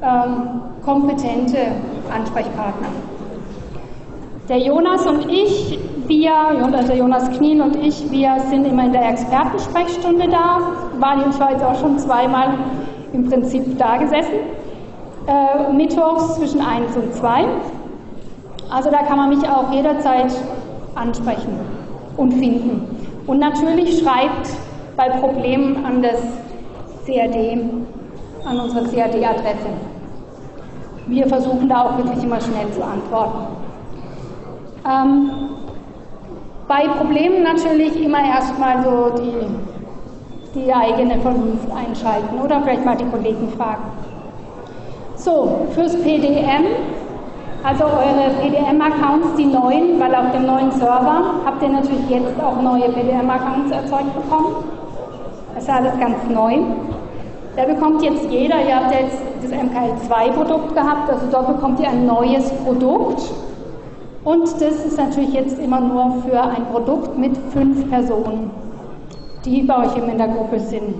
ähm, 0.01 0.61
kompetente 0.83 1.57
Ansprechpartner. 2.13 2.87
Der 4.49 4.59
Jonas 4.59 5.05
und 5.05 5.29
ich, 5.29 5.77
wir, 6.07 6.33
also 6.33 6.93
Jonas 6.93 7.29
Knien 7.37 7.61
und 7.61 7.75
ich, 7.75 8.09
wir 8.11 8.39
sind 8.49 8.65
immer 8.65 8.85
in 8.85 8.91
der 8.91 9.09
Expertensprechstunde 9.09 10.27
da. 10.29 10.59
ich 11.29 11.39
war 11.39 11.51
jetzt 11.51 11.63
auch 11.63 11.79
schon 11.79 11.99
zweimal 11.99 12.53
im 13.13 13.29
Prinzip 13.29 13.77
da 13.77 13.97
gesessen. 13.97 14.39
Äh, 15.27 15.71
mittwochs 15.73 16.35
zwischen 16.35 16.61
1 16.61 16.97
und 16.97 17.13
2. 17.13 17.45
Also 18.71 18.89
da 18.89 19.03
kann 19.03 19.17
man 19.17 19.29
mich 19.29 19.47
auch 19.47 19.71
jederzeit 19.71 20.33
ansprechen 20.95 21.80
und 22.17 22.33
finden. 22.33 22.87
Und 23.27 23.39
natürlich 23.39 23.99
schreibt 23.99 24.49
bei 24.97 25.09
Problemen 25.09 25.85
an 25.85 26.01
das 26.01 26.21
CAD, 27.05 27.57
an 28.45 28.59
unsere 28.59 28.85
CAD-Adresse 28.85 29.69
wir 31.11 31.27
versuchen 31.27 31.67
da 31.67 31.85
auch 31.85 31.97
wirklich 31.97 32.23
immer 32.23 32.39
schnell 32.39 32.71
zu 32.71 32.83
antworten. 32.83 33.47
Ähm, 34.89 35.31
bei 36.67 36.87
Problemen 36.87 37.43
natürlich 37.43 38.01
immer 38.01 38.23
erstmal 38.23 38.83
so 38.83 39.21
die, 39.21 40.59
die 40.59 40.73
eigene 40.73 41.19
Vernunft 41.19 41.67
einschalten 41.71 42.39
oder 42.39 42.61
vielleicht 42.61 42.85
mal 42.85 42.95
die 42.95 43.05
Kollegen 43.05 43.49
fragen. 43.57 43.83
So, 45.15 45.67
fürs 45.73 45.95
PDM, 46.01 46.65
also 47.63 47.83
eure 47.85 48.31
PDM-Accounts, 48.41 49.35
die 49.37 49.45
neuen, 49.45 49.99
weil 49.99 50.15
auf 50.15 50.31
dem 50.31 50.45
neuen 50.45 50.71
Server 50.71 51.35
habt 51.45 51.61
ihr 51.61 51.69
natürlich 51.69 52.09
jetzt 52.09 52.41
auch 52.41 52.61
neue 52.61 52.89
PDM-Accounts 52.89 53.71
erzeugt 53.71 54.15
bekommen. 54.15 54.55
Das 55.53 55.63
ist 55.63 55.69
alles 55.69 55.99
ganz 55.99 56.17
neu. 56.29 56.57
Da 57.55 57.65
bekommt 57.65 58.01
jetzt 58.01 58.29
jeder, 58.31 58.55
ihr 58.65 58.75
habt 58.77 58.93
jetzt 58.93 59.21
das 59.43 59.51
MKL2-Produkt 59.51 60.73
gehabt, 60.73 61.09
also 61.09 61.25
dort 61.29 61.47
bekommt 61.47 61.79
ihr 61.79 61.89
ein 61.89 62.07
neues 62.07 62.49
Produkt. 62.63 63.21
Und 64.23 64.43
das 64.43 64.85
ist 64.85 64.97
natürlich 64.97 65.33
jetzt 65.33 65.59
immer 65.59 65.81
nur 65.81 66.23
für 66.25 66.41
ein 66.41 66.65
Produkt 66.71 67.17
mit 67.17 67.37
fünf 67.51 67.89
Personen, 67.89 68.51
die 69.45 69.63
bei 69.63 69.85
euch 69.85 69.97
in 69.97 70.17
der 70.17 70.29
Gruppe 70.29 70.59
sind. 70.59 70.95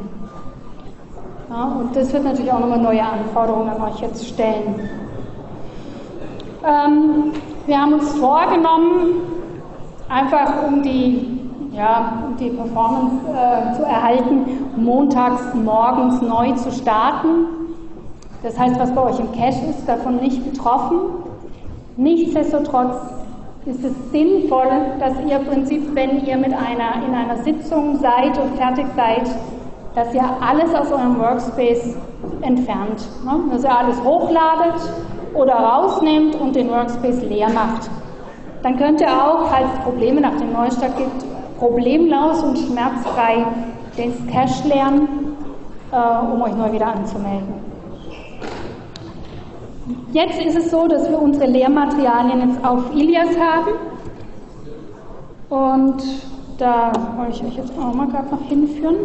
Ja, 1.50 1.76
und 1.80 1.96
das 1.96 2.12
wird 2.14 2.24
natürlich 2.24 2.52
auch 2.52 2.60
nochmal 2.60 2.80
neue 2.82 3.04
Anforderungen 3.04 3.70
an 3.70 3.82
euch 3.84 4.00
jetzt 4.00 4.28
stellen. 4.28 4.90
Ähm, 6.64 7.32
wir 7.66 7.82
haben 7.82 7.94
uns 7.94 8.14
vorgenommen, 8.20 9.22
einfach 10.10 10.68
um 10.68 10.84
die 10.84 11.42
ja, 11.74 12.24
die 12.40 12.50
Performance 12.50 13.16
äh, 13.30 13.76
zu 13.76 13.84
erhalten, 13.84 14.46
montags 14.76 15.54
morgens 15.54 16.22
neu 16.22 16.52
zu 16.54 16.72
starten. 16.72 17.46
Das 18.44 18.60
heißt, 18.60 18.80
was 18.80 18.94
bei 18.94 19.02
euch 19.02 19.20
im 19.20 19.32
Cache 19.32 19.66
ist, 19.70 19.88
davon 19.88 20.18
nicht 20.18 20.44
betroffen. 20.52 20.98
Nichtsdestotrotz 21.96 22.96
ist 23.66 23.84
es 23.84 23.94
sinnvoll, 24.12 24.70
dass 25.00 25.14
ihr 25.28 25.38
im 25.38 25.46
Prinzip, 25.46 25.96
wenn 25.96 26.26
ihr 26.26 26.38
mit 26.38 26.54
einer, 26.54 27.06
in 27.08 27.14
einer 27.14 27.38
Sitzung 27.44 27.98
seid 28.00 28.38
und 28.38 28.58
fertig 28.58 28.88
seid, 28.96 29.30
dass 29.96 30.14
ihr 30.14 30.24
alles 30.42 30.74
aus 30.74 30.92
eurem 30.92 31.20
Workspace 31.20 31.96
entfernt. 32.42 33.08
Ne? 33.24 33.40
Dass 33.52 33.64
ihr 33.64 33.78
alles 33.78 34.04
hochladet 34.04 34.82
oder 35.34 35.54
rausnehmt 35.54 36.36
und 36.36 36.56
den 36.56 36.70
Workspace 36.70 37.22
leer 37.24 37.50
macht. 37.50 37.90
Dann 38.64 38.78
könnt 38.78 39.02
ihr 39.02 39.10
auch, 39.10 39.50
falls 39.50 39.68
es 39.74 39.80
Probleme 39.84 40.22
nach 40.22 40.36
dem 40.38 40.54
Neustart 40.54 40.98
gibt, 40.98 41.26
problemlos 41.58 42.44
und 42.44 42.58
schmerzfrei 42.58 43.46
den 43.98 44.28
Cache 44.28 44.68
lernen 44.68 45.38
äh, 45.92 45.96
um 46.32 46.42
euch 46.42 46.56
neu 46.56 46.72
wieder 46.72 46.88
anzumelden. 46.88 47.72
Jetzt 50.14 50.40
ist 50.42 50.58
es 50.58 50.72
so, 50.72 50.88
dass 50.88 51.10
wir 51.10 51.22
unsere 51.22 51.46
Lehrmaterialien 51.48 52.50
jetzt 52.50 52.66
auf 52.66 52.94
Ilias 52.94 53.38
haben. 53.38 53.72
Und 55.50 56.04
da 56.58 56.92
wollte 57.18 57.32
ich 57.34 57.44
euch 57.44 57.58
jetzt 57.58 57.74
auch 57.78 57.94
mal 57.94 58.08
gerade 58.08 58.30
noch 58.30 58.42
hinführen. 58.48 58.98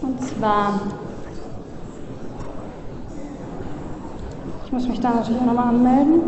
Und 0.00 0.22
zwar, 0.22 0.80
muss 4.74 4.88
mich 4.88 5.00
da 5.00 5.10
natürlich 5.10 5.40
auch 5.40 5.46
nochmal 5.46 5.68
anmelden. 5.68 6.20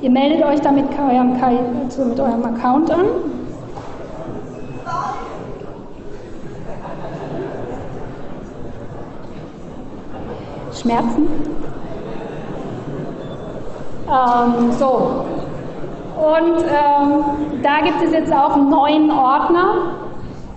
Ihr 0.00 0.10
meldet 0.10 0.46
euch 0.46 0.60
dann 0.60 0.76
mit 0.76 0.86
eurem, 0.96 1.42
also 1.42 2.04
mit 2.04 2.20
eurem 2.20 2.44
Account 2.44 2.88
an. 2.92 3.00
Schmerzen? 10.72 11.26
Ähm, 14.08 14.72
so. 14.78 15.24
Und 16.16 16.62
ähm, 16.62 17.24
da 17.62 17.80
gibt 17.82 18.02
es 18.04 18.12
jetzt 18.12 18.32
auch 18.32 18.54
einen 18.54 18.70
neuen 18.70 19.10
Ordner. 19.10 20.05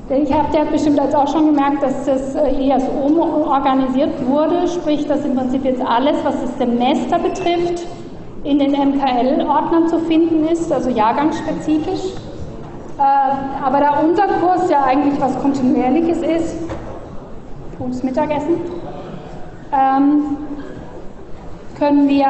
Ich 0.09 0.33
habe 0.33 0.57
ja 0.57 0.63
bestimmt 0.63 0.97
jetzt 0.97 1.15
auch 1.15 1.27
schon 1.27 1.53
gemerkt, 1.53 1.83
dass 1.83 2.05
das 2.05 2.33
EAS 2.33 2.83
äh, 2.83 3.05
umorganisiert 3.05 4.25
wurde, 4.27 4.67
sprich, 4.67 5.07
dass 5.07 5.23
im 5.23 5.35
Prinzip 5.35 5.63
jetzt 5.63 5.81
alles, 5.85 6.17
was 6.23 6.33
das 6.41 6.57
Semester 6.57 7.19
betrifft, 7.19 7.85
in 8.43 8.57
den 8.57 8.71
MKL-Ordnern 8.71 9.87
zu 9.87 9.99
finden 9.99 10.47
ist, 10.47 10.71
also 10.71 10.89
jahrgangsspezifisch. 10.89 12.15
Äh, 12.97 13.63
aber 13.63 13.81
da 13.81 13.99
unser 13.99 14.25
Kurs 14.41 14.67
ja 14.71 14.83
eigentlich 14.83 15.21
was 15.21 15.39
Kontinuierliches 15.41 16.23
ist, 16.23 16.55
gutes 17.77 18.01
Mittagessen, 18.01 18.55
ähm, 19.71 20.37
können 21.77 22.09
wir, 22.09 22.27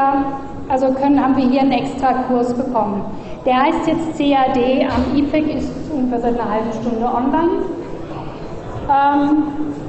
also 0.67 0.91
können, 0.91 1.23
haben 1.23 1.37
wir 1.37 1.45
hier 1.45 1.61
einen 1.61 1.71
extra 1.71 2.11
Kurs 2.27 2.53
bekommen. 2.53 3.05
Der 3.45 3.61
heißt 3.61 3.87
jetzt 3.87 4.17
CAD 4.17 4.87
am 4.89 5.15
IPEC, 5.15 5.55
ist 5.55 5.71
ungefähr 5.93 6.19
seit 6.19 6.39
einer 6.39 6.51
halben 6.51 6.73
Stunde 6.81 7.05
online. 7.05 7.63
Ähm, 8.89 9.43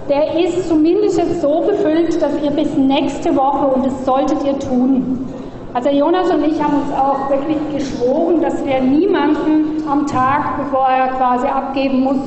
der 0.08 0.44
ist 0.44 0.68
zumindest 0.68 1.18
jetzt 1.18 1.40
so 1.40 1.60
befüllt, 1.60 2.20
dass 2.20 2.32
ihr 2.42 2.50
bis 2.50 2.76
nächste 2.76 3.34
Woche, 3.34 3.66
und 3.68 3.86
das 3.86 4.04
solltet 4.04 4.44
ihr 4.44 4.58
tun, 4.58 5.26
also 5.72 5.88
Jonas 5.88 6.28
und 6.30 6.44
ich 6.44 6.60
haben 6.62 6.82
uns 6.82 6.92
auch 6.92 7.30
wirklich 7.30 7.58
geschworen, 7.72 8.40
dass 8.40 8.64
wir 8.64 8.80
niemanden 8.80 9.82
am 9.88 10.06
Tag, 10.06 10.56
bevor 10.58 10.88
er 10.88 11.08
quasi 11.08 11.46
abgeben 11.46 12.00
muss, 12.00 12.18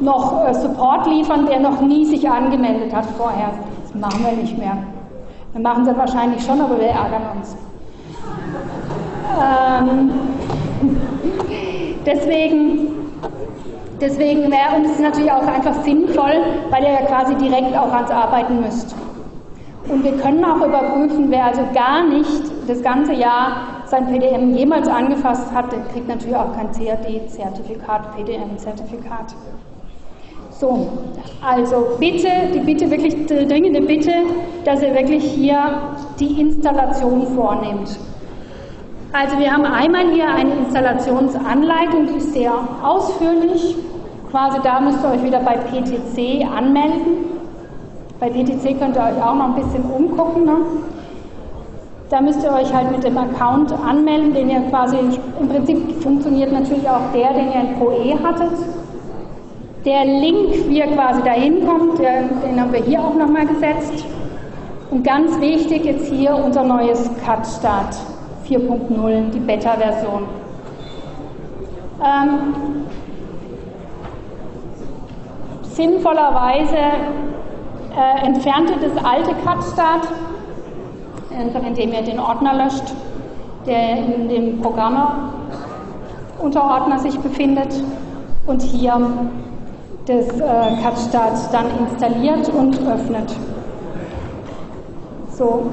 noch 0.00 0.46
äh, 0.46 0.54
Support 0.54 1.06
liefern, 1.06 1.46
der 1.46 1.60
noch 1.60 1.80
nie 1.80 2.04
sich 2.04 2.28
angemeldet 2.28 2.94
hat 2.94 3.06
vorher. 3.16 3.52
Das 3.82 3.94
machen 3.94 4.24
wir 4.24 4.32
nicht 4.32 4.56
mehr. 4.58 4.76
Wir 5.52 5.62
machen 5.62 5.86
es 5.86 5.96
wahrscheinlich 5.96 6.44
schon, 6.44 6.60
aber 6.60 6.78
wir 6.78 6.88
ärgern 6.88 7.22
uns. 7.38 7.56
Ähm, 9.38 10.10
deswegen 12.06 12.90
deswegen 14.00 14.50
wäre 14.50 14.76
uns 14.76 14.98
natürlich 14.98 15.30
auch 15.30 15.46
einfach 15.46 15.82
sinnvoll, 15.82 16.32
weil 16.70 16.82
ihr 16.82 16.92
ja 16.92 17.02
quasi 17.06 17.34
direkt 17.34 17.76
auch 17.76 17.92
ans 17.92 18.10
Arbeiten 18.10 18.60
müsst. 18.60 18.94
Und 19.88 20.04
wir 20.04 20.12
können 20.18 20.44
auch 20.44 20.64
überprüfen, 20.66 21.30
wer 21.30 21.46
also 21.46 21.62
gar 21.74 22.06
nicht 22.06 22.42
das 22.68 22.82
ganze 22.82 23.12
Jahr 23.12 23.82
sein 23.86 24.06
PDM 24.06 24.54
jemals 24.54 24.86
angefasst 24.88 25.52
hat, 25.52 25.72
der 25.72 25.80
kriegt 25.92 26.06
natürlich 26.06 26.36
auch 26.36 26.54
kein 26.54 26.70
CAD-Zertifikat, 26.70 28.14
PDM-Zertifikat. 28.16 29.34
So, 30.50 30.88
also 31.42 31.96
bitte, 31.98 32.28
die 32.54 32.60
Bitte, 32.60 32.90
wirklich 32.90 33.26
dringende 33.26 33.80
Bitte, 33.80 34.12
dass 34.64 34.82
ihr 34.82 34.94
wirklich 34.94 35.24
hier 35.24 35.58
die 36.20 36.40
Installation 36.40 37.26
vornehmt. 37.34 37.98
Also 39.12 39.40
wir 39.40 39.52
haben 39.52 39.64
einmal 39.64 40.08
hier 40.12 40.28
eine 40.28 40.54
Installationsanleitung, 40.54 42.06
die 42.06 42.18
ist 42.18 42.32
sehr 42.32 42.52
ausführlich. 42.80 43.74
Quasi 44.30 44.58
da 44.62 44.78
müsst 44.80 45.02
ihr 45.02 45.10
euch 45.10 45.24
wieder 45.24 45.40
bei 45.40 45.56
PTC 45.56 46.46
anmelden. 46.46 47.24
Bei 48.20 48.28
PTC 48.28 48.78
könnt 48.78 48.96
ihr 48.96 49.02
euch 49.02 49.20
auch 49.20 49.34
noch 49.34 49.46
ein 49.46 49.54
bisschen 49.56 49.82
umgucken. 49.82 50.44
Ne? 50.44 50.58
Da 52.08 52.20
müsst 52.20 52.40
ihr 52.44 52.52
euch 52.52 52.72
halt 52.72 52.92
mit 52.92 53.02
dem 53.02 53.18
Account 53.18 53.72
anmelden, 53.72 54.32
den 54.32 54.48
ihr 54.48 54.60
quasi, 54.70 54.96
im 55.40 55.48
Prinzip 55.48 56.00
funktioniert 56.02 56.52
natürlich 56.52 56.88
auch 56.88 57.10
der, 57.12 57.32
den 57.32 57.48
ihr 57.48 57.60
in 57.62 57.78
ProE 57.78 58.16
hattet. 58.22 58.52
Der 59.84 60.04
Link, 60.04 60.68
wie 60.68 60.78
ihr 60.78 60.86
quasi 60.86 61.20
dahin 61.22 61.66
kommt, 61.66 61.98
den 61.98 62.60
haben 62.60 62.72
wir 62.72 62.82
hier 62.84 63.00
auch 63.00 63.14
nochmal 63.14 63.46
gesetzt. 63.46 64.04
Und 64.92 65.02
ganz 65.02 65.40
wichtig 65.40 65.84
jetzt 65.84 66.06
hier 66.12 66.36
unser 66.36 66.62
neues 66.62 67.10
CutStart 67.24 67.96
4.0, 68.50 69.30
die 69.30 69.38
Beta-Version. 69.38 70.24
Ähm, 72.02 72.54
sinnvollerweise 75.62 76.76
äh, 77.96 78.26
entfernte 78.26 78.74
das 78.80 78.92
alte 79.04 79.30
CutStart, 79.44 80.08
einfach 81.38 81.62
indem 81.62 81.92
ihr 81.92 82.02
den 82.02 82.18
Ordner 82.18 82.54
löscht, 82.54 82.92
der 83.66 83.98
in 83.98 84.28
dem 84.28 84.60
Programme-Unterordner 84.60 86.98
sich 86.98 87.16
befindet 87.20 87.84
und 88.46 88.62
hier 88.62 89.12
das 90.06 90.26
äh, 90.40 90.76
CutStart 90.82 91.52
dann 91.52 91.66
installiert 91.78 92.48
und 92.48 92.80
öffnet. 92.88 93.36
So. 95.32 95.70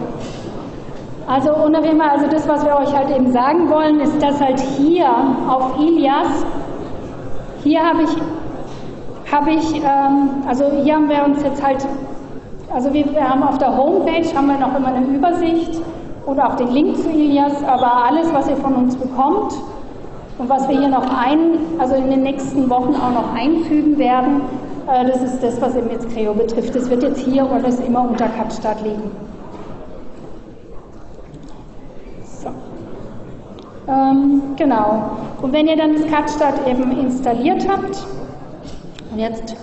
Also 1.27 1.51
Fall, 1.51 2.09
also 2.09 2.27
das, 2.27 2.47
was 2.47 2.63
wir 2.63 2.75
euch 2.77 2.95
halt 2.95 3.09
eben 3.15 3.31
sagen 3.33 3.69
wollen, 3.69 3.99
ist, 3.99 4.21
dass 4.23 4.39
halt 4.41 4.59
hier 4.59 5.09
auf 5.49 5.77
Ilias, 5.77 6.45
hier 7.63 7.81
habe 7.81 8.03
ich 8.03 8.17
habe 9.31 9.51
ich, 9.51 9.75
ähm, 9.75 10.29
also 10.47 10.71
hier 10.83 10.95
haben 10.95 11.09
wir 11.09 11.25
uns 11.25 11.43
jetzt 11.43 11.61
halt, 11.61 11.85
also 12.73 12.93
wir, 12.93 13.13
wir 13.13 13.29
haben 13.29 13.43
auf 13.43 13.57
der 13.57 13.75
Homepage 13.75 14.25
haben 14.33 14.47
wir 14.47 14.57
noch 14.57 14.73
immer 14.73 14.87
eine 14.87 15.05
Übersicht 15.05 15.81
und 16.25 16.39
auch 16.39 16.55
den 16.55 16.69
Link 16.69 16.97
zu 16.97 17.09
Ilias, 17.09 17.61
aber 17.65 18.05
alles, 18.05 18.33
was 18.33 18.49
ihr 18.49 18.55
von 18.55 18.75
uns 18.75 18.95
bekommt 18.95 19.53
und 20.37 20.47
was 20.47 20.67
wir 20.69 20.79
hier 20.79 20.87
noch 20.87 21.09
ein, 21.09 21.59
also 21.77 21.95
in 21.95 22.09
den 22.09 22.23
nächsten 22.23 22.69
Wochen 22.69 22.95
auch 22.95 23.11
noch 23.11 23.35
einfügen 23.35 23.97
werden, 23.97 24.41
äh, 24.87 25.05
das 25.05 25.21
ist 25.21 25.43
das, 25.43 25.61
was 25.61 25.75
eben 25.75 25.89
jetzt 25.91 26.09
Creo 26.13 26.33
betrifft. 26.33 26.73
Das 26.73 26.89
wird 26.89 27.03
jetzt 27.03 27.19
hier 27.19 27.45
alles 27.51 27.81
immer 27.81 28.07
unter 28.07 28.29
Kapstadt 28.29 28.81
liegen. 28.81 29.11
Ähm, 33.87 34.41
genau. 34.57 35.11
Und 35.41 35.53
wenn 35.53 35.67
ihr 35.67 35.77
dann 35.77 35.93
das 35.93 36.05
Kapstadt 36.07 36.67
eben 36.67 36.91
installiert 36.99 37.67
habt, 37.69 38.05
und 39.11 39.19
jetzt 39.19 39.55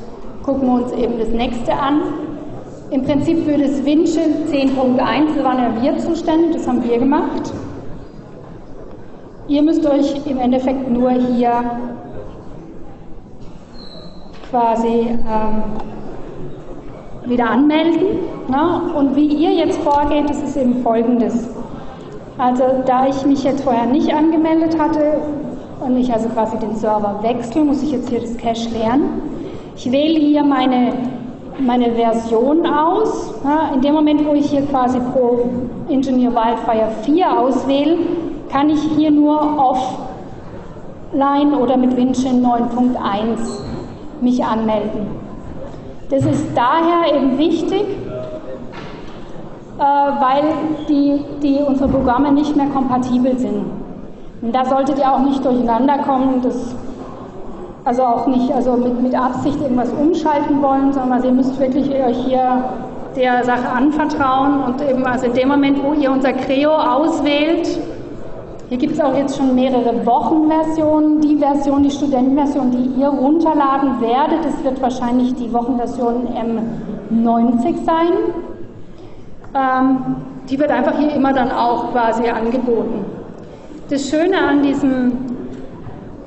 gucken 0.43 0.67
wir 0.67 0.85
uns 0.85 0.93
eben 0.93 1.19
das 1.19 1.29
nächste 1.29 1.73
an. 1.73 2.03
Im 2.91 3.03
Prinzip 3.03 3.45
für 3.45 3.59
das 3.59 3.85
Windschild 3.85 4.49
10.1, 4.51 5.37
da 5.37 5.45
waren 5.45 5.59
ja 5.59 5.83
wir 5.83 5.99
zuständig, 5.99 6.53
das 6.53 6.69
haben 6.69 6.83
wir 6.85 6.99
gemacht. 6.99 7.53
Ihr 9.49 9.63
müsst 9.63 9.85
euch 9.87 10.27
im 10.27 10.39
Endeffekt 10.39 10.91
nur 10.91 11.11
hier 11.11 11.63
quasi 14.51 15.09
ähm, 15.09 15.63
wieder 17.27 17.51
anmelden. 17.51 18.19
Ne? 18.49 18.93
Und 18.95 19.17
wie 19.17 19.27
ihr 19.27 19.53
jetzt 19.53 19.79
vorgeht, 19.79 20.29
das 20.29 20.43
ist 20.43 20.57
eben 20.57 20.83
folgendes. 20.83 21.49
Also 22.37 22.65
da 22.85 23.07
ich 23.07 23.25
mich 23.27 23.45
jetzt 23.45 23.63
vorher 23.63 23.87
nicht 23.87 24.13
angemeldet 24.13 24.77
hatte 24.79 25.23
und 25.81 25.97
ich 25.97 26.13
also 26.13 26.29
quasi 26.31 26.59
den 26.59 26.75
Server 26.75 27.21
wechsle, 27.23 27.65
muss 27.65 27.83
ich 27.83 27.93
jetzt 27.93 28.09
hier 28.09 28.21
das 28.21 28.37
Cache 28.37 28.71
lernen. 28.77 29.23
Ich 29.77 29.91
wähle 29.91 30.19
hier 30.19 30.43
meine, 30.43 30.93
meine 31.61 31.93
Version 31.93 32.67
aus. 32.67 33.35
In 33.73 33.83
dem 33.83 33.95
Moment, 33.95 34.27
wo 34.27 34.35
ich 34.35 34.51
hier 34.51 34.63
quasi 34.63 34.99
Pro 35.13 35.49
Engineer 35.89 36.33
Wildfire 36.33 36.89
4 37.03 37.39
auswähle, 37.41 37.99
kann 38.51 38.69
ich 38.69 38.83
hier 38.97 39.13
nur 39.13 39.41
offline 41.13 41.55
oder 41.55 41.77
mit 41.77 41.97
Windshin 41.97 42.45
9.1 42.45 43.61
mich 44.21 44.45
anmelden. 44.45 45.07
Das 46.11 46.25
ist 46.25 46.47
daher 46.55 47.15
eben 47.15 47.39
wichtig, 47.39 47.85
weil 49.79 50.43
die, 50.89 51.21
die, 51.43 51.59
unsere 51.67 51.89
Programme 51.89 52.33
nicht 52.33 52.57
mehr 52.57 52.67
kompatibel 52.67 53.39
sind. 53.39 53.65
Und 54.43 54.55
da 54.55 54.65
solltet 54.65 54.99
ihr 54.99 55.13
auch 55.13 55.21
nicht 55.21 55.45
durcheinander 55.45 55.99
kommen. 55.99 56.43
Das 56.43 56.75
also 57.85 58.03
auch 58.03 58.27
nicht 58.27 58.51
also 58.53 58.77
mit, 58.77 59.03
mit 59.03 59.15
Absicht 59.15 59.61
irgendwas 59.61 59.91
umschalten 59.93 60.63
wollen, 60.63 60.93
sondern 60.93 61.23
ihr 61.23 61.33
müsst 61.33 61.59
wirklich 61.61 61.91
euch 61.91 62.17
hier 62.25 62.65
der 63.15 63.45
Sache 63.45 63.69
anvertrauen 63.69 64.61
und 64.65 64.83
eben 64.83 65.05
also 65.07 65.27
in 65.27 65.35
dem 65.35 65.49
Moment, 65.49 65.83
wo 65.85 65.93
ihr 65.93 66.11
unser 66.11 66.33
Creo 66.33 66.73
auswählt, 66.73 67.79
Hier 68.71 68.79
gibt 68.79 68.95
es 68.95 69.01
auch 69.01 69.15
jetzt 69.15 69.37
schon 69.37 69.55
mehrere 69.55 70.07
Wochenversionen. 70.07 71.21
Die 71.21 71.37
Version, 71.37 71.83
die 71.83 71.91
Studentenversion, 71.91 72.71
die 72.71 73.01
ihr 73.01 73.09
runterladen 73.09 74.01
werdet, 74.01 74.45
das 74.45 74.65
wird 74.65 74.81
wahrscheinlich 74.81 75.35
die 75.35 75.53
Wochenversion 75.53 76.27
M90 77.13 77.85
sein. 77.85 78.09
Ähm, 79.55 80.17
die 80.51 80.59
wird 80.59 80.71
einfach 80.71 80.99
hier 80.99 81.15
immer 81.15 81.33
dann 81.33 81.53
auch 81.53 81.93
quasi 81.93 82.29
angeboten. 82.29 83.05
Das 83.89 84.09
Schöne 84.09 84.37
an 84.37 84.63
diesem, 84.63 85.13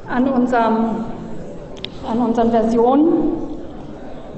an 0.09 0.29
unserem, 0.29 0.85
an 2.09 2.19
unseren 2.19 2.51
Versionen 2.51 3.07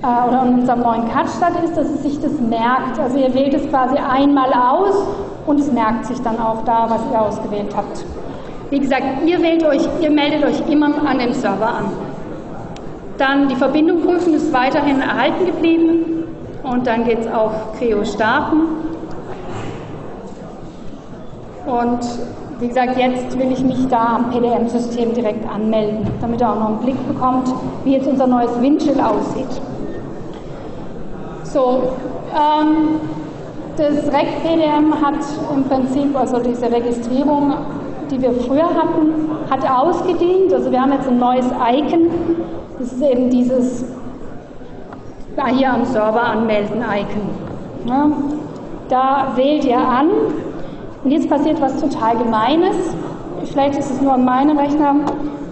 äh, 0.02 0.06
oder 0.06 0.42
an 0.42 0.60
unserem 0.62 0.80
neuen 0.80 1.08
Cut-Start 1.10 1.64
ist, 1.64 1.78
dass 1.78 1.88
es 1.88 2.02
sich 2.02 2.20
das 2.20 2.32
merkt. 2.42 3.00
Also 3.00 3.20
ihr 3.20 3.32
wählt 3.36 3.54
es 3.54 3.70
quasi 3.70 3.96
einmal 3.96 4.52
aus 4.54 4.96
und 5.46 5.60
es 5.60 5.72
merkt 5.72 6.06
sich 6.06 6.20
dann 6.22 6.40
auch 6.40 6.64
da, 6.66 6.88
was 6.90 7.02
ihr 7.12 7.22
ausgewählt 7.22 7.76
habt. 7.76 8.04
Wie 8.72 8.80
gesagt, 8.80 9.04
ihr 9.26 9.40
wählt 9.42 9.64
euch, 9.66 9.88
ihr 10.02 10.12
meldet 10.12 10.44
euch 10.44 10.68
immer 10.68 10.90
an 11.08 11.20
den 11.20 11.34
Server 11.34 11.68
an. 11.68 11.86
Dann 13.20 13.50
die 13.50 13.56
Verbindung 13.56 14.02
prüfen 14.02 14.34
ist 14.34 14.52
weiterhin 14.52 15.02
erhalten 15.02 15.46
geblieben 15.46 16.19
und 16.64 16.86
dann 16.86 17.06
geht 17.06 17.20
es 17.20 17.28
auf 17.28 17.52
Creo 17.78 18.04
starten. 18.04 18.62
Und 21.66 22.00
wie 22.60 22.68
gesagt, 22.68 22.98
jetzt 22.98 23.38
will 23.38 23.52
ich 23.52 23.64
mich 23.64 23.88
da 23.88 24.18
am 24.18 24.32
PDM-System 24.32 25.14
direkt 25.14 25.50
anmelden, 25.50 26.08
damit 26.20 26.42
ihr 26.42 26.50
auch 26.50 26.60
noch 26.60 26.68
einen 26.70 26.80
Blick 26.80 27.08
bekommt, 27.08 27.54
wie 27.86 27.94
jetzt 27.94 28.08
unser 28.08 28.28
neues 28.28 28.52
Windschild 28.62 29.00
aussieht. 29.00 29.62
So, 31.44 31.94
ähm, 32.34 33.00
das 33.78 34.12
REC-PDM 34.12 34.94
hat 35.02 35.16
im 35.56 35.64
Prinzip, 35.64 36.16
also 36.20 36.40
diese 36.40 36.70
Registrierung, 36.72 37.54
die 38.12 38.22
wir 38.22 38.34
früher 38.34 38.68
hatten, 38.68 39.30
hat 39.50 39.70
ausgedient. 39.70 40.54
Also 40.54 40.72
wir 40.72 40.82
haben 40.82 40.92
jetzt 40.92 41.08
ein 41.08 41.18
neues 41.18 41.46
Icon. 41.46 42.10
Das 42.78 42.92
ist 42.92 43.02
eben 43.02 43.30
dieses 43.30 43.86
hier 45.48 45.74
am 45.74 45.86
Server 45.86 46.24
anmelden 46.24 46.82
Icon. 46.82 47.30
Ja, 47.86 48.12
da 48.90 49.34
wählt 49.36 49.64
ihr 49.66 49.78
an 49.78 50.10
und 51.04 51.12
jetzt 51.12 51.30
passiert 51.30 51.62
was 51.62 51.80
total 51.80 52.18
Gemeines. 52.18 52.76
Vielleicht 53.46 53.80
ist 53.80 53.90
es 53.90 54.02
nur 54.02 54.14
an 54.14 54.26
meinem 54.26 54.58
Rechner, 54.58 54.96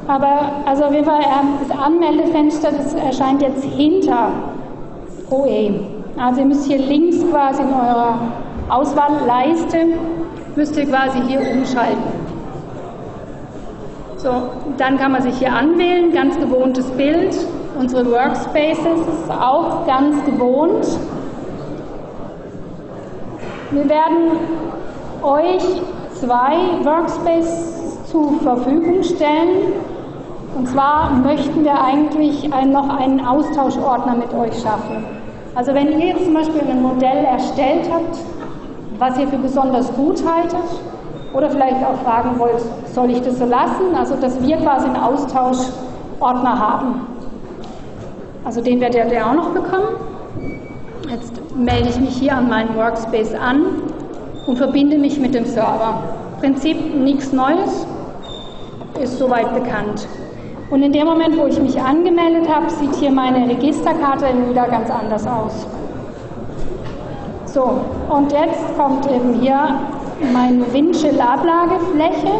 aber 0.08 0.52
also 0.66 0.86
auf 0.86 0.94
jeden 0.94 1.06
Fall 1.06 1.22
ähm, 1.22 1.68
das 1.68 1.78
Anmeldefenster, 1.78 2.72
das 2.72 2.94
erscheint 2.94 3.42
jetzt 3.42 3.64
hinter 3.64 4.30
OE. 5.30 5.80
Also 6.18 6.42
ihr 6.42 6.48
müsst 6.48 6.66
hier 6.66 6.80
links 6.80 7.18
quasi 7.32 7.62
in 7.62 7.70
eurer 7.70 8.18
Auswahlleiste 8.70 9.78
müsst 10.56 10.76
ihr 10.78 10.86
quasi 10.88 11.20
hier 11.28 11.40
umschalten. 11.40 12.28
So, 14.18 14.30
dann 14.78 14.98
kann 14.98 15.12
man 15.12 15.22
sich 15.22 15.38
hier 15.38 15.54
anwählen, 15.54 16.12
ganz 16.12 16.38
gewohntes 16.38 16.90
Bild. 16.92 17.36
Unsere 17.80 18.12
Workspaces 18.12 19.02
ist 19.02 19.32
auch 19.32 19.86
ganz 19.86 20.26
gewohnt. 20.26 20.88
Wir 23.70 23.88
werden 23.88 24.32
euch 25.22 25.82
zwei 26.16 26.56
Workspaces 26.84 28.04
zur 28.10 28.34
Verfügung 28.42 29.04
stellen. 29.04 29.74
Und 30.58 30.68
zwar 30.70 31.12
möchten 31.12 31.64
wir 31.64 31.80
eigentlich 31.80 32.50
noch 32.50 32.90
einen 32.98 33.24
Austauschordner 33.24 34.16
mit 34.16 34.34
euch 34.34 34.60
schaffen. 34.60 35.06
Also 35.54 35.74
wenn 35.76 35.92
ihr 36.00 36.08
jetzt 36.08 36.24
zum 36.24 36.34
Beispiel 36.34 36.62
ein 36.68 36.82
Modell 36.82 37.26
erstellt 37.26 37.90
habt, 37.94 38.18
was 38.98 39.20
ihr 39.20 39.28
für 39.28 39.38
besonders 39.38 39.94
gut 39.94 40.24
haltet, 40.28 40.66
oder 41.34 41.50
vielleicht 41.52 41.86
auch 41.86 41.98
fragen 42.04 42.40
wollt, 42.40 42.64
soll 42.94 43.12
ich 43.12 43.22
das 43.22 43.38
so 43.38 43.46
lassen? 43.46 43.94
Also 43.96 44.16
dass 44.16 44.42
wir 44.42 44.58
quasi 44.58 44.88
einen 44.88 44.96
Austauschordner 44.96 46.60
haben. 46.60 47.17
Also 48.44 48.62
den 48.62 48.80
werdet 48.80 49.12
ihr 49.12 49.26
auch 49.26 49.34
noch 49.34 49.50
bekommen. 49.50 49.96
Jetzt 51.10 51.34
melde 51.56 51.90
ich 51.90 52.00
mich 52.00 52.18
hier 52.18 52.36
an 52.36 52.50
meinen 52.50 52.76
Workspace 52.76 53.34
an 53.34 53.66
und 54.46 54.58
verbinde 54.58 54.98
mich 54.98 55.20
mit 55.20 55.34
dem 55.34 55.46
Server. 55.46 56.04
Prinzip 56.40 56.78
nichts 56.96 57.34
Neues, 57.34 57.86
ist 59.02 59.18
soweit 59.18 59.54
bekannt. 59.54 60.08
Und 60.70 60.84
in 60.84 60.92
dem 60.92 61.06
Moment, 61.06 61.38
wo 61.38 61.46
ich 61.46 61.60
mich 61.60 61.80
angemeldet 61.82 62.54
habe, 62.54 62.70
sieht 62.70 62.96
hier 62.96 63.12
meine 63.12 63.48
Registerkarte 63.48 64.26
wieder 64.50 64.68
ganz 64.68 64.90
anders 64.90 65.26
aus. 65.26 65.66
So, 67.46 67.80
und 68.10 68.32
jetzt 68.32 68.78
kommt 68.78 69.10
eben 69.10 69.34
hier 69.40 69.80
meine 70.34 70.72
Windschild-Ablagefläche. 70.74 72.32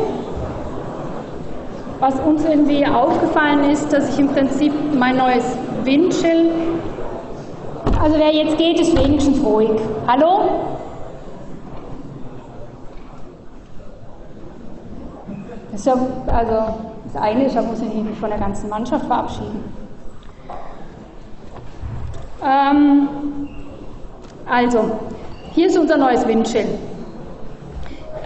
Was 2.00 2.20
uns 2.20 2.46
irgendwie 2.46 2.86
aufgefallen 2.86 3.72
ist, 3.72 3.92
dass 3.92 4.10
ich 4.14 4.20
im 4.20 4.28
Prinzip 4.28 4.72
mein 4.94 5.18
neues 5.18 5.58
Windschild, 5.84 6.52
also 8.00 8.20
wer 8.20 8.32
jetzt 8.32 8.58
geht, 8.58 8.80
ist 8.80 8.96
wenigstens 8.96 9.44
ruhig. 9.44 9.72
Hallo? 10.06 10.42
Das 15.72 15.86
ja, 15.86 15.94
also 16.28 16.76
das 17.06 17.22
eine 17.22 17.46
ist, 17.46 17.56
da 17.56 17.62
muss 17.64 17.82
ich 17.82 17.92
mich 17.92 18.18
von 18.20 18.30
der 18.30 18.40
ganzen 18.40 18.70
Mannschaft 18.70 19.06
verabschieden. 19.06 19.64
Ähm, 22.46 23.10
also, 24.46 24.92
hier 25.54 25.68
ist 25.68 25.78
unser 25.78 25.98
neues 25.98 26.26
Windschild. 26.28 26.68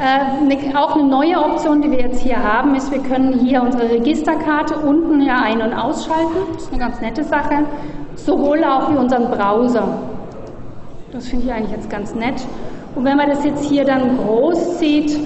Äh, 0.02 0.76
auch 0.76 0.96
eine 0.96 1.04
neue 1.04 1.38
Option, 1.38 1.84
die 1.84 1.92
wir 1.92 2.00
jetzt 2.00 2.22
hier 2.22 2.42
haben, 2.42 2.74
ist, 2.74 2.92
wir 2.92 3.04
können 3.04 3.34
hier 3.46 3.62
unsere 3.62 3.88
Registerkarte 3.88 4.76
unten 4.78 5.22
hier 5.22 5.36
ein- 5.36 5.62
und 5.62 5.76
ausschalten. 5.76 6.38
Das 6.54 6.64
ist 6.64 6.74
eine 6.74 6.82
ganz 6.82 7.00
nette 7.02 7.24
Sache. 7.24 7.66
Sowohl 8.16 8.64
auch 8.64 8.90
wie 8.90 8.98
unseren 8.98 9.30
Browser. 9.30 10.00
Das 11.12 11.28
finde 11.28 11.46
ich 11.46 11.54
eigentlich 11.54 11.72
jetzt 11.72 11.90
ganz 11.92 12.16
nett. 12.16 12.44
Und 12.96 13.06
wenn 13.06 13.16
man 13.16 13.30
das 13.30 13.44
jetzt 13.44 13.64
hier 13.64 13.86
dann 13.86 14.18
groß 14.18 14.80
sieht, 14.80 15.20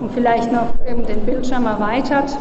und 0.00 0.12
vielleicht 0.12 0.52
noch 0.52 0.66
den 0.86 1.24
Bildschirm 1.24 1.64
erweitert, 1.64 2.36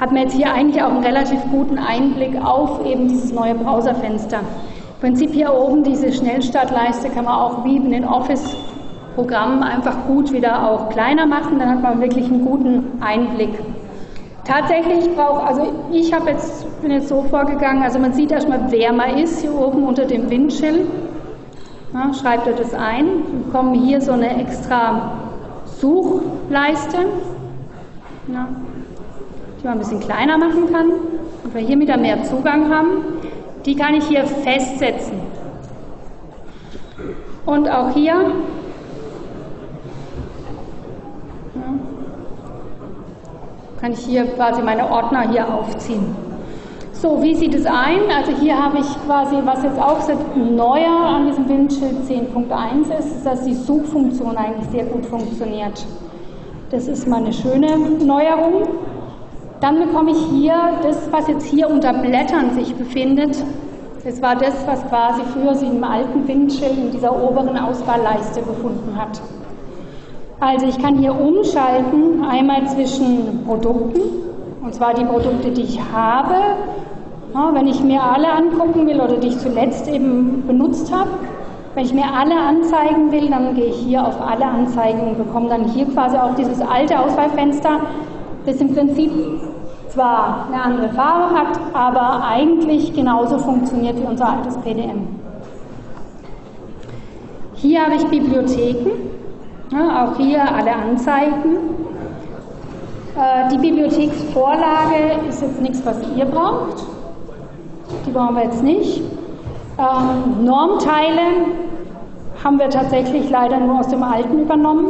hat 0.00 0.10
man 0.10 0.22
jetzt 0.22 0.34
hier 0.34 0.52
eigentlich 0.52 0.82
auch 0.82 0.90
einen 0.90 1.04
relativ 1.04 1.40
guten 1.52 1.78
Einblick 1.78 2.34
auf 2.44 2.84
eben 2.84 3.06
dieses 3.06 3.32
neue 3.32 3.54
Browserfenster. 3.54 4.38
Im 4.38 5.00
Prinzip 5.00 5.32
hier 5.32 5.54
oben 5.54 5.84
diese 5.84 6.12
Schnellstartleiste 6.12 7.10
kann 7.10 7.26
man 7.26 7.34
auch 7.34 7.64
wie 7.64 7.76
in 7.76 7.92
den 7.92 8.04
Office-Programmen 9.14 9.62
einfach 9.62 10.06
gut 10.06 10.32
wieder 10.32 10.68
auch 10.68 10.88
kleiner 10.90 11.26
machen, 11.26 11.58
dann 11.58 11.70
hat 11.70 11.82
man 11.82 12.00
wirklich 12.00 12.26
einen 12.26 12.44
guten 12.44 13.00
Einblick. 13.00 13.50
Tatsächlich 14.44 15.14
braucht, 15.14 15.46
also 15.46 15.72
ich 15.90 16.12
habe 16.12 16.30
jetzt, 16.30 16.82
bin 16.82 16.90
jetzt 16.90 17.08
so 17.08 17.22
vorgegangen, 17.22 17.82
also 17.82 17.98
man 17.98 18.12
sieht 18.12 18.30
erstmal, 18.30 18.70
wer 18.70 18.92
man 18.92 19.16
ist, 19.16 19.40
hier 19.40 19.54
oben 19.54 19.84
unter 19.84 20.04
dem 20.04 20.28
Windschild. 20.28 20.86
Ja, 21.94 22.12
schreibt 22.12 22.46
ihr 22.46 22.54
das 22.54 22.74
ein. 22.74 23.06
Wir 23.06 23.44
bekommen 23.46 23.74
hier 23.74 24.00
so 24.00 24.12
eine 24.12 24.40
extra 24.40 25.12
Suchleiste, 25.64 26.98
ja, 28.32 28.48
die 29.60 29.64
man 29.64 29.74
ein 29.74 29.78
bisschen 29.78 30.00
kleiner 30.00 30.36
machen 30.36 30.70
kann 30.70 30.90
und 31.44 31.54
wir 31.54 31.60
hier 31.60 31.78
wieder 31.78 31.96
mehr 31.96 32.22
Zugang 32.24 32.74
haben. 32.74 33.04
Die 33.64 33.76
kann 33.76 33.94
ich 33.94 34.04
hier 34.04 34.24
festsetzen. 34.24 35.20
Und 37.46 37.68
auch 37.70 37.94
hier 37.94 38.14
kann 43.84 43.92
ich 43.92 44.06
hier 44.06 44.24
quasi 44.24 44.62
meine 44.62 44.90
Ordner 44.90 45.28
hier 45.30 45.46
aufziehen. 45.46 46.16
So, 46.92 47.22
wie 47.22 47.34
sieht 47.34 47.54
es 47.54 47.66
ein? 47.66 48.00
Also 48.16 48.32
hier 48.40 48.56
habe 48.56 48.78
ich 48.78 48.86
quasi, 49.04 49.36
was 49.44 49.62
jetzt 49.62 49.78
auch 49.78 50.00
neuer 50.34 50.88
an 50.88 51.26
diesem 51.26 51.46
Windschild 51.46 51.96
10.1 52.08 52.98
ist, 52.98 53.26
dass 53.26 53.44
die 53.44 53.52
Suchfunktion 53.52 54.38
eigentlich 54.38 54.70
sehr 54.70 54.86
gut 54.86 55.04
funktioniert. 55.04 55.84
Das 56.70 56.88
ist 56.88 57.06
mal 57.06 57.18
eine 57.18 57.32
schöne 57.34 57.76
Neuerung. 58.02 58.68
Dann 59.60 59.80
bekomme 59.80 60.12
ich 60.12 60.24
hier 60.32 60.54
das, 60.82 61.12
was 61.12 61.28
jetzt 61.28 61.44
hier 61.44 61.68
unter 61.68 61.92
Blättern 61.92 62.54
sich 62.54 62.74
befindet. 62.74 63.36
Das 64.02 64.22
war 64.22 64.34
das, 64.34 64.66
was 64.66 64.82
quasi 64.88 65.20
früher 65.34 65.54
sich 65.54 65.68
im 65.68 65.84
alten 65.84 66.26
Windschild 66.26 66.78
in 66.78 66.90
dieser 66.90 67.14
oberen 67.22 67.58
Auswahlleiste 67.58 68.40
befunden 68.40 68.96
hat. 68.96 69.20
Also 70.46 70.66
ich 70.66 70.78
kann 70.78 70.98
hier 70.98 71.18
umschalten, 71.18 72.22
einmal 72.22 72.66
zwischen 72.66 73.44
Produkten, 73.46 74.02
und 74.62 74.74
zwar 74.74 74.92
die 74.92 75.04
Produkte, 75.06 75.50
die 75.50 75.62
ich 75.62 75.80
habe, 75.80 76.34
ja, 77.32 77.50
wenn 77.54 77.66
ich 77.66 77.82
mir 77.82 78.02
alle 78.02 78.30
angucken 78.30 78.86
will 78.86 79.00
oder 79.00 79.16
die 79.16 79.28
ich 79.28 79.38
zuletzt 79.38 79.88
eben 79.88 80.44
benutzt 80.46 80.94
habe, 80.94 81.08
wenn 81.74 81.86
ich 81.86 81.94
mir 81.94 82.04
alle 82.04 82.36
anzeigen 82.38 83.10
will, 83.10 83.30
dann 83.30 83.54
gehe 83.54 83.68
ich 83.68 83.76
hier 83.76 84.06
auf 84.06 84.20
alle 84.20 84.44
Anzeigen 84.44 85.00
und 85.08 85.16
bekomme 85.16 85.48
dann 85.48 85.64
hier 85.64 85.86
quasi 85.86 86.18
auch 86.18 86.34
dieses 86.34 86.60
alte 86.60 87.00
Auswahlfenster, 87.00 87.80
das 88.44 88.56
im 88.56 88.74
Prinzip 88.74 89.12
zwar 89.88 90.48
eine 90.52 90.62
andere 90.62 90.90
Farbe 90.90 91.38
hat, 91.38 91.58
aber 91.72 92.22
eigentlich 92.22 92.92
genauso 92.92 93.38
funktioniert 93.38 93.98
wie 93.98 94.06
unser 94.06 94.28
altes 94.28 94.58
PDM. 94.58 95.08
Hier 97.54 97.82
habe 97.82 97.94
ich 97.94 98.04
Bibliotheken. 98.08 99.13
Ja, 99.70 100.04
auch 100.04 100.16
hier 100.16 100.42
alle 100.42 100.74
Anzeigen. 100.74 101.56
Äh, 103.16 103.48
die 103.50 103.58
Bibliotheksvorlage 103.58 105.28
ist 105.28 105.42
jetzt 105.42 105.60
nichts, 105.60 105.84
was 105.84 105.96
ihr 106.16 106.26
braucht. 106.26 106.84
Die 108.06 108.10
brauchen 108.10 108.36
wir 108.36 108.44
jetzt 108.44 108.62
nicht. 108.62 109.02
Ähm, 109.78 110.44
Normteile 110.44 111.20
haben 112.42 112.58
wir 112.58 112.68
tatsächlich 112.68 113.30
leider 113.30 113.58
nur 113.58 113.80
aus 113.80 113.88
dem 113.88 114.02
Alten 114.02 114.40
übernommen. 114.40 114.88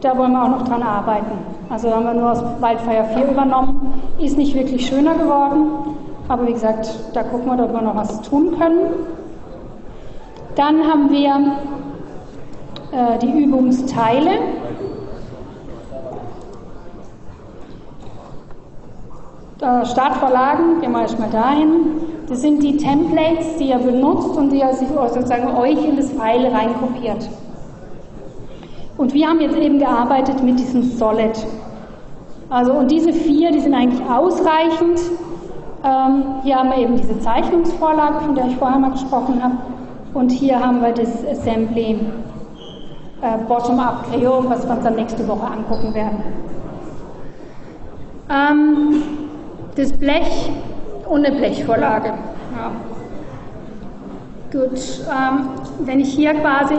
Da 0.00 0.16
wollen 0.18 0.32
wir 0.32 0.42
auch 0.42 0.48
noch 0.48 0.68
dran 0.68 0.82
arbeiten. 0.82 1.38
Also 1.70 1.90
haben 1.90 2.04
wir 2.04 2.14
nur 2.14 2.32
aus 2.32 2.42
Wildfire 2.60 3.04
4 3.14 3.30
übernommen. 3.30 3.94
Ist 4.18 4.36
nicht 4.36 4.54
wirklich 4.54 4.86
schöner 4.86 5.14
geworden. 5.14 5.68
Aber 6.28 6.46
wie 6.46 6.52
gesagt, 6.52 6.88
da 7.14 7.22
gucken 7.22 7.56
wir, 7.56 7.64
ob 7.64 7.72
wir 7.72 7.82
noch 7.82 7.96
was 7.96 8.20
tun 8.22 8.58
können. 8.58 8.80
Dann 10.56 10.82
haben 10.86 11.10
wir 11.10 11.34
äh, 12.96 13.18
die 13.18 13.30
Übungsteile. 13.30 14.30
Äh, 19.60 19.84
Startvorlagen, 19.84 20.80
gehen 20.80 20.92
wir 20.92 21.02
erstmal 21.02 21.30
dahin. 21.30 21.68
Das 22.26 22.40
sind 22.40 22.62
die 22.62 22.76
Templates, 22.78 23.56
die 23.58 23.68
ihr 23.68 23.78
benutzt 23.78 24.36
und 24.36 24.50
die 24.50 24.60
ihr 24.60 24.72
sozusagen 24.72 25.54
euch 25.56 25.84
in 25.84 25.96
das 25.96 26.10
File 26.10 26.46
reinkopiert. 26.46 27.28
Und 28.96 29.12
wir 29.12 29.28
haben 29.28 29.40
jetzt 29.40 29.56
eben 29.56 29.78
gearbeitet 29.78 30.42
mit 30.42 30.58
diesem 30.58 30.82
Solid. 30.82 31.46
Also, 32.48 32.72
und 32.72 32.90
diese 32.90 33.12
vier, 33.12 33.50
die 33.50 33.60
sind 33.60 33.74
eigentlich 33.74 34.00
ausreichend. 34.08 35.00
Ähm, 35.84 36.24
hier 36.42 36.56
haben 36.56 36.70
wir 36.70 36.78
eben 36.78 36.96
diese 36.96 37.20
Zeichnungsvorlage, 37.20 38.20
von 38.20 38.34
der 38.34 38.46
ich 38.46 38.56
vorher 38.56 38.78
mal 38.78 38.92
gesprochen 38.92 39.42
habe. 39.42 39.56
Und 40.14 40.30
hier 40.30 40.58
haben 40.58 40.80
wir 40.80 40.92
das 40.92 41.26
Assembly 41.26 41.98
äh, 43.22 43.38
Bottom-up 43.48 44.06
Creo, 44.10 44.44
was 44.48 44.66
wir 44.66 44.74
uns 44.74 44.84
dann 44.84 44.96
nächste 44.96 45.26
Woche 45.26 45.46
angucken 45.46 45.94
werden. 45.94 46.22
Ähm, 48.28 49.02
das 49.76 49.92
Blech 49.92 50.50
eine 51.10 51.30
Blechvorlage. 51.30 52.08
Ja. 52.08 52.72
Gut, 54.52 54.78
ähm, 55.10 55.48
wenn 55.80 56.00
ich 56.00 56.12
hier 56.12 56.34
quasi, 56.34 56.74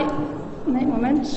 ne, 0.65 0.85
Moment, 0.85 1.27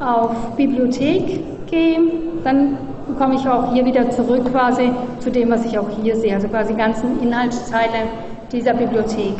auf 0.00 0.56
Bibliothek 0.56 1.66
gehe, 1.66 2.00
dann 2.44 2.76
komme 3.18 3.34
ich 3.34 3.48
auch 3.48 3.72
hier 3.72 3.84
wieder 3.84 4.10
zurück 4.10 4.50
quasi 4.50 4.92
zu 5.20 5.30
dem, 5.30 5.50
was 5.50 5.64
ich 5.64 5.78
auch 5.78 5.88
hier 6.02 6.16
sehe, 6.16 6.34
also 6.34 6.48
quasi 6.48 6.72
die 6.72 6.78
ganzen 6.78 7.20
Inhaltsteile 7.22 8.08
dieser 8.50 8.74
Bibliothek. 8.74 9.34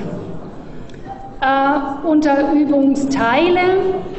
Äh, 1.43 2.07
unter 2.07 2.53
Übungsteile, 2.53 3.63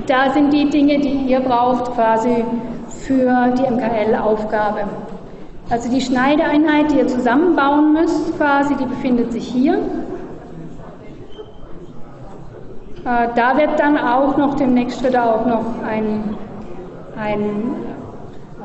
da 0.08 0.32
sind 0.32 0.52
die 0.52 0.70
Dinge, 0.70 1.00
die 1.00 1.32
ihr 1.32 1.40
braucht 1.40 1.94
quasi 1.94 2.44
für 2.90 3.48
die 3.58 3.62
MKL-Aufgabe. 3.62 4.82
Also 5.70 5.90
die 5.90 6.02
Schneideeinheit, 6.02 6.92
die 6.92 6.98
ihr 6.98 7.08
zusammenbauen 7.08 7.94
müsst, 7.94 8.38
quasi, 8.38 8.76
die 8.76 8.84
befindet 8.84 9.32
sich 9.32 9.48
hier. 9.48 9.76
Äh, 13.06 13.30
da 13.36 13.56
wird 13.56 13.80
dann 13.80 13.98
auch 13.98 14.36
noch 14.36 14.56
demnächst 14.56 15.02
wird 15.02 15.16
auch 15.16 15.46
noch 15.46 15.82
ein, 15.88 16.36
ein, 17.18 17.42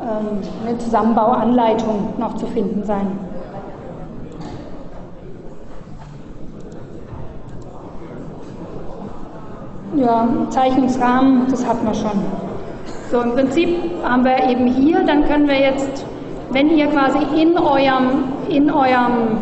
ähm, 0.03 0.43
eine 0.67 0.79
Zusammenbauanleitung 0.79 2.15
noch 2.19 2.35
zu 2.35 2.47
finden 2.49 2.83
sein. 2.83 3.28
Ja, 9.97 10.29
Zeichnungsrahmen, 10.51 11.47
das 11.51 11.67
hatten 11.67 11.87
wir 11.87 11.95
schon. 11.95 12.23
So, 13.11 13.21
im 13.21 13.33
Prinzip 13.33 13.69
haben 14.05 14.25
wir 14.25 14.49
eben 14.49 14.67
hier, 14.67 15.03
dann 15.05 15.27
können 15.27 15.49
wir 15.49 15.59
jetzt 15.59 16.05
wenn 16.51 16.77
ihr 16.77 16.87
quasi 16.87 17.19
in 17.41 17.59
eurem, 17.59 18.25
in 18.49 18.71
eurem 18.71 19.39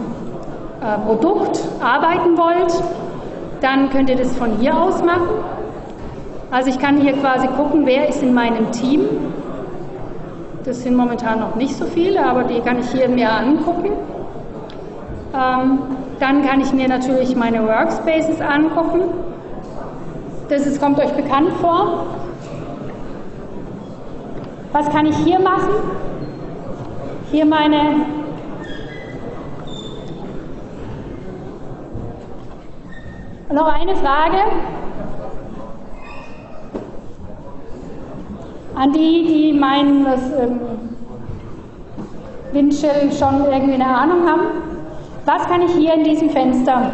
äh, 0.81 0.99
Produkt 1.07 1.61
arbeiten 1.81 2.37
wollt, 2.37 2.83
dann 3.61 3.91
könnt 3.91 4.11
ihr 4.11 4.17
das 4.17 4.37
von 4.37 4.59
hier 4.59 4.77
aus 4.77 5.03
machen. 5.05 5.29
Also 6.51 6.71
ich 6.71 6.79
kann 6.79 6.99
hier 6.99 7.13
quasi 7.15 7.47
gucken, 7.49 7.87
wer 7.87 8.09
ist 8.09 8.23
in 8.23 8.35
meinem 8.35 8.71
Team. 8.73 9.03
Das 10.65 10.83
sind 10.83 10.97
momentan 10.97 11.41
noch 11.41 11.55
nicht 11.55 11.77
so 11.77 11.85
viele, 11.87 12.25
aber 12.25 12.43
die 12.45 12.61
kann 12.61 12.81
ich 12.81 12.91
hier 12.91 13.09
mir 13.09 13.31
angucken. 13.31 13.93
Ähm, 15.33 15.79
dann 16.19 16.45
kann 16.45 16.61
ich 16.61 16.73
mir 16.73 16.89
natürlich 16.89 17.37
meine 17.37 17.63
Workspaces 17.63 18.41
angucken. 18.41 19.03
Das 20.49 20.65
ist, 20.65 20.81
kommt 20.81 20.99
euch 21.01 21.13
bekannt 21.13 21.53
vor. 21.61 22.07
Was 24.73 24.89
kann 24.91 25.07
ich 25.07 25.17
hier 25.17 25.41
machen? 25.41 25.71
Hier 27.33 27.45
meine 27.45 27.97
noch 33.53 33.67
eine 33.67 33.97
Frage 33.97 34.39
an 38.75 38.93
die, 38.93 39.25
die 39.25 39.59
meinen, 39.59 40.05
dass 40.05 40.21
ähm, 40.39 40.61
Windschill 42.53 43.11
schon 43.13 43.45
irgendwie 43.51 43.75
eine 43.75 43.87
Ahnung 43.87 44.29
haben. 44.29 44.43
Was 45.25 45.47
kann 45.47 45.63
ich 45.63 45.73
hier 45.73 45.95
in 45.95 46.05
diesem 46.05 46.31
Fenster 46.31 46.91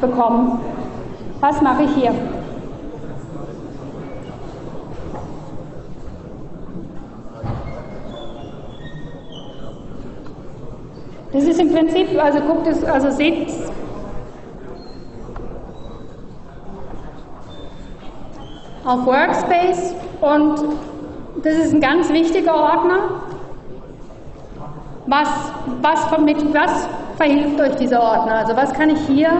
bekommen? 0.00 0.58
Was 1.40 1.60
mache 1.62 1.84
ich 1.84 1.90
hier? 1.94 2.14
Das 11.38 11.46
ist 11.46 11.60
im 11.60 11.72
Prinzip, 11.72 12.08
also 12.20 12.40
guckt 12.40 12.66
es, 12.66 12.82
also 12.82 13.10
seht 13.10 13.48
auf 18.84 19.06
Workspace 19.06 19.94
und 20.20 20.64
das 21.44 21.54
ist 21.54 21.74
ein 21.74 21.80
ganz 21.80 22.08
wichtiger 22.12 22.56
Ordner. 22.56 23.20
Was, 25.06 25.28
was, 25.80 26.18
mit 26.18 26.52
was 26.52 26.88
verhilft 27.16 27.60
euch 27.60 27.76
dieser 27.76 28.02
Ordner? 28.02 28.38
Also 28.38 28.56
was 28.56 28.72
kann 28.72 28.90
ich 28.90 29.00
hier, 29.06 29.30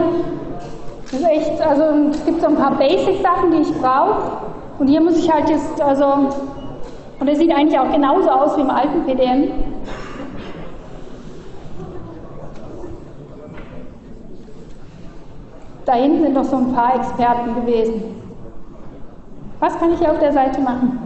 das 1.03 1.19
ist 1.19 1.27
echt, 1.27 1.61
also 1.61 1.83
es 2.11 2.23
gibt 2.23 2.39
so 2.39 2.47
ein 2.47 2.55
paar 2.55 2.77
Basic-Sachen, 2.77 3.51
die 3.51 3.63
ich 3.63 3.73
brauche 3.73 4.37
und 4.79 4.87
hier 4.87 5.01
muss 5.01 5.17
ich 5.17 5.29
halt 5.29 5.49
jetzt, 5.49 5.81
also, 5.81 6.05
und 7.19 7.25
der 7.27 7.35
sieht 7.35 7.53
eigentlich 7.53 7.77
auch 7.77 7.91
genauso 7.91 8.29
aus 8.29 8.55
wie 8.55 8.61
im 8.61 8.69
alten 8.69 9.03
PDM. 9.03 9.68
Da 15.89 15.95
hinten 15.95 16.21
sind 16.21 16.35
noch 16.35 16.43
so 16.43 16.57
ein 16.57 16.71
paar 16.71 16.97
Experten 16.97 17.55
gewesen. 17.55 18.03
Was 19.59 19.75
kann 19.79 19.91
ich 19.91 19.97
hier 19.97 20.11
auf 20.11 20.19
der 20.19 20.31
Seite 20.31 20.61
machen? 20.61 20.99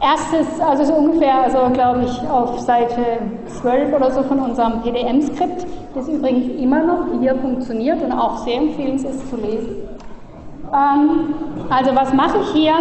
Erstes, 0.00 0.60
also 0.60 0.82
so 0.82 0.94
ungefähr, 0.94 1.44
also 1.44 1.72
glaube 1.72 2.02
ich, 2.06 2.28
auf 2.28 2.58
Seite 2.58 3.20
12 3.60 3.94
oder 3.94 4.10
so 4.10 4.24
von 4.24 4.40
unserem 4.40 4.82
PDM-Skript, 4.82 5.64
das 5.94 6.08
übrigens 6.08 6.60
immer 6.60 6.82
noch 6.82 7.20
hier 7.20 7.36
funktioniert 7.36 8.02
und 8.02 8.10
auch 8.10 8.38
sehr 8.38 8.56
empfehlenswert 8.56 9.14
ist 9.14 9.30
zu 9.30 9.36
lesen. 9.36 9.76
Ähm, 10.74 11.34
also 11.70 11.94
was 11.94 12.12
mache 12.12 12.38
ich 12.38 12.48
hier? 12.48 12.74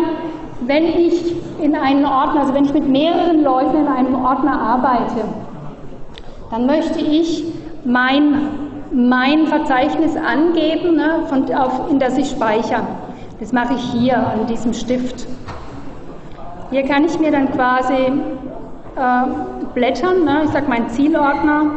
Wenn 0.62 0.86
ich 0.86 1.36
in 1.62 1.76
einen 1.76 2.06
Ordner, 2.06 2.42
also 2.42 2.54
wenn 2.54 2.66
ich 2.66 2.74
mit 2.74 2.88
mehreren 2.88 3.44
Leuten 3.44 3.78
in 3.78 3.88
einem 3.88 4.16
Ordner 4.16 4.60
arbeite, 4.60 5.26
dann 6.52 6.66
möchte 6.66 7.00
ich 7.00 7.44
mein, 7.84 8.48
mein 8.92 9.48
Verzeichnis 9.48 10.16
angeben, 10.16 10.96
ne, 10.96 11.24
von, 11.28 11.54
auf, 11.54 11.92
in 11.92 12.00
das 12.00 12.18
ich 12.18 12.30
speichere. 12.30 12.84
Das 13.40 13.52
mache 13.52 13.74
ich 13.74 13.82
hier 13.92 14.18
an 14.18 14.48
diesem 14.48 14.74
Stift. 14.74 15.28
Hier 16.72 16.84
kann 16.84 17.04
ich 17.04 17.20
mir 17.20 17.32
dann 17.32 17.52
quasi 17.52 17.94
äh, 17.94 19.24
blättern. 19.74 20.24
Ne? 20.24 20.44
Ich 20.46 20.52
sage, 20.52 20.66
mein 20.70 20.90
Zielordner 20.90 21.72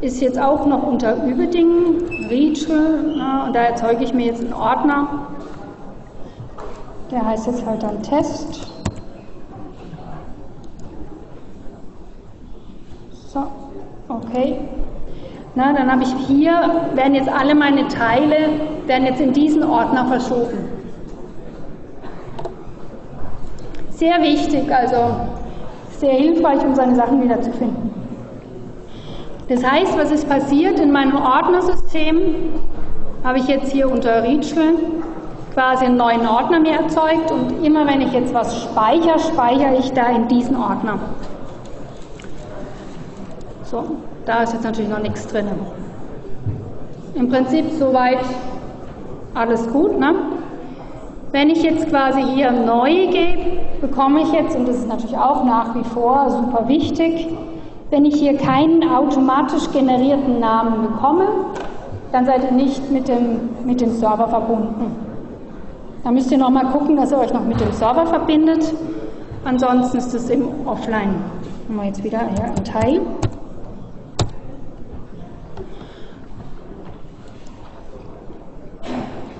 ist 0.00 0.20
jetzt 0.20 0.40
auch 0.40 0.64
noch 0.66 0.84
unter 0.84 1.24
Überdingen, 1.24 2.28
Reachel, 2.28 3.16
ne? 3.16 3.44
und 3.46 3.54
da 3.54 3.60
erzeuge 3.60 4.04
ich 4.04 4.14
mir 4.14 4.26
jetzt 4.26 4.42
einen 4.42 4.52
Ordner 4.52 5.26
der 7.12 7.24
heißt 7.26 7.46
jetzt 7.46 7.64
halt 7.66 7.82
dann 7.82 8.02
Test. 8.02 8.72
So, 13.28 13.46
okay. 14.08 14.58
Na, 15.54 15.74
dann 15.74 15.92
habe 15.92 16.02
ich 16.02 16.12
hier, 16.26 16.52
werden 16.94 17.14
jetzt 17.14 17.28
alle 17.28 17.54
meine 17.54 17.86
Teile, 17.88 18.36
werden 18.86 19.04
jetzt 19.04 19.20
in 19.20 19.34
diesen 19.34 19.62
Ordner 19.62 20.06
verschoben. 20.06 20.70
Sehr 23.90 24.20
wichtig, 24.22 24.72
also 24.74 25.14
sehr 25.98 26.14
hilfreich, 26.14 26.64
um 26.64 26.74
seine 26.74 26.96
Sachen 26.96 27.22
wiederzufinden. 27.22 27.90
Das 29.48 29.62
heißt, 29.62 29.98
was 29.98 30.10
ist 30.10 30.26
passiert? 30.26 30.80
In 30.80 30.90
meinem 30.90 31.16
Ordnersystem 31.16 32.54
habe 33.22 33.38
ich 33.38 33.46
jetzt 33.46 33.70
hier 33.70 33.90
unter 33.90 34.22
Reachel 34.22 34.74
quasi 35.52 35.84
einen 35.84 35.96
neuen 35.96 36.26
Ordner 36.26 36.60
mir 36.60 36.72
erzeugt 36.72 37.30
und 37.30 37.64
immer 37.64 37.86
wenn 37.86 38.00
ich 38.00 38.12
jetzt 38.12 38.32
was 38.32 38.62
speichere, 38.62 39.18
speichere 39.18 39.76
ich 39.78 39.92
da 39.92 40.06
in 40.06 40.28
diesen 40.28 40.56
Ordner. 40.56 40.98
So, 43.64 43.84
da 44.26 44.42
ist 44.42 44.52
jetzt 44.52 44.64
natürlich 44.64 44.90
noch 44.90 45.00
nichts 45.00 45.26
drin. 45.26 45.46
Im 47.14 47.28
Prinzip 47.28 47.70
soweit 47.78 48.24
alles 49.34 49.70
gut. 49.70 49.98
Ne? 49.98 50.14
Wenn 51.32 51.50
ich 51.50 51.62
jetzt 51.62 51.88
quasi 51.88 52.22
hier 52.22 52.50
neu 52.50 53.08
gehe, 53.08 53.60
bekomme 53.80 54.22
ich 54.22 54.32
jetzt, 54.32 54.56
und 54.56 54.68
das 54.68 54.76
ist 54.76 54.88
natürlich 54.88 55.16
auch 55.16 55.44
nach 55.44 55.74
wie 55.74 55.84
vor 55.84 56.30
super 56.30 56.68
wichtig, 56.68 57.28
wenn 57.90 58.04
ich 58.04 58.16
hier 58.16 58.36
keinen 58.36 58.88
automatisch 58.88 59.70
generierten 59.70 60.40
Namen 60.40 60.82
bekomme, 60.82 61.26
dann 62.10 62.26
seid 62.26 62.44
ihr 62.44 62.52
nicht 62.52 62.90
mit 62.90 63.08
dem, 63.08 63.50
mit 63.64 63.80
dem 63.80 63.90
Server 63.92 64.28
verbunden. 64.28 65.01
Da 66.04 66.10
müsst 66.10 66.32
ihr 66.32 66.38
nochmal 66.38 66.66
gucken, 66.66 66.96
dass 66.96 67.12
ihr 67.12 67.18
euch 67.18 67.32
noch 67.32 67.44
mit 67.44 67.60
dem 67.60 67.70
Server 67.72 68.06
verbindet. 68.06 68.74
Ansonsten 69.44 69.98
ist 69.98 70.12
es 70.14 70.30
im 70.30 70.66
Offline. 70.66 71.14
Machen 71.68 71.80
wir 71.80 71.84
jetzt 71.84 72.02
wieder 72.02 72.20
hier 72.20 72.44
ein 72.44 72.64
Teil. 72.64 73.00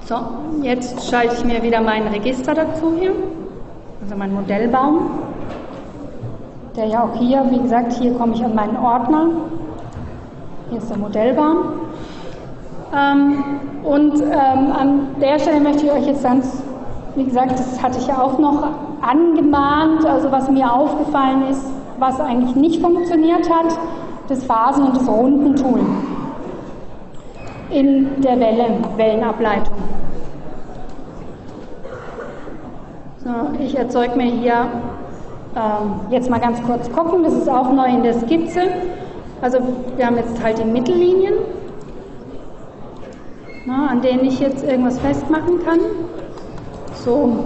So, 0.05 0.17
jetzt 0.63 1.09
schalte 1.09 1.35
ich 1.35 1.45
mir 1.45 1.63
wieder 1.63 1.81
mein 1.81 2.07
Register 2.07 2.55
dazu 2.55 2.93
hier, 2.99 3.13
also 4.03 4.17
mein 4.17 4.35
Modellbaum. 4.35 5.11
Der 6.77 6.87
ja 6.87 7.05
auch 7.05 7.15
hier, 7.19 7.45
wie 7.51 7.61
gesagt, 7.61 7.93
hier 7.95 8.13
komme 8.15 8.35
ich 8.35 8.45
an 8.45 8.55
meinen 8.55 8.77
Ordner. 8.77 9.29
Hier 10.71 10.79
ist 10.79 10.91
der 10.91 10.99
Modellbaum. 10.99 11.82
Ähm, 12.95 13.45
und 13.83 14.21
ähm, 14.21 14.73
an 14.73 15.07
der 15.21 15.39
Stelle 15.39 15.61
möchte 15.61 15.87
ich 15.87 15.93
euch 15.93 16.07
jetzt 16.07 16.23
ganz, 16.23 16.63
wie 17.15 17.25
gesagt, 17.25 17.53
das 17.53 17.83
hatte 17.83 17.99
ich 17.99 18.07
ja 18.07 18.21
auch 18.21 18.39
noch 18.39 18.63
angemahnt, 19.01 20.05
also 20.05 20.31
was 20.31 20.51
mir 20.51 20.71
aufgefallen 20.71 21.49
ist, 21.51 21.65
was 21.99 22.21
eigentlich 22.21 22.55
nicht 22.55 22.83
funktioniert 22.83 23.49
hat, 23.51 23.77
das 24.29 24.45
Phasen- 24.45 24.85
und 24.85 24.97
das 24.97 25.09
Rundentool 25.09 25.81
in 27.71 28.21
der 28.21 28.39
Welle, 28.39 28.67
Wellenableitung. 28.97 29.75
So, 33.25 33.31
ich 33.61 33.77
erzeuge 33.77 34.17
mir 34.17 34.25
hier 34.27 34.67
ähm, 35.57 36.01
jetzt 36.11 36.29
mal 36.29 36.41
ganz 36.41 36.63
kurz 36.63 36.91
gucken, 36.93 37.23
das 37.23 37.35
ist 37.35 37.49
auch 37.49 37.73
neu 37.73 37.87
in 37.87 38.03
der 38.03 38.15
Skizze. 38.15 38.63
Also 39.41 39.59
wir 39.97 40.07
haben 40.07 40.17
jetzt 40.17 40.43
halt 40.43 40.59
die 40.59 40.65
Mittellinien, 40.65 41.35
na, 43.65 43.89
an 43.89 44.01
denen 44.01 44.25
ich 44.25 44.41
jetzt 44.41 44.65
irgendwas 44.65 44.99
festmachen 44.99 45.65
kann. 45.65 45.81
So. 47.05 47.45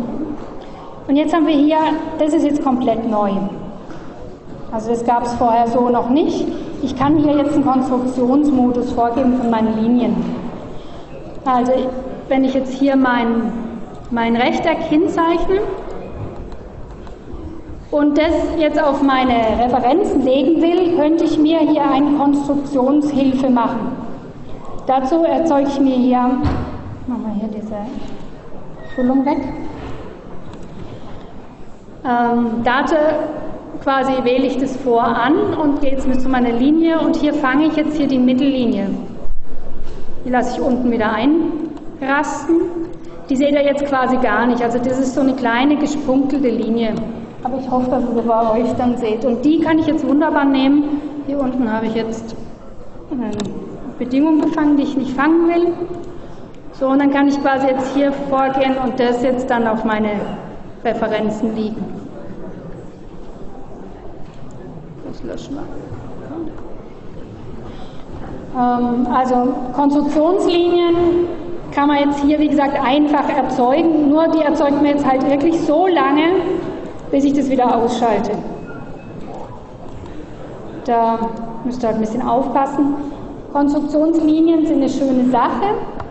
Und 1.08 1.16
jetzt 1.16 1.34
haben 1.34 1.46
wir 1.46 1.54
hier, 1.54 1.78
das 2.18 2.34
ist 2.34 2.44
jetzt 2.44 2.62
komplett 2.62 3.08
neu. 3.08 3.30
Also 4.72 4.90
das 4.90 5.04
gab 5.04 5.24
es 5.24 5.32
vorher 5.34 5.68
so 5.68 5.88
noch 5.88 6.10
nicht. 6.10 6.46
Ich 6.82 6.96
kann 6.96 7.16
hier 7.16 7.36
jetzt 7.36 7.54
einen 7.54 7.64
Konstruktionsmodus 7.64 8.92
vorgeben 8.92 9.38
von 9.38 9.50
meinen 9.50 9.80
Linien. 9.80 10.16
Also 11.44 11.72
wenn 12.28 12.44
ich 12.44 12.54
jetzt 12.54 12.72
hier 12.72 12.96
mein, 12.96 13.52
mein 14.10 14.36
Rechteck 14.36 14.78
hinzeichne 14.88 15.60
und 17.92 18.18
das 18.18 18.32
jetzt 18.58 18.82
auf 18.82 19.00
meine 19.02 19.34
Referenzen 19.60 20.24
legen 20.24 20.60
will, 20.60 20.96
könnte 20.96 21.24
ich 21.24 21.38
mir 21.38 21.60
hier 21.60 21.88
eine 21.88 22.18
Konstruktionshilfe 22.18 23.48
machen. 23.48 24.05
Dazu 24.86 25.24
erzeuge 25.24 25.68
ich 25.68 25.80
mir 25.80 25.96
hier, 25.96 26.18
machen 26.18 27.24
wir 27.26 27.34
hier 27.40 27.48
diese 27.48 27.76
Füllung 28.94 29.26
weg. 29.26 29.38
Ähm, 32.04 32.62
Date 32.62 32.96
quasi 33.82 34.12
wähle 34.22 34.46
ich 34.46 34.58
das 34.58 34.76
vor 34.76 35.02
an 35.02 35.54
und 35.54 35.80
gehe 35.80 35.90
jetzt 35.90 36.06
mit 36.06 36.20
zu 36.20 36.28
meiner 36.28 36.52
Linie 36.52 37.00
und 37.00 37.16
hier 37.16 37.34
fange 37.34 37.66
ich 37.66 37.76
jetzt 37.76 37.96
hier 37.96 38.06
die 38.06 38.18
Mittellinie. 38.18 38.90
Die 40.24 40.30
lasse 40.30 40.56
ich 40.56 40.64
unten 40.64 40.88
wieder 40.90 41.10
einrasten. 41.12 42.60
Die 43.28 43.34
seht 43.34 43.54
ihr 43.54 43.64
jetzt 43.64 43.84
quasi 43.86 44.16
gar 44.18 44.46
nicht. 44.46 44.62
Also 44.62 44.78
das 44.78 45.00
ist 45.00 45.16
so 45.16 45.20
eine 45.20 45.34
kleine 45.34 45.76
gespunkelte 45.76 46.48
Linie. 46.48 46.94
Aber 47.42 47.58
ich 47.58 47.68
hoffe, 47.68 47.90
dass 47.90 48.04
ihr 48.04 48.16
es 48.20 48.24
bei 48.24 48.52
euch 48.52 48.72
dann 48.78 48.96
seht. 48.98 49.24
Und 49.24 49.44
die 49.44 49.58
kann 49.60 49.80
ich 49.80 49.86
jetzt 49.86 50.06
wunderbar 50.06 50.44
nehmen. 50.44 51.00
Hier 51.26 51.40
unten 51.40 51.72
habe 51.72 51.86
ich 51.86 51.94
jetzt 51.94 52.36
eine 53.10 53.30
Bedingung 53.98 54.40
gefangen, 54.40 54.76
die 54.76 54.82
ich 54.84 54.96
nicht 54.96 55.12
fangen 55.12 55.48
will. 55.48 55.72
So, 56.72 56.88
und 56.88 56.98
dann 56.98 57.10
kann 57.10 57.28
ich 57.28 57.40
quasi 57.40 57.68
jetzt 57.68 57.94
hier 57.94 58.12
vorgehen 58.12 58.76
und 58.76 59.00
das 59.00 59.22
jetzt 59.22 59.48
dann 59.48 59.66
auf 59.66 59.84
meine 59.84 60.10
Referenzen 60.84 61.56
liegen. 61.56 61.82
Das 65.08 65.22
löschen 65.22 65.54
wir. 65.54 65.62
Ähm, 68.56 69.06
also 69.12 69.54
Konstruktionslinien 69.74 70.96
kann 71.72 71.88
man 71.88 71.98
jetzt 71.98 72.20
hier, 72.20 72.38
wie 72.38 72.48
gesagt, 72.48 72.78
einfach 72.82 73.28
erzeugen. 73.28 74.10
Nur 74.10 74.28
die 74.28 74.40
erzeugt 74.40 74.76
man 74.76 74.86
jetzt 74.86 75.06
halt 75.06 75.28
wirklich 75.28 75.60
so 75.62 75.86
lange, 75.86 76.40
bis 77.10 77.24
ich 77.24 77.32
das 77.32 77.48
wieder 77.50 77.74
ausschalte. 77.74 78.32
Da 80.84 81.18
müsst 81.64 81.82
ihr 81.82 81.88
halt 81.88 81.96
ein 81.96 82.00
bisschen 82.00 82.22
aufpassen. 82.22 82.94
Konstruktionslinien 83.56 84.66
sind 84.66 84.82
eine 84.82 84.88
schöne 84.90 85.30
Sache. 85.30 85.64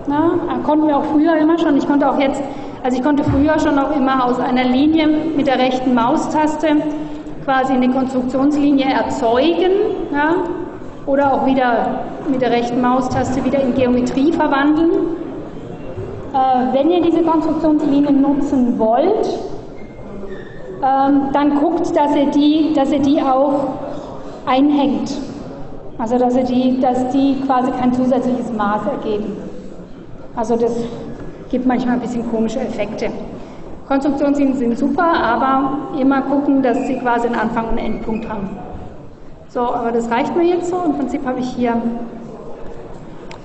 Ne? 0.07 0.31
Konnten 0.63 0.87
wir 0.87 0.97
auch 0.97 1.03
früher 1.03 1.37
immer 1.37 1.59
schon. 1.59 1.77
Ich 1.77 1.85
konnte 1.85 2.09
auch 2.09 2.19
jetzt, 2.19 2.41
also 2.81 2.97
ich 2.97 3.03
konnte 3.03 3.23
früher 3.23 3.59
schon 3.59 3.77
auch 3.77 3.95
immer 3.95 4.25
aus 4.25 4.39
einer 4.39 4.63
Linie 4.63 5.07
mit 5.37 5.45
der 5.45 5.59
rechten 5.59 5.93
Maustaste 5.93 6.69
quasi 7.43 7.73
eine 7.73 7.91
Konstruktionslinie 7.91 8.85
erzeugen. 8.85 9.73
Ja? 10.11 10.37
Oder 11.05 11.33
auch 11.35 11.45
wieder 11.45 12.05
mit 12.27 12.41
der 12.41 12.49
rechten 12.49 12.81
Maustaste 12.81 13.45
wieder 13.45 13.59
in 13.59 13.75
Geometrie 13.75 14.31
verwandeln. 14.31 14.89
Äh, 16.33 16.73
wenn 16.73 16.89
ihr 16.89 17.03
diese 17.03 17.21
Konstruktionslinien 17.21 18.21
nutzen 18.21 18.79
wollt, 18.79 19.29
ähm, 20.83 21.29
dann 21.31 21.59
guckt, 21.59 21.95
dass 21.95 22.15
ihr 22.15 22.31
die, 22.31 22.73
dass 22.73 22.91
ihr 22.91 23.03
die 23.03 23.21
auch 23.21 23.67
einhängt. 24.47 25.15
Also 25.97 26.17
dass, 26.17 26.33
die, 26.33 26.79
dass 26.79 27.09
die 27.09 27.41
quasi 27.45 27.71
kein 27.71 27.93
zusätzliches 27.93 28.51
Maß 28.51 28.81
ergeben. 28.87 29.37
Also 30.35 30.55
das 30.57 30.75
gibt 31.49 31.65
manchmal 31.65 31.95
ein 31.95 32.01
bisschen 32.01 32.29
komische 32.29 32.59
Effekte. 32.59 33.09
Konstruktionslinien 33.87 34.57
sind 34.57 34.77
super, 34.77 35.13
aber 35.13 35.77
immer 35.99 36.21
gucken, 36.23 36.61
dass 36.61 36.85
sie 36.87 36.97
quasi 36.97 37.27
einen 37.27 37.35
Anfang 37.35 37.69
und 37.69 37.77
Endpunkt 37.77 38.27
haben. 38.27 38.49
So, 39.47 39.61
aber 39.61 39.91
das 39.91 40.09
reicht 40.09 40.35
mir 40.35 40.43
jetzt 40.43 40.69
so. 40.69 40.81
Im 40.83 40.97
Prinzip 40.97 41.25
habe 41.25 41.39
ich 41.39 41.47
hier 41.49 41.81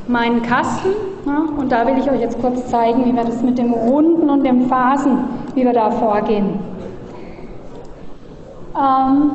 meinen 0.09 0.43
Kasten 0.43 0.89
ja, 1.27 1.44
und 1.56 1.70
da 1.70 1.86
will 1.86 1.98
ich 1.98 2.10
euch 2.10 2.20
jetzt 2.20 2.40
kurz 2.40 2.66
zeigen, 2.68 3.05
wie 3.05 3.14
wir 3.14 3.24
das 3.24 3.43
mit 3.43 3.59
dem 3.59 3.72
Runden 3.72 4.28
und 4.28 4.43
dem 4.43 4.66
Phasen, 4.68 5.18
wie 5.55 5.64
wir 5.64 5.72
da 5.72 5.90
vorgehen. 5.90 6.59
Ähm, 8.77 9.31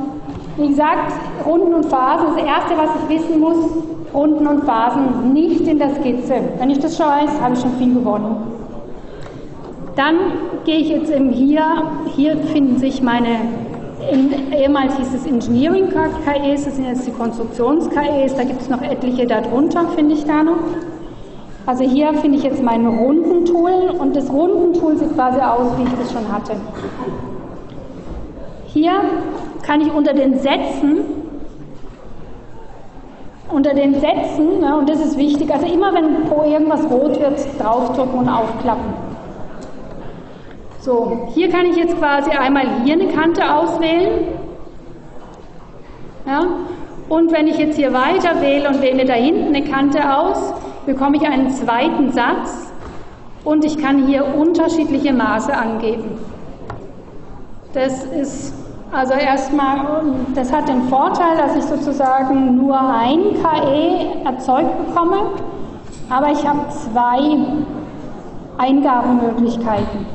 wie 0.58 0.70
gesagt, 0.70 1.14
Runden 1.46 1.74
und 1.74 1.86
Phasen, 1.86 2.28
das 2.36 2.46
Erste, 2.46 2.78
was 2.78 2.90
ich 3.04 3.18
wissen 3.18 3.40
muss, 3.40 3.58
Runden 4.14 4.48
und 4.48 4.64
Phasen 4.64 5.34
nicht 5.34 5.68
in 5.68 5.78
der 5.78 5.90
Skizze. 5.96 6.36
Wenn 6.58 6.70
ich 6.70 6.80
das 6.80 6.96
schon 6.96 7.08
weiß, 7.08 7.42
habe 7.42 7.54
ich 7.54 7.60
schon 7.60 7.74
viel 7.74 7.94
gewonnen. 7.94 8.38
Dann 9.96 10.16
gehe 10.66 10.78
ich 10.78 10.90
jetzt 10.90 11.12
eben 11.12 11.30
hier, 11.30 11.64
hier 12.16 12.38
finden 12.38 12.78
sich 12.80 13.02
meine, 13.02 13.40
in, 14.12 14.52
ehemals 14.54 14.98
hieß 14.98 15.14
es 15.14 15.26
Engineering 15.26 15.90
KEs, 15.90 16.66
das 16.66 16.76
sind 16.76 16.86
jetzt 16.86 17.08
die 17.08 17.12
Konstruktions-KEs, 17.12 18.36
da 18.36 18.44
gibt 18.44 18.62
es 18.62 18.70
noch 18.70 18.82
etliche 18.82 19.26
darunter, 19.26 19.88
finde 19.96 20.16
ich 20.16 20.26
da 20.26 20.44
noch. 20.44 20.58
Also 21.66 21.84
hier 21.84 22.14
finde 22.14 22.38
ich 22.38 22.44
jetzt 22.44 22.62
mein 22.62 22.86
Rundentool 22.86 23.96
und 23.98 24.16
das 24.16 24.30
Rundentool 24.32 24.98
sieht 24.98 25.14
quasi 25.16 25.40
aus, 25.40 25.78
wie 25.78 25.84
ich 25.84 25.94
das 26.00 26.12
schon 26.12 26.32
hatte. 26.32 26.56
Hier 28.76 28.92
kann 29.66 29.80
ich 29.80 29.90
unter 29.90 30.14
den 30.14 30.38
Sätzen, 30.38 30.98
unter 33.50 33.74
den 33.74 33.94
Sätzen, 34.02 34.60
ne, 34.60 34.78
und 34.78 34.90
das 34.90 35.00
ist 35.00 35.18
wichtig, 35.18 35.50
also 35.50 35.66
immer 35.66 35.94
wenn 35.94 36.26
pro 36.26 36.44
irgendwas 36.44 36.84
rot 36.92 37.18
wird, 37.22 37.40
draufdrücken 37.58 38.20
und 38.20 38.28
aufklappen. 38.28 38.94
So, 40.82 41.30
hier 41.34 41.50
kann 41.50 41.68
ich 41.68 41.78
jetzt 41.78 41.98
quasi 41.98 42.32
einmal 42.32 42.66
hier 42.84 42.96
eine 42.96 43.08
Kante 43.08 43.50
auswählen. 43.50 44.28
Ja, 46.28 46.46
und 47.08 47.32
wenn 47.32 47.48
ich 47.48 47.58
jetzt 47.58 47.78
hier 47.78 47.94
weiter 47.94 48.42
wähle 48.42 48.68
und 48.68 48.82
wähle 48.82 49.06
da 49.06 49.14
hinten 49.14 49.56
eine 49.56 49.64
Kante 49.64 50.02
aus, 50.18 50.54
bekomme 50.86 51.16
ich 51.16 51.26
einen 51.26 51.50
zweiten 51.52 52.12
Satz 52.12 52.74
und 53.46 53.64
ich 53.64 53.78
kann 53.78 54.06
hier 54.06 54.36
unterschiedliche 54.36 55.14
Maße 55.14 55.56
angeben. 55.56 56.18
Das 57.72 58.04
ist 58.04 58.65
Also 58.96 59.14
erstmal, 59.14 60.04
das 60.36 60.54
hat 60.54 60.70
den 60.70 60.84
Vorteil, 60.84 61.36
dass 61.38 61.54
ich 61.58 61.66
sozusagen 61.66 62.56
nur 62.56 62.80
ein 62.80 63.34
KE 63.34 64.24
erzeugt 64.24 64.88
bekomme, 64.88 65.18
aber 66.10 66.32
ich 66.32 66.48
habe 66.48 66.62
zwei 66.70 67.38
Eingabemöglichkeiten. 68.58 70.06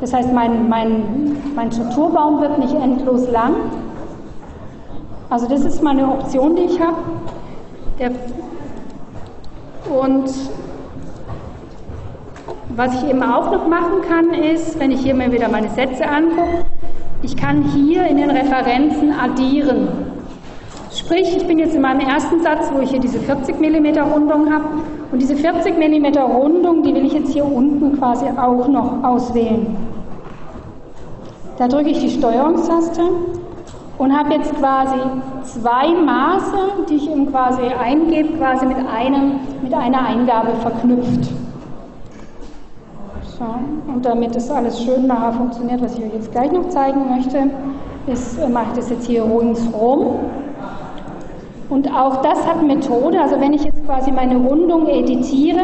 Das 0.00 0.14
heißt, 0.14 0.32
mein, 0.32 0.70
mein, 0.70 1.36
mein 1.54 1.70
Strukturbaum 1.70 2.40
wird 2.40 2.58
nicht 2.60 2.74
endlos 2.74 3.30
lang. 3.30 3.56
Also 5.28 5.46
das 5.46 5.60
ist 5.60 5.82
meine 5.82 6.10
Option, 6.10 6.56
die 6.56 6.62
ich 6.62 6.80
habe. 6.80 6.96
Und 10.00 10.32
was 12.74 12.94
ich 12.94 13.10
eben 13.10 13.22
auch 13.22 13.52
noch 13.52 13.68
machen 13.68 14.00
kann, 14.08 14.32
ist, 14.32 14.80
wenn 14.80 14.92
ich 14.92 15.00
hier 15.02 15.14
mir 15.14 15.30
wieder 15.30 15.50
meine 15.50 15.68
Sätze 15.68 16.08
angucke, 16.08 16.64
ich 17.22 17.36
kann 17.36 17.62
hier 17.62 18.06
in 18.06 18.16
den 18.16 18.30
Referenzen 18.30 19.12
addieren. 19.12 19.88
Sprich, 20.94 21.36
ich 21.36 21.46
bin 21.46 21.58
jetzt 21.58 21.74
in 21.74 21.80
meinem 21.80 22.00
ersten 22.00 22.42
Satz, 22.42 22.70
wo 22.72 22.80
ich 22.80 22.90
hier 22.90 23.00
diese 23.00 23.18
40 23.18 23.58
mm 23.58 23.98
Rundung 24.12 24.52
habe. 24.52 24.64
Und 25.10 25.20
diese 25.20 25.36
40 25.36 25.78
mm 25.78 26.18
Rundung, 26.18 26.82
die 26.82 26.94
will 26.94 27.06
ich 27.06 27.12
jetzt 27.12 27.32
hier 27.32 27.44
unten 27.44 27.98
quasi 27.98 28.26
auch 28.26 28.68
noch 28.68 29.02
auswählen. 29.04 29.76
Da 31.58 31.68
drücke 31.68 31.90
ich 31.90 32.00
die 32.00 32.10
Steuerungstaste 32.10 33.02
und 33.98 34.18
habe 34.18 34.34
jetzt 34.34 34.54
quasi 34.56 34.98
zwei 35.44 35.94
Maße, 35.94 36.56
die 36.88 36.96
ich 36.96 37.10
eben 37.10 37.30
quasi 37.30 37.62
eingebe, 37.62 38.36
quasi 38.36 38.66
mit, 38.66 38.78
einem, 38.78 39.40
mit 39.62 39.72
einer 39.72 40.06
Eingabe 40.06 40.52
verknüpft. 40.60 41.30
So, 43.42 43.92
und 43.92 44.04
damit 44.04 44.36
das 44.36 44.48
alles 44.52 44.84
schön 44.84 45.08
nachher 45.08 45.32
funktioniert, 45.32 45.82
was 45.82 45.98
ich 45.98 46.04
euch 46.04 46.14
jetzt 46.14 46.30
gleich 46.30 46.52
noch 46.52 46.68
zeigen 46.68 47.12
möchte, 47.12 47.50
ist, 48.06 48.38
äh, 48.38 48.48
mache 48.48 48.66
ich 48.70 48.76
das 48.76 48.90
jetzt 48.90 49.06
hier 49.06 49.24
ringsrum. 49.24 50.20
Und 51.68 51.92
auch 51.92 52.22
das 52.22 52.46
hat 52.46 52.62
Methode, 52.62 53.20
also 53.20 53.40
wenn 53.40 53.52
ich 53.52 53.64
jetzt 53.64 53.84
quasi 53.84 54.12
meine 54.12 54.36
Rundung 54.36 54.86
editiere, 54.86 55.58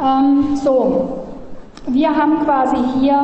Ähm, 0.00 0.56
so, 0.56 1.04
wir 1.86 2.16
haben 2.16 2.40
quasi 2.44 2.78
hier 2.98 3.22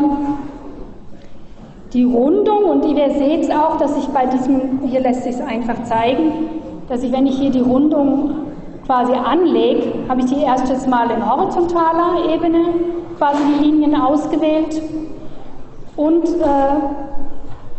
die 1.95 2.05
Rundung 2.05 2.65
und 2.65 2.85
ihr 2.85 3.11
seht 3.13 3.51
auch, 3.51 3.79
dass 3.79 3.97
ich 3.97 4.07
bei 4.09 4.27
diesem, 4.27 4.81
hier 4.85 5.01
lässt 5.01 5.23
sich 5.23 5.37
es 5.37 5.41
einfach 5.41 5.83
zeigen, 5.85 6.31
dass 6.91 7.03
ich, 7.03 7.11
wenn 7.11 7.27
ich 7.27 7.39
hier 7.39 7.51
die 7.51 7.61
Rundung 7.61 8.33
quasi 8.85 9.15
anlege, 9.15 9.95
habe 10.11 10.21
ich 10.21 10.27
die 10.27 10.43
erstes 10.43 10.87
Mal 10.87 11.11
in 11.11 11.25
horizontaler 11.25 12.35
Ebene 12.35 12.67
quasi 13.17 13.43
die 13.45 13.65
Linien 13.65 13.95
ausgewählt 13.95 14.83
und 15.97 16.25
äh, 16.27 17.16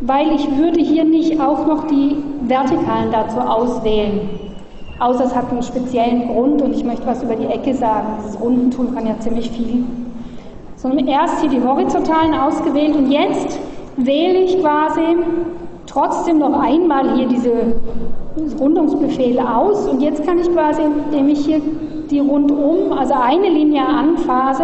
weil 0.02 0.32
ich 0.34 0.58
würde 0.58 0.80
hier 0.80 1.06
nicht 1.06 1.40
auch 1.40 1.66
noch 1.66 1.88
die 1.88 2.18
Vertikalen 2.42 3.12
dazu 3.12 3.40
auswählen. 3.40 4.30
Außer 5.00 5.26
es 5.26 5.36
hat 5.36 5.52
einen 5.52 5.62
speziellen 5.62 6.28
Grund 6.28 6.62
und 6.62 6.76
ich 6.76 6.84
möchte 6.84 7.06
was 7.06 7.24
über 7.24 7.36
die 7.36 7.46
Ecke 7.46 7.74
sagen. 7.74 8.08
Dieses 8.20 8.40
Rundentool 8.40 8.88
kann 8.94 9.08
ja 9.08 9.20
ziemlich 9.20 9.50
viel. 9.52 9.84
Sondern 10.76 11.08
erst 11.08 11.42
hier 11.42 11.50
die 11.50 11.62
horizontalen 11.62 12.34
ausgewählt 12.34 12.96
und 12.96 13.12
jetzt 13.12 13.60
wähle 13.98 14.40
ich 14.40 14.60
quasi 14.60 15.18
trotzdem 15.88 16.40
noch 16.40 16.60
einmal 16.60 17.16
hier 17.16 17.28
diese 17.28 17.52
Rundungsbefehle 18.60 19.42
aus 19.56 19.88
und 19.88 20.02
jetzt 20.02 20.24
kann 20.26 20.38
ich 20.38 20.52
quasi, 20.52 20.82
indem 20.84 21.30
ich 21.30 21.46
hier 21.46 21.62
die 22.12 22.20
rundum, 22.20 22.92
also 22.96 23.16
eine 23.16 23.50
Linie 23.50 23.86
anphase, 23.86 24.64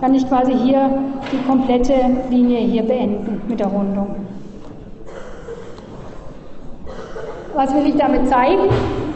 kann 0.00 0.14
ich 0.14 0.28
quasi 0.28 0.52
hier 0.52 0.90
die 1.32 1.48
komplette 1.48 1.94
Linie 2.30 2.58
hier 2.58 2.82
beenden 2.82 3.40
mit 3.48 3.60
der 3.60 3.68
Rundung. 3.68 4.16
Was 7.56 7.74
will 7.74 7.86
ich 7.86 7.96
damit 7.96 8.28
zeigen? 8.28 8.68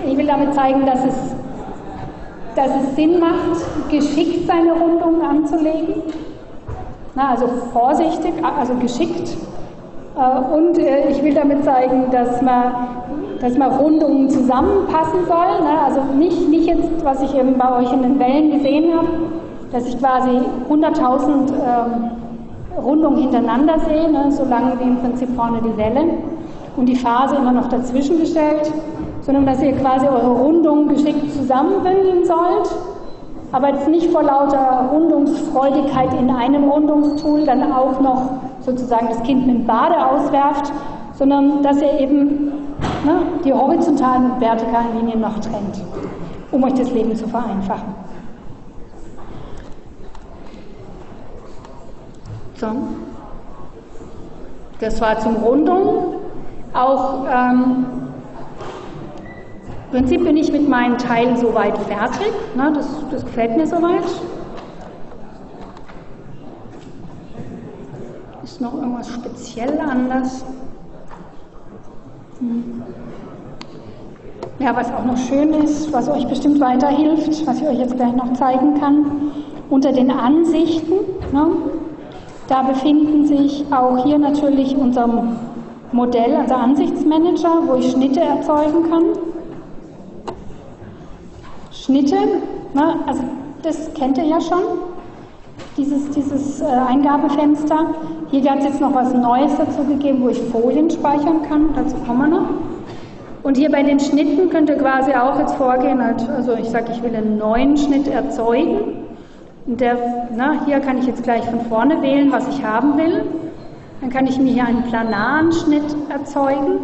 Ich 0.07 0.17
will 0.17 0.27
damit 0.27 0.55
zeigen, 0.55 0.87
dass 0.87 1.05
es, 1.05 1.37
dass 2.57 2.69
es 2.69 2.97
Sinn 2.97 3.21
macht, 3.21 3.91
geschickt 3.91 4.47
seine 4.47 4.73
Rundungen 4.73 5.21
anzulegen. 5.21 6.03
Na, 7.15 7.33
also 7.33 7.47
vorsichtig, 7.71 8.33
also 8.43 8.75
geschickt. 8.77 9.37
Äh, 10.17 10.55
und 10.55 10.79
äh, 10.79 11.11
ich 11.11 11.23
will 11.23 11.35
damit 11.35 11.65
zeigen, 11.65 12.11
dass 12.11 12.41
man, 12.41 12.73
dass 13.43 13.59
man 13.59 13.73
Rundungen 13.73 14.31
zusammenpassen 14.31 15.27
soll. 15.27 15.61
Ne? 15.63 15.79
Also 15.85 16.01
nicht, 16.17 16.49
nicht 16.49 16.67
jetzt, 16.67 17.05
was 17.05 17.21
ich 17.21 17.35
eben 17.39 17.59
bei 17.59 17.79
euch 17.79 17.93
in 17.93 18.01
den 18.01 18.19
Wellen 18.19 18.53
gesehen 18.53 18.97
habe, 18.97 19.09
dass 19.71 19.87
ich 19.87 19.99
quasi 19.99 20.31
100.000 20.71 21.29
ähm, 21.29 22.11
Rundungen 22.83 23.21
hintereinander 23.21 23.81
sehe, 23.81 24.11
ne? 24.11 24.33
solange 24.33 24.81
wie 24.81 24.85
im 24.85 24.97
Prinzip 24.97 25.29
vorne 25.37 25.61
die 25.63 25.77
Welle 25.77 26.05
und 26.77 26.87
die 26.87 26.97
Phase 26.97 27.37
immer 27.37 27.53
noch 27.53 27.69
dazwischen 27.69 28.19
gestellt, 28.21 28.73
sondern 29.23 29.47
dass 29.47 29.63
ihr 29.63 29.73
quasi 29.73 30.07
eure 30.07 30.31
Rundungen 30.31 30.89
geschickt 30.89 31.33
zusammenbündeln 31.33 32.25
sollt, 32.25 32.71
aber 33.53 33.71
jetzt 33.71 33.89
nicht 33.89 34.11
vor 34.11 34.23
lauter 34.23 34.89
Rundungsfreudigkeit 34.93 36.13
in 36.19 36.31
einem 36.31 36.71
Rundungstool 36.71 37.45
dann 37.45 37.73
auch 37.73 38.01
noch 38.01 38.31
sozusagen 38.61 39.09
das 39.09 39.23
Kind 39.23 39.47
mit 39.47 39.57
dem 39.57 39.67
Bade 39.67 39.97
auswerft, 39.97 40.73
sondern 41.15 41.63
dass 41.63 41.83
ihr 41.83 41.99
eben 41.99 42.53
ne, 43.05 43.23
die 43.45 43.53
horizontalen 43.53 44.33
und 44.33 44.41
vertikalen 44.41 44.99
Linien 44.99 45.21
noch 45.21 45.39
trennt, 45.41 45.83
um 46.53 46.65
euch 46.65 46.75
das 46.75 46.91
Leben 46.93 47.15
zu 47.17 47.27
vereinfachen. 47.27 47.95
So. 52.55 52.69
Das 54.81 55.01
war 55.01 55.19
zum 55.19 55.37
Rundung. 55.37 56.20
Auch 56.73 57.25
ähm, 57.29 57.87
im 59.93 59.99
Prinzip 59.99 60.25
bin 60.25 60.37
ich 60.37 60.53
mit 60.53 60.69
meinen 60.69 60.99
Teilen 60.99 61.37
soweit 61.37 61.77
fertig. 61.79 62.33
Ne, 62.55 62.73
das, 62.73 62.87
das 63.11 63.25
gefällt 63.25 63.57
mir 63.57 63.67
soweit. 63.67 64.05
Ist 68.45 68.61
noch 68.61 68.75
irgendwas 68.75 69.09
speziell 69.09 69.81
anders? 69.81 70.45
Hm. 72.39 72.83
Ja, 74.61 74.77
was 74.77 74.93
auch 74.93 75.05
noch 75.05 75.17
schön 75.17 75.55
ist, 75.55 75.93
was 75.93 76.09
euch 76.09 76.27
bestimmt 76.29 76.61
weiterhilft, 76.61 77.47
was 77.47 77.61
ich 77.61 77.67
euch 77.67 77.79
jetzt 77.79 77.97
gleich 77.97 78.15
noch 78.15 78.33
zeigen 78.35 78.79
kann, 78.79 79.33
unter 79.71 79.91
den 79.91 80.11
Ansichten, 80.11 80.93
ne, 81.33 81.47
da 82.47 82.63
befinden 82.63 83.27
sich 83.27 83.65
auch 83.71 84.05
hier 84.05 84.19
natürlich 84.19 84.77
unser 84.77 85.09
Modell, 85.93 86.37
also 86.37 86.55
Ansichtsmanager, 86.55 87.63
wo 87.67 87.75
ich 87.75 87.91
Schnitte 87.91 88.21
erzeugen 88.21 88.89
kann. 88.91 89.05
Schnitte, 91.73 92.17
ne, 92.75 92.95
also 93.07 93.23
das 93.63 93.93
kennt 93.95 94.17
ihr 94.19 94.25
ja 94.25 94.41
schon, 94.41 94.63
dieses, 95.77 96.11
dieses 96.11 96.61
äh, 96.61 96.65
Eingabefenster. 96.65 97.95
Hier 98.31 98.51
hat 98.51 98.61
es 98.61 98.67
jetzt 98.67 98.81
noch 98.81 98.95
was 98.95 99.13
Neues 99.13 99.53
dazu 99.57 99.85
gegeben, 99.85 100.23
wo 100.23 100.29
ich 100.29 100.41
Folien 100.41 100.91
speichern 100.91 101.43
kann, 101.49 101.71
dazu 101.75 101.97
kommen 102.07 102.31
wir 102.31 102.39
noch. 102.39 102.49
Und 103.43 103.57
hier 103.57 103.71
bei 103.71 103.83
den 103.83 103.99
Schnitten 103.99 104.51
könnt 104.51 104.69
ihr 104.69 104.77
quasi 104.77 105.13
auch 105.13 105.39
jetzt 105.39 105.55
vorgehen, 105.55 106.01
also 106.01 106.53
ich 106.55 106.69
sage, 106.69 106.93
ich 106.93 107.03
will 107.03 107.17
einen 107.17 107.39
neuen 107.39 107.77
Schnitt 107.77 108.07
erzeugen. 108.07 109.07
Und 109.67 109.81
der, 109.81 109.97
na, 110.37 110.65
hier 110.67 110.81
kann 110.81 110.99
ich 110.99 111.07
jetzt 111.07 111.23
gleich 111.23 111.45
von 111.45 111.61
vorne 111.63 112.03
wählen, 112.03 112.31
was 112.31 112.47
ich 112.49 112.65
haben 112.65 112.99
will. 112.99 113.25
Dann 114.01 114.11
kann 114.11 114.27
ich 114.27 114.39
mir 114.39 114.53
hier 114.53 114.65
einen 114.65 114.83
planaren 114.85 115.53
Schnitt 115.53 115.85
erzeugen. 116.09 116.79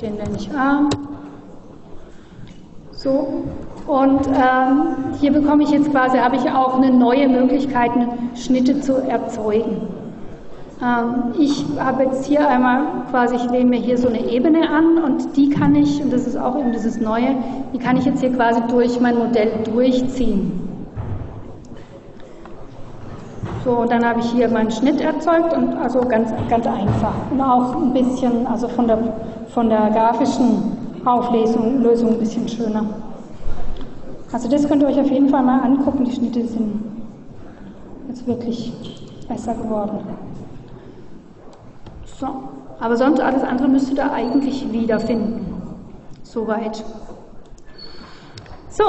Den 0.00 0.14
nenne 0.14 0.36
ich 0.36 0.50
A. 0.54 0.88
So. 2.92 3.44
Und 3.86 4.28
ähm, 4.28 5.14
hier 5.20 5.32
bekomme 5.32 5.64
ich 5.64 5.70
jetzt 5.70 5.90
quasi, 5.90 6.18
habe 6.18 6.36
ich 6.36 6.48
auch 6.48 6.76
eine 6.76 6.92
neue 6.92 7.28
Möglichkeit, 7.28 7.90
Schnitte 8.36 8.80
zu 8.80 8.94
erzeugen. 8.94 9.88
Ähm, 10.80 11.32
ich 11.38 11.64
habe 11.78 12.04
jetzt 12.04 12.26
hier 12.26 12.48
einmal 12.48 12.82
quasi, 13.10 13.36
ich 13.36 13.50
wähle 13.50 13.64
mir 13.64 13.80
hier 13.80 13.98
so 13.98 14.08
eine 14.08 14.24
Ebene 14.30 14.68
an 14.68 14.98
und 14.98 15.36
die 15.36 15.50
kann 15.50 15.74
ich, 15.74 16.00
und 16.00 16.12
das 16.12 16.28
ist 16.28 16.36
auch 16.36 16.56
eben 16.58 16.72
dieses 16.72 17.00
Neue, 17.00 17.34
die 17.74 17.78
kann 17.78 17.96
ich 17.96 18.04
jetzt 18.04 18.20
hier 18.20 18.32
quasi 18.32 18.60
durch 18.68 19.00
mein 19.00 19.18
Modell 19.18 19.50
durchziehen. 19.64 20.71
So, 23.64 23.70
und 23.70 23.92
dann 23.92 24.04
habe 24.04 24.18
ich 24.20 24.26
hier 24.32 24.48
meinen 24.48 24.70
Schnitt 24.70 25.00
erzeugt 25.00 25.56
und 25.56 25.74
also 25.76 26.00
ganz, 26.00 26.30
ganz 26.48 26.66
einfach. 26.66 27.14
Und 27.30 27.40
auch 27.40 27.76
ein 27.76 27.92
bisschen, 27.92 28.46
also 28.46 28.66
von 28.68 28.88
der, 28.88 28.98
von 29.54 29.68
der 29.68 29.90
grafischen 29.90 30.76
Auflösung 31.04 31.80
Lösung 31.82 32.10
ein 32.10 32.18
bisschen 32.18 32.48
schöner. 32.48 32.84
Also 34.32 34.48
das 34.48 34.66
könnt 34.66 34.82
ihr 34.82 34.88
euch 34.88 34.98
auf 34.98 35.10
jeden 35.10 35.28
Fall 35.28 35.42
mal 35.42 35.60
angucken. 35.60 36.04
Die 36.04 36.12
Schnitte 36.12 36.44
sind 36.46 36.80
jetzt 38.08 38.26
wirklich 38.26 38.72
besser 39.28 39.54
geworden. 39.54 39.98
So, 42.18 42.26
aber 42.80 42.96
sonst 42.96 43.20
alles 43.20 43.42
andere 43.42 43.68
müsst 43.68 43.90
ihr 43.90 43.96
da 43.96 44.12
eigentlich 44.12 44.72
wiederfinden. 44.72 45.46
Soweit. 46.22 46.84
So, 48.70 48.84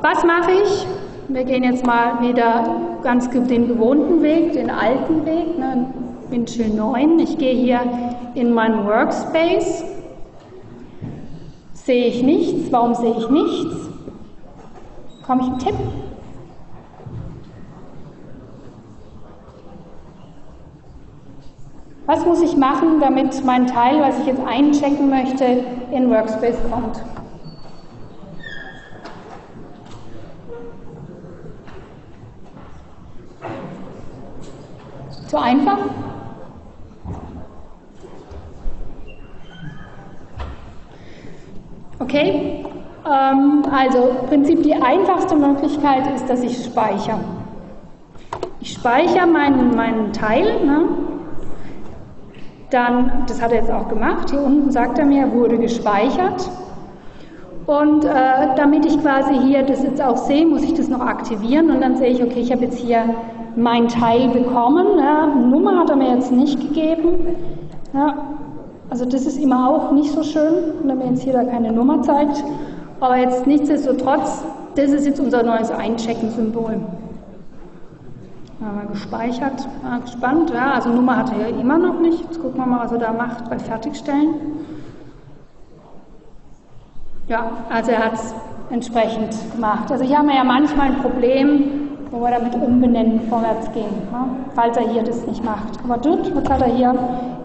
was 0.00 0.24
mache 0.24 0.52
ich? 0.52 0.86
Wir 1.30 1.44
gehen 1.44 1.62
jetzt 1.62 1.84
mal 1.84 2.22
wieder 2.22 2.80
ganz 3.02 3.28
den 3.28 3.68
gewohnten 3.68 4.22
Weg, 4.22 4.54
den 4.54 4.70
alten 4.70 5.26
Weg, 5.26 5.58
ne, 5.58 5.92
Windchill 6.30 6.70
9. 6.70 7.18
Ich 7.18 7.36
gehe 7.36 7.54
hier 7.54 7.80
in 8.34 8.54
meinen 8.54 8.86
Workspace. 8.86 9.84
Sehe 11.74 12.06
ich 12.06 12.22
nichts? 12.22 12.72
Warum 12.72 12.94
sehe 12.94 13.14
ich 13.18 13.28
nichts? 13.28 13.76
Komme 15.26 15.42
ich 15.42 15.48
einen 15.48 15.58
Tipp? 15.58 15.74
Was 22.06 22.24
muss 22.24 22.40
ich 22.40 22.56
machen, 22.56 23.00
damit 23.00 23.44
mein 23.44 23.66
Teil, 23.66 24.00
was 24.00 24.18
ich 24.20 24.26
jetzt 24.28 24.40
einchecken 24.46 25.10
möchte, 25.10 25.44
in 25.92 26.08
Workspace 26.08 26.56
kommt? 26.70 27.02
Zu 35.28 35.36
einfach? 35.38 35.78
Okay, 41.98 42.64
ähm, 43.04 43.62
also 43.70 44.08
im 44.22 44.26
Prinzip 44.28 44.62
die 44.62 44.74
einfachste 44.74 45.36
Möglichkeit 45.36 46.10
ist, 46.14 46.30
dass 46.30 46.42
ich 46.42 46.64
speichere. 46.64 47.20
Ich 48.60 48.72
speichere 48.72 49.26
meinen, 49.26 49.76
meinen 49.76 50.14
Teil, 50.14 50.64
ne? 50.64 50.84
Dann, 52.70 53.24
das 53.26 53.42
hat 53.42 53.52
er 53.52 53.58
jetzt 53.58 53.70
auch 53.70 53.88
gemacht, 53.88 54.30
hier 54.30 54.40
unten 54.40 54.70
sagt 54.70 54.98
er 54.98 55.04
mir, 55.04 55.30
wurde 55.32 55.58
gespeichert. 55.58 56.50
Und 57.66 58.06
äh, 58.06 58.10
damit 58.56 58.86
ich 58.86 58.98
quasi 59.02 59.34
hier 59.40 59.62
das 59.62 59.82
jetzt 59.82 60.00
auch 60.00 60.16
sehe, 60.16 60.46
muss 60.46 60.62
ich 60.62 60.72
das 60.72 60.88
noch 60.88 61.00
aktivieren 61.00 61.70
und 61.70 61.82
dann 61.82 61.96
sehe 61.96 62.08
ich, 62.08 62.22
okay, 62.22 62.40
ich 62.40 62.50
habe 62.50 62.64
jetzt 62.64 62.78
hier 62.78 63.04
mein 63.58 63.88
Teil 63.88 64.28
bekommen. 64.28 64.86
Ja, 64.98 65.26
Nummer 65.26 65.78
hat 65.78 65.90
er 65.90 65.96
mir 65.96 66.14
jetzt 66.14 66.32
nicht 66.32 66.60
gegeben. 66.60 67.36
Ja, 67.92 68.14
also 68.90 69.04
das 69.04 69.26
ist 69.26 69.38
immer 69.38 69.68
auch 69.68 69.92
nicht 69.92 70.12
so 70.12 70.22
schön, 70.22 70.54
wenn 70.80 70.90
er 70.90 70.96
mir 70.96 71.06
jetzt 71.06 71.22
hier 71.22 71.32
da 71.32 71.44
keine 71.44 71.72
Nummer 71.72 72.02
zeigt. 72.02 72.42
Aber 73.00 73.16
jetzt 73.16 73.46
nichtsdestotrotz, 73.46 74.44
das 74.74 74.90
ist 74.90 75.06
jetzt 75.06 75.20
unser 75.20 75.42
neues 75.42 75.70
Einchecken-Symbol. 75.70 76.80
Wir 78.60 78.88
gespeichert. 78.90 79.68
Ja, 79.84 79.98
gespannt. 79.98 80.50
Ja, 80.50 80.72
also 80.72 80.90
Nummer 80.90 81.16
hat 81.16 81.32
er 81.32 81.48
ja 81.48 81.56
immer 81.56 81.78
noch 81.78 82.00
nicht. 82.00 82.24
Jetzt 82.24 82.40
gucken 82.40 82.60
wir 82.60 82.66
mal, 82.66 82.84
was 82.84 82.92
er 82.92 82.98
da 82.98 83.12
macht 83.12 83.48
bei 83.48 83.58
Fertigstellen. 83.58 84.34
Ja, 87.28 87.50
also 87.70 87.90
er 87.90 88.06
hat 88.06 88.14
es 88.14 88.34
entsprechend 88.70 89.36
gemacht. 89.54 89.90
Also 89.92 90.04
hier 90.04 90.18
haben 90.18 90.28
wir 90.28 90.34
ja 90.34 90.44
manchmal 90.44 90.88
ein 90.88 90.98
Problem, 90.98 91.87
wo 92.10 92.20
wir 92.20 92.30
damit 92.30 92.54
umbenennen 92.54 93.20
vorwärts 93.28 93.70
gehen, 93.72 94.08
ne? 94.10 94.26
falls 94.54 94.76
er 94.76 94.88
hier 94.88 95.02
das 95.02 95.26
nicht 95.26 95.44
macht. 95.44 95.78
Aber 95.84 95.98
dort, 95.98 96.26
jetzt 96.26 96.50
hat 96.50 96.62
er 96.62 96.72
hier 96.72 96.94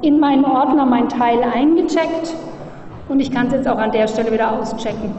in 0.01 0.19
meinen 0.19 0.45
Ordner 0.45 0.85
mein 0.85 1.09
Teil 1.09 1.43
eingecheckt 1.43 2.35
und 3.09 3.19
ich 3.19 3.31
kann 3.31 3.47
es 3.47 3.53
jetzt 3.53 3.67
auch 3.67 3.77
an 3.77 3.91
der 3.91 4.07
Stelle 4.07 4.31
wieder 4.31 4.51
auschecken. 4.51 5.11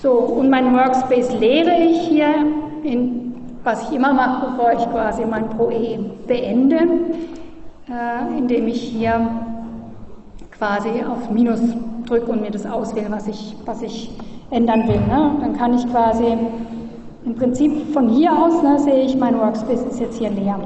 So, 0.00 0.12
und 0.12 0.50
mein 0.50 0.74
Workspace 0.74 1.38
leere 1.38 1.76
ich 1.78 2.00
hier 2.08 2.28
in 2.82 3.22
was 3.64 3.88
ich 3.88 3.96
immer 3.96 4.12
mache, 4.12 4.50
bevor 4.50 4.72
ich 4.72 4.90
quasi 4.90 5.24
mein 5.24 5.48
ProE 5.50 5.98
beende, 6.26 6.78
äh, 7.88 8.38
indem 8.38 8.68
ich 8.68 8.82
hier 8.82 9.28
quasi 10.50 11.04
auf 11.08 11.30
Minus 11.30 11.60
drücke 12.06 12.30
und 12.32 12.42
mir 12.42 12.50
das 12.50 12.66
auswähle, 12.66 13.10
was 13.10 13.28
ich, 13.28 13.54
was 13.64 13.82
ich 13.82 14.10
ändern 14.50 14.88
will. 14.88 15.00
Ne? 15.00 15.36
Dann 15.40 15.56
kann 15.56 15.74
ich 15.74 15.88
quasi 15.90 16.36
im 17.24 17.36
Prinzip 17.36 17.92
von 17.92 18.08
hier 18.08 18.32
aus 18.32 18.62
ne, 18.62 18.78
sehe 18.78 19.02
ich, 19.02 19.16
mein 19.16 19.38
Workspace 19.38 19.82
ist 19.84 20.00
jetzt 20.00 20.18
hier 20.18 20.30
leer. 20.30 20.58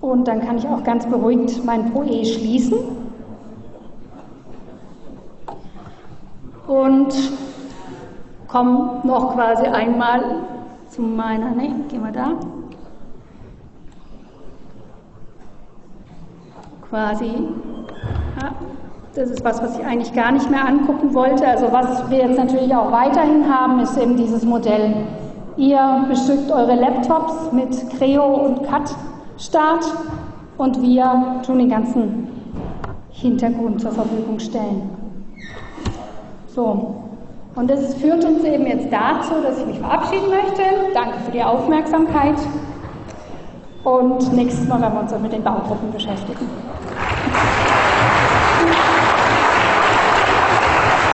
Und 0.00 0.28
dann 0.28 0.40
kann 0.40 0.58
ich 0.58 0.68
auch 0.68 0.84
ganz 0.84 1.06
beruhigt 1.06 1.64
mein 1.64 1.92
ProE 1.92 2.24
schließen. 2.24 2.78
Und 6.68 7.14
komme 8.48 9.00
noch 9.04 9.34
quasi 9.34 9.66
einmal 9.66 10.22
zu 10.88 11.02
meiner, 11.02 11.50
ne, 11.50 11.74
gehen 11.88 12.04
wir 12.04 12.12
da. 12.12 12.32
Quasi, 16.88 17.26
ja, 18.40 18.54
das 19.16 19.30
ist 19.30 19.42
was, 19.44 19.62
was 19.62 19.78
ich 19.78 19.84
eigentlich 19.84 20.12
gar 20.12 20.30
nicht 20.30 20.50
mehr 20.50 20.66
angucken 20.66 21.14
wollte. 21.14 21.46
Also 21.48 21.72
was 21.72 22.10
wir 22.10 22.18
jetzt 22.18 22.36
natürlich 22.36 22.74
auch 22.74 22.92
weiterhin 22.92 23.50
haben, 23.52 23.80
ist 23.80 23.96
eben 23.96 24.16
dieses 24.16 24.44
Modell. 24.44 24.94
Ihr 25.56 26.04
bestückt 26.08 26.50
eure 26.50 26.74
Laptops 26.74 27.50
mit 27.52 27.68
Creo 27.96 28.26
und 28.26 28.64
CAD 28.64 28.94
Start 29.38 29.84
und 30.58 30.82
wir 30.82 31.40
tun 31.44 31.58
den 31.58 31.70
ganzen 31.70 32.28
Hintergrund 33.10 33.80
zur 33.80 33.92
Verfügung 33.92 34.38
stellen. 34.38 34.90
So, 36.48 36.96
und 37.54 37.70
das 37.70 37.94
führt 37.94 38.22
uns 38.22 38.44
eben 38.44 38.66
jetzt 38.66 38.92
dazu, 38.92 39.34
dass 39.42 39.58
ich 39.58 39.66
mich 39.66 39.78
verabschieden 39.78 40.28
möchte. 40.28 40.62
Danke 40.92 41.18
für 41.24 41.32
die 41.32 41.42
Aufmerksamkeit. 41.42 42.36
Und 43.82 44.32
nächstes 44.34 44.68
Mal 44.68 44.80
werden 44.80 44.94
wir 44.94 45.00
uns 45.00 45.10
dann 45.10 45.22
mit 45.22 45.32
den 45.32 45.42
Baugruppen 45.42 45.90
beschäftigen. 45.92 46.48